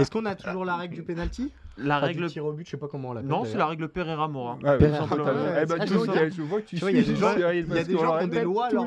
Est-ce 0.00 0.10
qu'on 0.10 0.26
a 0.26 0.34
toujours 0.34 0.66
la 0.66 0.76
règle 0.76 0.94
du 0.96 1.02
penalty 1.02 1.50
la 1.78 1.98
Pas 1.98 2.08
du 2.08 2.18
règle. 2.18 2.30
tir 2.30 2.44
au 2.44 2.52
but, 2.52 2.64
je 2.66 2.70
sais 2.72 2.76
pas 2.76 2.86
comment 2.86 3.08
on 3.08 3.12
l'appelle. 3.14 3.28
Non, 3.30 3.44
c'est 3.44 3.56
la 3.56 3.66
règle 3.66 3.84
ouais, 3.84 3.88
Père- 3.88 5.08
totalement. 5.08 5.40
Ouais, 5.42 5.60
Eh 5.62 5.66
ben, 5.66 5.76
c'est 5.80 5.84
dis 5.86 5.94
donc, 5.94 6.06
ça. 6.06 6.12
il 6.12 6.14
y 6.14 6.18
a- 6.18 6.28
je 6.28 6.42
vois 6.42 6.60
que 6.60 6.66
tu 6.66 6.76
Tu 6.76 6.80
vois, 6.82 6.90
il 6.92 6.96
y 6.98 7.00
a 7.00 7.02
suis 7.02 7.14
des 7.14 7.18
gens- 7.18 7.34
Cyril, 7.34 7.56
il 7.56 7.68
y 7.68 7.72
a 7.72 7.74
parce 7.74 7.88
des 7.88 7.94
qu'on 7.94 8.00
gens 8.00 8.04
leur 8.06 8.18
qui 8.18 8.24
ont 8.24 8.28
des 8.28 8.42
lois, 8.42 8.66
alors. 8.66 8.84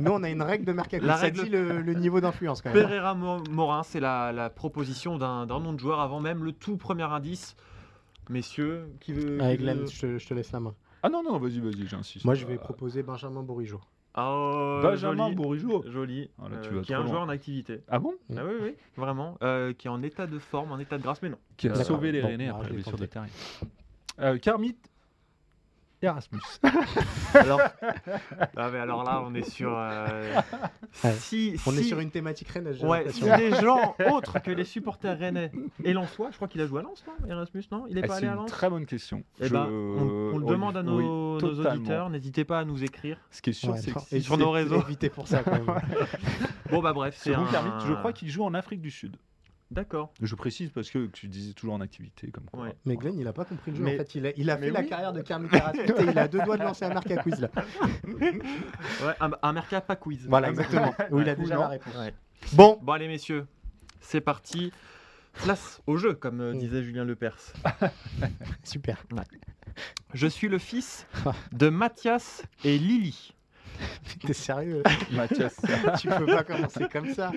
Nous, 0.00 0.10
on 0.10 0.22
a 0.24 0.30
une 0.30 0.42
règle 0.42 0.64
de 0.64 0.72
Merca 0.72 0.98
La 0.98 1.14
Ça 1.16 1.22
règle- 1.22 1.44
dit 1.44 1.50
le, 1.50 1.82
le 1.82 1.94
niveau 1.94 2.20
d'influence 2.20 2.62
quand 2.62 2.72
même. 2.72 2.82
Pereira-Morin, 2.82 3.82
c'est 3.84 4.00
la, 4.00 4.50
proposition 4.50 5.18
d'un 5.18 5.44
nom 5.46 5.72
de 5.74 5.78
joueur 5.78 6.00
avant 6.00 6.18
même 6.20 6.42
le 6.42 6.52
tout 6.52 6.76
premier 6.78 7.04
indice. 7.04 7.54
Messieurs, 8.28 8.88
qui 9.00 9.12
veut. 9.12 9.36
Veut- 9.38 9.86
je 9.86 10.00
te, 10.00 10.18
je 10.18 10.26
te 10.26 10.34
laisse 10.34 10.50
la 10.52 10.60
main. 10.60 10.74
Ah 11.04 11.08
non, 11.08 11.22
non, 11.22 11.38
vas-y, 11.38 11.60
vas-y, 11.60 11.86
j'insiste. 11.86 12.24
Moi, 12.24 12.34
je 12.34 12.44
vais 12.46 12.54
Euh, 12.54 12.58
proposer 12.58 13.02
Benjamin 13.04 13.42
Bourigeau. 13.42 13.80
Ah, 14.18 14.32
Oh, 14.32 14.80
Benjamin 14.82 15.24
joli. 15.26 15.34
Bourigeau. 15.36 15.84
Joli. 15.88 16.30
Ah, 16.42 16.48
là, 16.48 16.56
tu 16.62 16.68
Euh, 16.70 16.76
vas 16.76 16.80
qui 16.82 16.92
est 16.92 16.94
trop 16.94 17.02
un 17.02 17.04
loin. 17.04 17.12
joueur 17.12 17.22
en 17.22 17.28
activité. 17.28 17.82
Ah 17.88 17.98
bon? 17.98 18.14
Ah 18.34 18.40
oui, 18.46 18.54
oui, 18.62 18.74
vraiment. 18.96 19.36
Euh, 19.42 19.72
qui 19.74 19.88
est 19.88 19.90
en 19.90 20.02
état 20.02 20.26
de 20.26 20.38
forme, 20.38 20.72
en 20.72 20.78
état 20.78 20.96
de 20.96 21.02
grâce, 21.02 21.20
mais 21.22 21.28
non. 21.28 21.36
Qui 21.58 21.66
a 21.68 21.72
D'accord. 21.72 21.84
sauvé 21.86 22.12
les 22.12 22.22
Bon, 22.22 22.28
Rennais 22.28 22.46
bah, 22.48 22.54
après 22.56 22.68
je 22.68 22.70
la 22.70 22.74
blessure 22.76 22.98
de. 22.98 23.08
Euh, 24.20 24.38
Kermit 24.38 24.76
Erasmus. 26.02 26.40
Alors, 27.34 27.60
mais 28.70 28.78
alors 28.78 29.02
là, 29.04 29.22
on 29.24 29.34
est 29.34 29.48
sur. 29.48 29.72
euh, 29.76 30.40
Ouais. 31.04 31.12
si, 31.12 31.56
On 31.66 31.76
est 31.76 31.82
sur 31.82 32.00
une 32.00 32.10
thématique 32.10 32.48
j'ai 32.52 32.86
Ouais, 32.86 33.10
si 33.10 33.24
les 33.24 33.50
gens 33.54 33.94
autres 34.10 34.38
que 34.40 34.50
les 34.50 34.64
supporters 34.64 35.18
rennais 35.18 35.50
et 35.84 35.92
Lensois, 35.92 36.28
je 36.30 36.36
crois 36.36 36.48
qu'il 36.48 36.60
a 36.60 36.66
joué 36.66 36.80
à 36.80 36.82
Lens, 36.82 37.04
non 37.06 37.28
Erasmus, 37.28 37.64
non 37.72 37.84
Il 37.88 37.98
est 37.98 38.04
Ah, 38.04 38.06
pas 38.08 38.16
allé 38.16 38.26
à 38.26 38.30
une 38.30 38.36
Lens 38.36 38.50
très 38.50 38.70
bonne 38.70 38.86
question. 38.86 39.22
Eh 39.40 39.46
Je- 39.48 39.52
ben, 39.52 39.66
on, 39.68 40.34
on 40.34 40.38
le 40.38 40.46
demande 40.46 40.76
à 40.76 40.82
nos, 40.82 40.96
oui, 40.98 41.04
nos 41.04 41.38
totalement. 41.40 41.70
auditeurs. 41.80 42.10
N'hésitez 42.10 42.44
pas 42.44 42.60
à 42.60 42.64
nous 42.64 42.82
écrire. 42.84 43.18
Ce 43.30 43.42
qui 43.42 43.50
est 43.50 43.52
sûr, 43.54 43.70
Ouais, 43.72 43.78
c'est 43.78 43.92
que 43.92 44.20
sur 44.20 44.38
nos 44.38 44.50
réseaux. 44.50 44.80
Évitez 44.82 45.10
pour 45.10 45.28
ça 45.28 45.42
quand 45.42 45.52
même. 45.52 45.66
Bon, 46.70 46.82
bah 46.82 46.92
bref, 46.92 47.16
c'est 47.18 47.32
un... 47.34 47.46
je 47.86 47.92
crois 47.94 48.12
qu'il 48.12 48.28
joue 48.28 48.44
en 48.44 48.52
Afrique 48.54 48.80
du 48.80 48.90
Sud. 48.90 49.16
D'accord. 49.70 50.12
Je 50.22 50.34
précise 50.36 50.70
parce 50.70 50.90
que 50.90 51.06
tu 51.06 51.26
disais 51.26 51.52
toujours 51.52 51.74
en 51.74 51.80
activité 51.80 52.30
comme 52.30 52.44
quoi. 52.44 52.62
Ouais. 52.64 52.76
Mais 52.84 52.96
Glenn, 52.96 53.18
il 53.18 53.26
a 53.26 53.32
pas 53.32 53.44
compris 53.44 53.72
le 53.72 53.76
jeu. 53.78 53.82
Mais- 53.82 53.94
En 53.94 53.98
fait, 53.98 54.14
il 54.14 54.26
a, 54.26 54.30
il 54.36 54.48
a 54.50 54.56
mais 54.58 54.66
fait 54.68 54.72
la 54.72 54.84
carrière 54.84 55.12
de 55.12 55.22
Kermit 55.22 55.48
et 55.52 56.02
il 56.10 56.16
a 56.18 56.28
deux 56.28 56.40
doigts 56.42 56.56
de 56.56 56.62
lancer 56.62 56.84
un 56.84 56.94
marque 56.94 57.10
à 57.10 57.16
quiz 57.22 57.40
là. 57.40 57.50
Ouais, 58.06 59.14
un, 59.20 59.30
un 59.42 59.52
Mercat 59.52 59.80
pas 59.80 59.96
quiz. 59.96 60.26
Voilà, 60.28 60.50
exactement. 60.50 60.94
Où 61.10 61.20
il 61.20 61.28
a 61.28 61.34
déjà 61.34 61.54
non. 61.56 61.60
la 61.62 61.68
réponse. 61.68 61.94
Ouais. 61.96 62.14
Bon, 62.52 62.78
Bon, 62.80 62.92
allez, 62.92 63.08
messieurs, 63.08 63.46
c'est 64.00 64.20
parti. 64.20 64.72
Place 65.42 65.82
au 65.86 65.96
jeu, 65.98 66.14
comme 66.14 66.40
euh, 66.40 66.54
Mm. 66.54 66.58
disait 66.58 66.82
Julien 66.82 67.04
Lepers. 67.04 67.52
super. 68.64 69.04
Je 70.14 70.26
suis 70.26 70.48
le 70.48 70.58
fils 70.58 71.06
de 71.52 71.68
Mathias 71.68 72.42
et 72.64 72.78
Lily. 72.78 73.34
T'es 74.26 74.32
sérieux 74.32 74.82
Mathias, 75.12 75.60
Tu 76.00 76.08
peux 76.08 76.26
pas 76.26 76.42
commencer 76.44 76.88
comme 76.90 77.12
ça. 77.12 77.32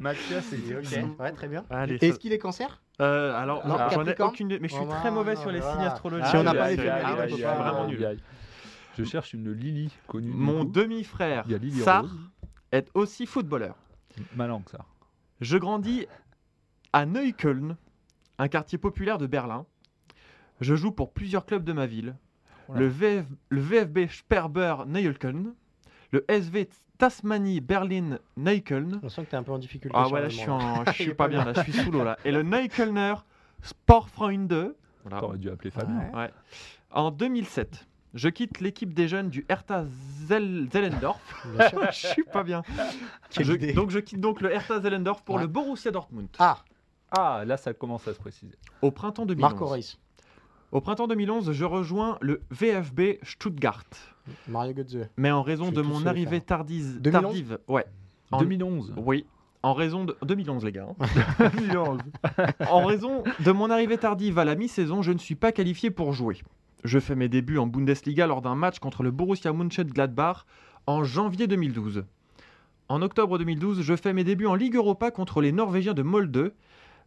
Mathias 0.00 0.52
et 0.52 0.70
Eric. 0.70 1.18
Ouais, 1.18 1.32
très 1.32 1.48
bien. 1.48 1.64
Allez, 1.70 1.94
Est-ce 1.96 2.12
ça- 2.12 2.18
qu'il 2.18 2.32
est 2.32 2.38
cancer? 2.38 2.82
Euh, 3.00 3.34
alors, 3.34 3.66
Non, 3.66 3.76
j'en 3.90 4.04
ai 4.06 4.14
aucune 4.20 4.46
idée, 4.48 4.58
mais 4.60 4.68
je 4.68 4.74
suis 4.74 4.84
Oh, 4.86 4.90
très 4.92 5.10
mauvais 5.10 5.34
non, 5.34 5.40
sur 5.40 5.50
les 5.50 5.60
voilà. 5.60 5.74
signes 5.76 5.86
astrologiques. 5.86 6.26
Si 6.28 6.36
on 6.36 6.42
n'a 6.42 6.50
Aïe, 6.50 6.76
pas 6.76 6.82
les 6.82 6.88
Ah 6.88 7.26
je 7.28 7.34
suis 7.34 7.42
vraiment 7.42 7.86
nul. 7.86 8.18
Je 8.98 9.04
cherche 9.04 9.32
une 9.32 9.50
Lily 9.52 9.90
connue. 10.06 10.30
Mon 10.32 10.64
demi-frère, 10.64 11.44
Il 11.48 11.72
Sar, 11.82 12.04
est 12.72 12.88
aussi 12.94 13.24
footballeur. 13.26 13.76
Ma 14.36 14.46
langue, 14.46 14.68
ça. 14.70 14.84
Je 15.40 15.56
grandis 15.56 16.06
à 16.92 17.06
Neukölln, 17.06 17.76
un 18.38 18.48
quartier 18.48 18.76
populaire 18.76 19.16
de 19.16 19.26
Berlin. 19.26 19.64
Je 20.60 20.74
joue 20.74 20.92
pour 20.92 21.12
plusieurs 21.12 21.46
clubs 21.46 21.64
de 21.64 21.72
ma 21.72 21.86
ville. 21.86 22.16
Voilà. 22.68 22.82
Le, 22.82 22.88
VF 22.88 23.24
le 23.48 23.60
VfB 23.60 24.08
Sperber 24.08 24.74
Neukölln, 24.86 25.54
le 26.12 26.24
SV 26.28 26.68
Tasmanie 26.98 27.60
Berlin 27.60 28.18
Neukölln. 28.36 29.00
On 29.02 29.08
sent 29.08 29.24
que 29.24 29.30
t'es 29.30 29.36
un 29.36 29.42
peu 29.42 29.52
en 29.52 29.58
difficulté. 29.58 29.96
Ah 29.98 30.08
ouais, 30.08 30.20
là 30.20 30.28
je 30.28 30.36
suis, 30.36 30.50
en- 30.50 30.84
je 30.86 30.92
suis 30.92 31.14
pas 31.14 31.28
bien, 31.28 31.44
là 31.44 31.52
je 31.56 31.62
suis 31.62 31.72
sous 31.72 31.90
l'eau 31.90 32.04
là. 32.04 32.18
Et 32.24 32.32
le 32.32 32.42
Neuköllner 32.42 33.14
Sportfreunde. 33.62 34.74
Voilà. 35.04 35.20
T'aurais 35.20 35.38
dû 35.38 35.48
appeler 35.50 35.70
Fabien. 35.70 36.10
Ouais. 36.12 36.18
Ouais. 36.18 36.30
En 36.90 37.10
2007, 37.10 37.86
je 38.14 38.28
quitte 38.28 38.60
l'équipe 38.60 38.92
des 38.92 39.08
jeunes 39.08 39.30
du 39.30 39.46
Hertha 39.48 39.84
Zel- 40.28 40.68
Zellendorf. 40.70 41.20
Je 41.92 42.08
suis 42.08 42.24
pas 42.24 42.42
bien. 42.42 42.62
Quelle 43.30 43.46
Je- 43.46 43.52
idée. 43.54 43.72
donc 43.72 43.90
je 43.90 43.98
quitte 44.00 44.20
donc 44.20 44.40
le 44.40 44.52
Hertha 44.52 44.80
Zellendorf 44.80 45.22
pour 45.22 45.36
Ouais. 45.36 45.42
le 45.42 45.46
Borussia 45.48 45.90
Dortmund. 45.90 46.28
Ah, 46.38 46.58
Ah, 47.12 47.42
là, 47.46 47.56
ça 47.56 47.72
commence 47.72 48.06
à 48.06 48.14
se 48.14 48.18
préciser. 48.18 48.54
Au 48.82 48.90
printemps 48.90 49.26
2011. 49.26 49.40
Marco 49.52 49.66
Reus. 49.66 49.98
Au 50.72 50.80
printemps 50.80 51.08
2011, 51.08 51.52
je 51.52 51.64
rejoins 51.64 52.16
le 52.20 52.42
VfB 52.50 53.18
Stuttgart. 53.22 53.84
Mario 54.46 54.72
Götze. 54.74 55.08
Mais 55.16 55.30
en 55.32 55.42
raison 55.42 55.72
de 55.72 55.82
mon 55.82 56.06
arrivée 56.06 56.40
tardive, 56.40 57.00
2011? 57.00 57.22
tardive, 57.22 57.58
ouais. 57.66 57.84
En- 58.30 58.38
2011. 58.38 58.94
Oui, 58.96 59.26
en 59.64 59.74
raison 59.74 60.04
de 60.04 60.16
2011 60.22 60.64
les 60.64 60.70
gars. 60.72 60.86
hein. 61.00 61.50
2011. 61.56 61.98
en 62.70 62.84
raison 62.84 63.24
de 63.40 63.50
mon 63.50 63.68
arrivée 63.70 63.98
tardive 63.98 64.38
à 64.38 64.44
la 64.44 64.54
mi-saison, 64.54 65.02
je 65.02 65.10
ne 65.10 65.18
suis 65.18 65.34
pas 65.34 65.50
qualifié 65.50 65.90
pour 65.90 66.12
jouer. 66.12 66.38
Je 66.84 67.00
fais 67.00 67.16
mes 67.16 67.28
débuts 67.28 67.58
en 67.58 67.66
Bundesliga 67.66 68.28
lors 68.28 68.40
d'un 68.40 68.54
match 68.54 68.78
contre 68.78 69.02
le 69.02 69.10
Borussia 69.10 69.52
Mönchengladbach 69.52 70.46
en 70.86 71.02
janvier 71.02 71.48
2012. 71.48 72.04
En 72.88 73.02
octobre 73.02 73.38
2012, 73.38 73.82
je 73.82 73.96
fais 73.96 74.12
mes 74.12 74.24
débuts 74.24 74.46
en 74.46 74.54
Ligue 74.54 74.76
Europa 74.76 75.10
contre 75.10 75.40
les 75.40 75.50
Norvégiens 75.52 75.94
de 75.94 76.02
Molde. 76.02 76.52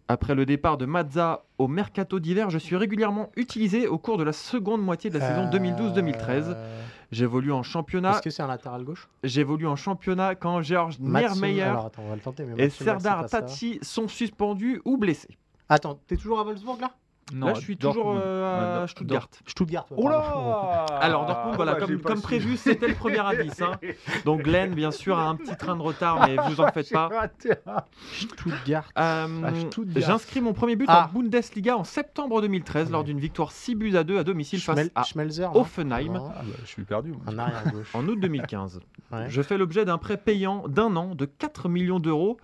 Après 0.07 0.35
le 0.35 0.45
départ 0.45 0.77
de 0.77 0.85
Mazza 0.85 1.45
au 1.57 1.67
mercato 1.67 2.19
d'hiver, 2.19 2.49
je 2.49 2.57
suis 2.57 2.75
régulièrement 2.75 3.29
utilisé 3.35 3.87
au 3.87 3.97
cours 3.97 4.17
de 4.17 4.23
la 4.23 4.33
seconde 4.33 4.81
moitié 4.81 5.09
de 5.09 5.17
la 5.17 5.27
saison 5.27 5.49
2012-2013. 5.49 6.43
Euh, 6.47 6.81
J'évolue 7.11 7.51
en 7.51 7.63
championnat. 7.63 8.13
Est-ce 8.13 8.21
que 8.21 8.29
c'est 8.29 8.41
un 8.43 8.47
latéral 8.47 8.83
gauche? 8.83 9.07
J'évolue 9.23 9.67
en 9.67 9.75
championnat 9.75 10.35
quand 10.35 10.61
Georges 10.61 10.99
Niermeyer 10.99 11.71
et 12.57 12.69
Serdar. 12.69 13.27
Tati 13.27 13.79
sont 13.81 14.07
suspendus 14.07 14.81
ou 14.83 14.97
blessés. 14.97 15.37
Attends, 15.69 15.99
t'es 16.07 16.17
toujours 16.17 16.39
à 16.39 16.43
Wolfsburg 16.43 16.81
là? 16.81 16.91
Non, 17.33 17.47
Là, 17.47 17.53
je 17.53 17.61
suis 17.61 17.77
toujours 17.77 18.15
euh, 18.17 18.83
à 18.83 18.87
Stuttgart. 18.87 19.27
Stuttgart. 19.47 19.85
ouais, 19.91 19.97
Oh 19.97 20.09
là 20.09 20.85
Alors 21.01 21.25
Dortmund, 21.25 21.55
voilà, 21.55 21.77
Ah, 21.81 21.85
comme, 22.03 22.21
prévu, 22.21 22.57
c'était 22.57 22.87
le 22.87 22.95
premier 22.95 23.19
avis. 23.25 23.49
hein. 23.61 23.71
Donc 24.25 24.41
Glenn, 24.43 24.73
bien 24.75 24.91
sûr, 24.91 25.17
a 25.17 25.27
un 25.29 25.35
petit 25.35 25.55
train 25.55 25.75
de 25.77 25.81
retard, 25.81 26.27
mais 26.27 26.35
vous 26.49 26.59
en 26.59 26.67
faites 26.71 26.89
pas. 26.93 27.09
Stuttgart. 28.11 28.89
Euh, 28.97 29.43
À 29.43 29.55
Stuttgart. 29.55 30.03
J'inscris 30.07 30.41
mon 30.41 30.53
premier 30.53 30.75
but 30.75 30.85
Ah. 30.89 31.09
en 31.13 31.19
Bundesliga 31.19 31.77
en 31.77 31.83
septembre 31.83 32.41
2013 32.41 32.91
lors 32.91 33.03
d'une 33.03 33.19
victoire 33.19 33.51
6 33.51 33.75
buts 33.75 33.95
à 33.95 34.03
2 34.03 34.17
à 34.19 34.23
domicile 34.23 34.59
face 34.61 34.77
Schmel- 34.77 34.91
à 34.95 35.03
Schmelzer. 35.03 35.51
là 35.53 35.57
Offenheim 35.59 36.15
Ah 36.15 36.41
bah, 36.43 36.53
je 36.63 36.67
suis 36.67 36.83
perdu. 36.83 37.11
moi. 37.11 37.21
Un 37.27 37.39
arrière 37.39 37.71
gauche. 37.71 37.89
en 37.95 38.07
août 38.07 38.19
2015. 38.19 38.79
Ouais. 39.11 39.25
Je 39.29 39.41
fais 39.41 39.57
l'objet 39.57 39.85
d'un 39.85 39.97
prêt 39.97 40.17
payant 40.17 40.67
d'un 40.67 40.95
an 40.95 41.15
de 41.15 41.25
4 41.25 41.69
millions 41.69 41.99
d'euros 41.99 42.37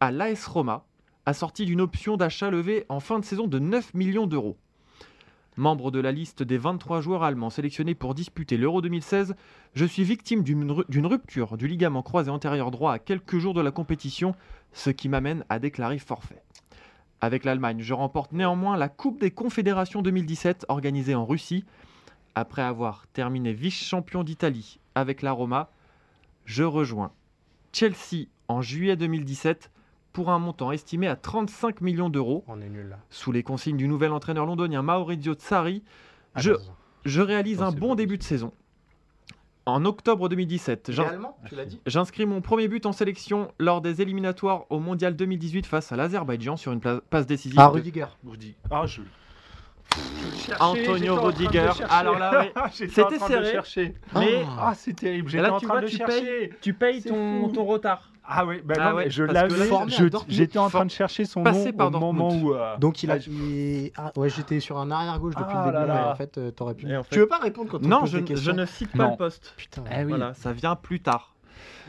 à 0.00 0.10
l'AS 0.10 0.46
Roma, 0.46 0.84
assorti 1.26 1.64
d'une 1.66 1.80
option 1.80 2.16
d'achat 2.16 2.50
levée 2.50 2.84
en 2.88 3.00
fin 3.00 3.18
de 3.18 3.24
saison 3.24 3.46
de 3.46 3.58
9 3.58 3.94
millions 3.94 4.26
d'euros. 4.26 4.56
Membre 5.56 5.90
de 5.92 6.00
la 6.00 6.10
liste 6.10 6.42
des 6.42 6.58
23 6.58 7.00
joueurs 7.00 7.22
allemands 7.22 7.50
sélectionnés 7.50 7.94
pour 7.94 8.14
disputer 8.14 8.56
l'Euro 8.56 8.82
2016, 8.82 9.36
je 9.74 9.84
suis 9.84 10.02
victime 10.02 10.42
d'une 10.42 10.70
ru- 10.70 10.84
d'une 10.88 11.06
rupture 11.06 11.56
du 11.56 11.68
ligament 11.68 12.02
croisé 12.02 12.30
antérieur 12.30 12.72
droit 12.72 12.92
à 12.92 12.98
quelques 12.98 13.38
jours 13.38 13.54
de 13.54 13.60
la 13.60 13.70
compétition, 13.70 14.34
ce 14.72 14.90
qui 14.90 15.08
m'amène 15.08 15.44
à 15.48 15.60
déclarer 15.60 15.98
forfait. 15.98 16.42
Avec 17.20 17.44
l'Allemagne, 17.44 17.80
je 17.80 17.94
remporte 17.94 18.32
néanmoins 18.32 18.76
la 18.76 18.88
Coupe 18.88 19.20
des 19.20 19.30
Confédérations 19.30 20.02
2017 20.02 20.66
organisée 20.68 21.14
en 21.14 21.24
Russie. 21.24 21.64
Après 22.34 22.62
avoir 22.62 23.06
terminé 23.12 23.52
vice-champion 23.52 24.24
d'Italie 24.24 24.80
avec 24.96 25.22
la 25.22 25.30
Roma, 25.30 25.70
je 26.44 26.64
rejoins 26.64 27.12
Chelsea 27.72 28.26
en 28.48 28.60
juillet 28.60 28.96
2017 28.96 29.70
pour 30.14 30.30
un 30.30 30.38
montant 30.38 30.72
estimé 30.72 31.08
à 31.08 31.16
35 31.16 31.80
millions 31.82 32.08
d'euros. 32.08 32.44
On 32.46 32.62
est 32.62 32.68
nul 32.70 32.88
là. 32.88 32.98
Sous 33.10 33.32
les 33.32 33.42
consignes 33.42 33.76
du 33.76 33.88
nouvel 33.88 34.12
entraîneur 34.12 34.46
londonien 34.46 34.80
Maurizio 34.80 35.34
Sarri, 35.36 35.82
je, 36.36 37.20
réalise 37.20 37.58
Non, 37.60 37.66
un 37.66 37.72
bon 37.72 37.94
début 37.96 38.16
de 38.16 38.22
saison. 38.22 38.52
En 39.66 39.84
octobre 39.84 40.28
2017, 40.28 40.84
Il 40.86 40.90
est 40.90 40.94
j'in- 40.94 41.04
allemand, 41.04 41.36
tu 41.48 41.54
l'as 41.56 41.64
dit 41.64 41.80
j'inscris 41.86 42.26
mon 42.26 42.40
premier 42.42 42.68
but 42.68 42.86
en 42.86 42.92
sélection 42.92 43.50
lors 43.58 43.80
des 43.80 44.02
éliminatoires 44.02 44.66
au 44.70 44.78
Mondial 44.78 45.16
2018 45.16 45.66
face 45.66 45.90
à 45.90 45.96
l'Azerbaïdjan 45.96 46.56
sur 46.56 46.70
une 46.72 46.80
passe 46.80 47.26
décisive 47.26 47.58
Ah, 47.58 47.68
de 47.68 47.72
Rudiger. 47.72 48.06
Rudy. 48.24 48.54
Ah, 48.70 48.86
je. 48.86 49.00
Antonio 50.60 51.16
Rudiger. 51.20 51.70
Alors 51.90 52.18
là, 52.18 52.44
oui. 52.56 52.62
C'était 52.90 53.18
serré. 53.18 53.58
Mais 54.14 54.44
Ah. 54.58 54.72
C'est 54.76 54.94
terrible. 54.94 55.28
J'étais 55.28 55.42
là, 55.42 55.54
en 55.54 55.58
tu 55.58 55.66
train 55.66 55.74
vois, 55.74 55.80
de 55.80 55.86
le 55.86 55.90
tu 55.90 55.96
chercher. 55.96 56.20
payes, 56.48 56.50
tu 56.60 56.74
payes 56.74 57.02
ton 57.02 57.64
retard. 57.64 58.10
Ah 58.26 58.46
oui, 58.46 58.62
bah 58.64 58.74
Ah 58.78 58.90
non, 58.90 58.96
ouais, 58.96 59.04
mais 59.04 59.10
je 59.10 59.22
l'avais. 59.24 59.50
je-. 59.50 60.08
J'étais 60.28 60.58
en 60.58 60.68
For- 60.70 60.78
train 60.80 60.86
de 60.86 60.90
chercher 60.90 61.24
son 61.26 61.42
passé 61.42 61.72
nom 61.72 61.76
par 61.76 61.86
au 61.88 61.90
Dortmund. 61.90 62.16
moment 62.16 62.34
où. 62.34 62.54
euh, 62.54 62.76
Donc 62.78 63.02
il 63.02 63.10
a. 63.10 63.14
ah, 63.14 63.18
je- 63.18 63.30
il- 63.30 63.92
Ah, 63.96 64.12
ouais, 64.16 64.30
j'étais 64.30 64.60
sur 64.60 64.78
un 64.78 64.90
arrière 64.90 65.18
gauche 65.18 65.34
depuis 65.34 65.54
Ah 65.54 65.66
le 65.66 65.72
début, 65.72 65.74
là 65.74 65.80
mais 65.94 66.00
là. 66.00 66.10
en 66.12 66.14
fait, 66.14 66.38
euh, 66.38 66.50
t'aurais 66.50 66.74
pu. 66.74 66.88
Et 66.88 66.96
en 66.96 67.02
fait- 67.02 67.10
Tu 67.14 67.18
veux 67.18 67.28
pas 67.28 67.38
répondre 67.38 67.70
quand 67.70 67.84
on 67.84 67.88
Non, 67.88 68.00
pose 68.00 68.10
je, 68.12 68.18
des 68.18 68.22
je 68.22 68.32
questions 68.32 68.54
ne 68.54 68.64
cite 68.64 68.92
pas 68.92 69.04
Non. 69.04 69.10
le 69.10 69.16
poste. 69.18 69.52
Putain. 69.58 69.84
Eh 69.92 69.98
oui. 70.04 70.08
Voilà, 70.08 70.32
ça 70.34 70.52
vient 70.52 70.74
plus 70.74 71.00
tard. 71.00 71.33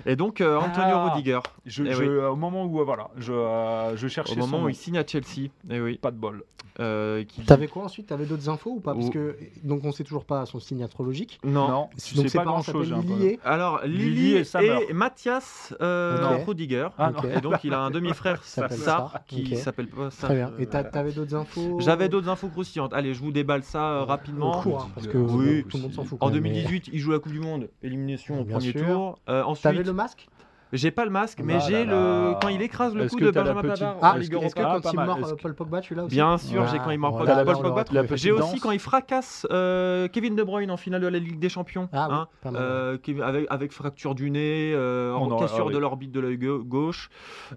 Et 0.06 0.16
donc, 0.16 0.42
euh, 0.42 0.58
Antonio 0.58 0.96
Ah. 0.96 1.10
Rudiger, 1.14 1.40
Je, 1.66 1.84
Eh 1.84 1.94
je- 1.94 2.04
oui. 2.04 2.08
au 2.26 2.36
moment 2.36 2.66
où 2.66 2.80
euh, 2.80 2.84
voilà, 2.84 3.10
je, 3.18 3.32
euh, 3.34 3.96
je 3.98 4.08
cherchais 4.08 4.34
au 4.34 4.40
moment 4.40 4.60
son 4.60 4.66
où 4.66 4.70
il 4.70 4.76
signe 4.76 4.98
à 4.98 5.06
Chelsea. 5.06 5.50
Eh 5.70 5.80
oui. 5.82 5.98
Pas 5.98 6.12
de 6.12 6.18
bol. 6.18 6.44
Euh, 6.82 7.24
qui- 7.24 7.42
T'avais 7.46 7.68
quoi 7.70 7.86
ensuite? 7.86 8.08
T'avais 8.08 8.26
d'autres 8.26 8.50
infos 8.50 8.72
ou 8.72 8.80
pas? 8.82 8.94
Parce 8.94 9.10
que 9.10 9.38
donc 9.64 9.86
on 9.86 9.94
sait 9.94 10.04
toujours 10.04 10.26
pas 10.26 10.46
son 10.46 10.60
signe 10.60 10.84
astrologique. 10.84 11.40
Non. 11.46 11.70
Non, 11.70 11.90
tu 12.06 12.16
donc 12.16 12.26
sais 12.26 12.30
ses 12.32 12.38
pas 12.40 12.44
grand 12.44 12.62
chose. 12.62 12.92
Lily 12.92 13.26
et 13.28 13.40
Alors, 13.46 13.80
Lily, 13.86 14.34
Lily 14.34 14.46
et 14.60 14.86
et. 14.90 14.94
Mathias 14.94 15.74
euh. 15.82 16.38
Rudiger. 16.46 16.90
Ah. 16.98 17.14
Et 17.34 17.40
donc, 17.40 17.64
il 17.64 17.74
a 17.74 17.80
un 17.80 17.92
demi-frère, 17.92 18.44
Sar, 18.44 19.22
qui 19.26 19.56
s'appelle 19.56 19.88
pas 19.88 20.12
Sar. 20.12 20.30
Très 20.30 20.36
bien. 20.36 20.52
Et 20.60 20.66
t'a- 20.66 20.84
t'avais 20.84 21.14
d'autres 21.14 21.36
infos? 21.36 21.78
J'avais 21.80 22.10
d'autres 22.10 22.28
infos 22.28 22.50
croustillantes. 22.50 22.94
Allez, 22.94 23.14
je 23.14 23.22
vous 23.22 23.32
déballe 23.32 23.64
ça 23.64 23.92
euh, 24.00 24.04
rapidement. 24.04 24.60
Cours, 24.62 24.84
hein, 24.84 24.92
parce 24.96 25.08
que 25.08 25.18
Oui. 25.18 25.64
tout 25.70 25.78
le 25.78 25.84
monde 25.84 25.94
s'en 25.94 26.04
fout. 26.04 26.18
En 26.22 26.28
quand 26.28 26.34
même, 26.34 26.44
mais- 26.44 26.50
2018, 26.50 26.90
il 26.92 27.00
joue 27.00 27.12
la 27.12 27.20
Coupe 27.20 27.32
du 27.32 27.40
Monde. 27.40 27.70
Élimination 27.84 28.42
au 28.42 28.44
premier 28.44 28.72
sûr. 28.72 28.86
tour. 28.86 29.20
Ensuite, 29.28 29.66
le 29.86 29.94
masque? 29.94 30.28
J'ai 30.74 30.92
pas 30.92 31.06
le 31.06 31.12
masque, 31.12 31.40
mais 31.44 31.60
j'ai 31.62 31.86
le. 31.86 32.34
Quand 32.42 32.50
il 32.50 32.62
écrase 32.62 32.96
le 32.96 33.08
que 33.08 33.24
de 33.24 33.32
Benjamin 33.32 33.62
petite- 33.62 33.80
Pavard 33.80 33.98
Ah, 34.02 34.12
en 34.12 34.16
est-ce 34.16 34.22
Ligue 34.24 34.40
que, 34.40 34.44
est-ce 34.46 34.56
que 34.56 34.60
Europa. 34.62 34.76
Ah, 34.78 34.82
quand 34.82 34.90
pas 34.90 34.90
il 34.92 34.96
mal. 34.98 35.06
mord 35.22 35.30
euh, 35.30 35.36
que- 35.36 35.42
Paul 35.42 35.56
Pogba, 35.56 35.80
tu 35.80 35.96
l'as 35.96 36.04
aussi? 36.04 36.16
Bien 36.16 36.38
sûr, 36.38 36.68
j'ai 36.68 36.78
Ah, 36.80 36.84
quand 36.84 36.90
il 36.92 36.98
mord 37.00 37.18
Paul, 37.18 37.28
Pogba. 37.62 37.84
J'ai 38.16 38.32
aussi 38.32 38.60
quand 38.60 38.72
il 38.72 38.80
fracasse 38.80 39.48
euh, 39.52 40.08
Kevin 40.10 40.36
De 40.36 40.44
Bruyne 40.44 40.72
en 40.72 40.76
finale 40.78 41.02
de 41.02 41.08
la 41.08 41.20
Ligue 41.20 41.40
des 41.40 41.50
Champions. 41.50 41.88
Ah 41.94 42.08
oui, 42.10 42.16
hein, 42.16 42.54
euh, 42.56 42.98
avec, 43.24 43.46
avec 43.50 43.72
fracture 43.72 44.16
du 44.16 44.32
nez, 44.32 44.74
euh, 44.74 45.14
aurait- 45.14 45.40
cassure 45.44 45.66
ah 45.66 45.68
oui. 45.68 45.74
de 45.74 45.78
l'orbite 45.78 46.12
de 46.12 46.20
l'œil 46.20 46.38
gau- 46.40 46.64
gauche. 46.64 47.10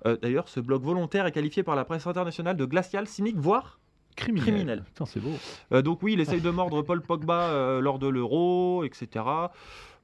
Euh, 0.06 0.16
D'ailleurs, 0.22 0.48
ce 0.48 0.60
bloc 0.60 0.82
volontaire 0.82 1.26
est 1.26 1.32
qualifié 1.32 1.62
par 1.64 1.74
la 1.74 1.84
presse 1.84 2.06
internationale 2.06 2.56
de 2.56 2.66
glacial, 2.66 3.08
cynique, 3.08 3.38
voire 3.38 3.80
Criminel. 4.16 4.44
Criminel. 4.46 4.82
Putain, 4.84 5.06
c'est 5.06 5.20
beau. 5.20 5.30
Euh, 5.72 5.80
donc 5.80 6.02
oui, 6.02 6.12
il 6.12 6.20
essaye 6.20 6.40
de 6.40 6.50
mordre 6.50 6.82
Paul 6.82 7.00
Pogba 7.00 7.40
euh, 7.40 7.80
lors 7.80 7.98
de 7.98 8.06
l'Euro, 8.08 8.82
etc. 8.84 9.24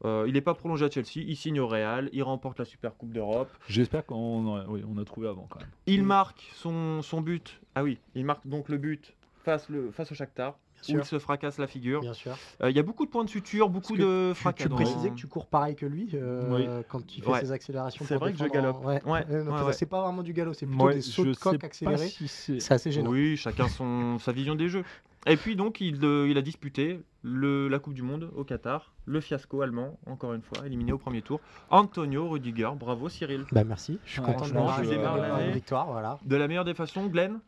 Euh, 0.05 0.25
il 0.27 0.35
n'est 0.35 0.41
pas 0.41 0.55
prolongé 0.55 0.85
à 0.85 0.91
Chelsea, 0.91 1.25
il 1.27 1.37
signe 1.37 1.61
au 1.61 1.67
Real, 1.67 2.11
il 2.13 2.23
remporte 2.23 2.59
la 2.59 2.65
Super 2.65 2.95
Coupe 2.97 3.13
d'Europe. 3.13 3.49
J'espère 3.69 4.05
qu'on 4.05 4.57
a, 4.57 4.67
oui, 4.67 4.83
on 4.89 4.99
a 5.01 5.05
trouvé 5.05 5.29
avant 5.29 5.47
quand 5.49 5.61
même. 5.61 5.69
Il 5.87 6.03
marque 6.03 6.43
son, 6.55 7.01
son 7.03 7.21
but. 7.21 7.61
Ah 7.75 7.83
oui, 7.85 7.99
il 8.15 8.25
marque 8.25 8.47
donc 8.47 8.69
le 8.69 8.77
but 8.79 9.15
face, 9.45 9.69
le, 9.69 9.91
face 9.91 10.11
au 10.11 10.15
Shakhtar, 10.15 10.59
où 10.89 10.99
il 10.99 11.05
se 11.05 11.19
fracasse 11.19 11.59
la 11.59 11.67
figure. 11.67 12.01
Bien 12.01 12.13
sûr. 12.13 12.37
Euh, 12.63 12.71
Il 12.71 12.77
y 12.77 12.79
a 12.79 12.83
beaucoup 12.83 13.07
de 13.07 13.11
points 13.11 13.25
de 13.25 13.29
suture, 13.31 13.69
beaucoup 13.71 13.97
de 13.97 14.33
Tu, 14.35 14.41
fracas. 14.41 14.65
tu 14.65 14.69
dans- 14.69 14.77
précisais 14.77 15.11
que 15.11 15.15
tu 15.15 15.27
cours 15.27 15.47
pareil 15.47 15.75
que 15.77 15.87
lui 15.87 16.11
euh, 16.15 16.83
quand 16.89 17.07
tu 17.07 17.23
fais 17.23 17.31
Ouais. 17.31 17.41
ses 17.41 17.53
accélérations. 17.53 18.05
C'est 18.07 18.15
pour 18.15 18.25
vrai 18.25 18.33
que 18.33 18.39
je 18.39 18.45
défendre 18.45 18.69
en- 18.77 18.83
galope. 18.83 19.05
Ouais. 19.07 19.11
Ouais, 19.13 19.25
Euh, 19.31 19.45
donc 19.45 19.53
ouais, 19.55 19.59
ça, 19.61 19.67
ouais. 19.67 19.73
C'est 19.73 19.87
pas 19.87 20.03
vraiment 20.03 20.23
du 20.23 20.33
galop, 20.35 20.53
c'est 20.53 20.67
plutôt 20.67 20.85
Ouais, 20.85 20.95
des 20.95 21.01
sauts 21.03 21.25
de 21.25 21.35
coq 21.35 21.63
accélérés. 21.65 22.09
si 22.09 22.29
c'est- 22.29 22.61
C'est 22.61 22.75
assez 22.75 22.91
gênant. 22.93 23.11
Oui, 23.11 23.37
chacun 23.37 23.69
son, 23.69 24.19
sa 24.19 24.33
vision 24.33 24.55
des 24.55 24.69
jeux. 24.69 24.85
Et 25.27 25.37
puis 25.39 25.57
donc, 25.57 25.81
il, 25.81 26.05
euh, 26.05 26.29
il 26.29 26.37
a 26.37 26.43
disputé 26.43 27.01
le, 27.27 27.68
la 27.68 27.79
Coupe 27.79 27.95
du 27.95 28.03
Monde 28.03 28.31
au 28.37 28.45
Qatar, 28.45 28.93
le 29.07 29.20
fiasco 29.20 29.62
allemand, 29.62 29.99
encore 30.07 30.35
une 30.35 30.43
fois, 30.43 30.66
éliminé 30.66 30.93
au 30.93 30.99
premier 30.99 31.22
tour. 31.22 31.41
Antonio 31.70 32.29
Rudiger, 32.29 32.70
bravo 32.79 33.09
Cyril. 33.09 33.45
Bah 33.51 33.64
merci, 33.64 33.99
je 34.05 34.11
suis 34.12 34.20
Ouais, 34.20 34.27
content 34.27 34.45
de 34.47 34.51
une 34.85 35.03
l'année. 35.03 35.53
victoire. 35.53 35.87
Voilà. 35.91 36.18
De 36.25 36.37
la 36.37 36.47
meilleure 36.49 36.64
des 36.66 36.75
façons, 36.75 37.07
Glenn? 37.07 37.41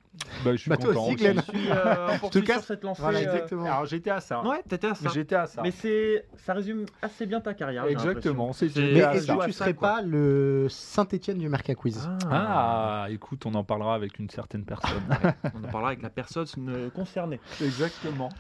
Bah, 0.47 0.53
je 0.53 0.57
suis 0.57 0.70
Bah, 0.70 0.79
toi 0.79 0.95
content. 0.95 1.07
aussi, 1.09 1.16
Glenn. 1.16 1.37
Je 1.47 1.59
suis 1.59 1.70
euh, 1.70 2.07
poursuit 2.20 2.41
tout 2.41 2.47
cas, 2.47 2.55
sur 2.55 2.64
cette 2.64 2.85
lancée. 2.85 3.03
Voilà, 3.03 3.18
euh, 3.18 3.22
exactement. 3.24 3.64
Alors 3.66 3.85
j'étais 3.85 4.09
à 4.11 4.20
ça. 4.20 4.43
Ouais, 4.43 4.62
t'étais 4.66 4.87
à 4.87 4.95
ça. 4.95 5.11
J'étais 5.12 5.35
à 5.35 5.47
ça. 5.47 5.61
Mais 5.62 5.70
c'est, 5.70 6.27
ça 6.37 6.55
résume 6.55 6.87
assez 7.03 7.27
bien 7.27 7.41
ta 7.43 7.53
carrière. 7.53 7.85
Exactement. 7.85 8.55
C'est 8.55 8.74
Mais 8.77 8.83
est-ce 9.01 9.27
que 9.27 9.45
tu 9.45 9.53
ça, 9.53 9.59
serais 9.59 9.74
quoi. 9.74 9.97
pas 9.97 10.03
le 10.03 10.68
Saint-Etienne 10.70 11.37
du 11.37 11.51
Merca 11.51 11.74
Quiz? 11.74 12.09
Ah, 12.31 13.03
Ah, 13.05 13.11
écoute, 13.11 13.45
on 13.45 13.53
en 13.55 13.64
parlera 13.64 13.95
avec 13.95 14.18
une 14.18 14.31
certaine 14.31 14.64
personne. 14.64 15.03
on 15.55 15.59
en 15.64 15.68
parlera 15.70 15.89
avec 15.89 16.01
la 16.03 16.09
personne 16.11 16.47
euh, 16.68 16.89
concernée. 16.89 17.39
Exactement. 17.62 18.31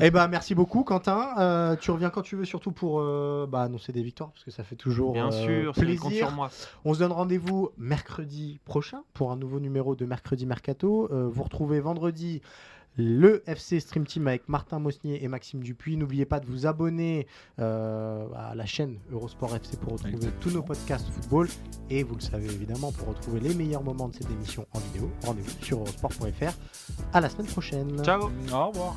Eh 0.00 0.10
ben 0.10 0.28
merci 0.28 0.54
beaucoup 0.54 0.77
Quentin. 0.84 1.34
Euh, 1.38 1.76
tu 1.76 1.90
reviens 1.90 2.10
quand 2.10 2.22
tu 2.22 2.36
veux, 2.36 2.44
surtout 2.44 2.72
pour 2.72 3.00
euh, 3.00 3.46
bah, 3.48 3.62
annoncer 3.62 3.92
des 3.92 4.02
victoires 4.02 4.30
parce 4.30 4.44
que 4.44 4.50
ça 4.50 4.64
fait 4.64 4.76
toujours 4.76 5.12
Bien 5.12 5.28
euh, 5.32 5.62
sûr, 5.62 5.72
plaisir. 5.72 6.10
sur 6.28 6.30
moi. 6.32 6.50
On 6.84 6.94
se 6.94 6.98
donne 6.98 7.12
rendez-vous 7.12 7.70
mercredi 7.78 8.60
prochain 8.64 9.02
pour 9.14 9.30
un 9.32 9.36
nouveau 9.36 9.60
numéro 9.60 9.94
de 9.96 10.04
Mercredi 10.04 10.46
Mercato. 10.46 11.08
Euh, 11.12 11.28
vous 11.30 11.42
retrouvez 11.42 11.80
vendredi 11.80 12.40
le 13.00 13.44
FC 13.48 13.78
Stream 13.78 14.04
Team 14.06 14.26
avec 14.26 14.48
Martin 14.48 14.80
Mosnier 14.80 15.22
et 15.22 15.28
Maxime 15.28 15.60
Dupuis. 15.62 15.96
N'oubliez 15.96 16.24
pas 16.24 16.40
de 16.40 16.46
vous 16.46 16.66
abonner 16.66 17.28
euh, 17.60 18.26
à 18.34 18.56
la 18.56 18.66
chaîne 18.66 18.98
Eurosport 19.12 19.54
FC 19.54 19.76
pour 19.76 19.92
retrouver 19.92 20.14
Exactement. 20.14 20.40
tous 20.40 20.50
nos 20.50 20.62
podcasts 20.62 21.08
football. 21.10 21.48
Et 21.90 22.02
vous 22.02 22.16
le 22.16 22.20
savez 22.20 22.46
évidemment, 22.46 22.90
pour 22.90 23.08
retrouver 23.08 23.38
les 23.38 23.54
meilleurs 23.54 23.84
moments 23.84 24.08
de 24.08 24.14
cette 24.14 24.30
émission 24.30 24.66
en 24.72 24.80
vidéo, 24.80 25.08
rendez-vous 25.24 25.64
sur 25.64 25.78
eurosport.fr. 25.78 26.52
À 27.12 27.20
la 27.20 27.28
semaine 27.28 27.46
prochaine. 27.46 28.02
Ciao. 28.02 28.30
Au 28.52 28.66
revoir. 28.68 28.96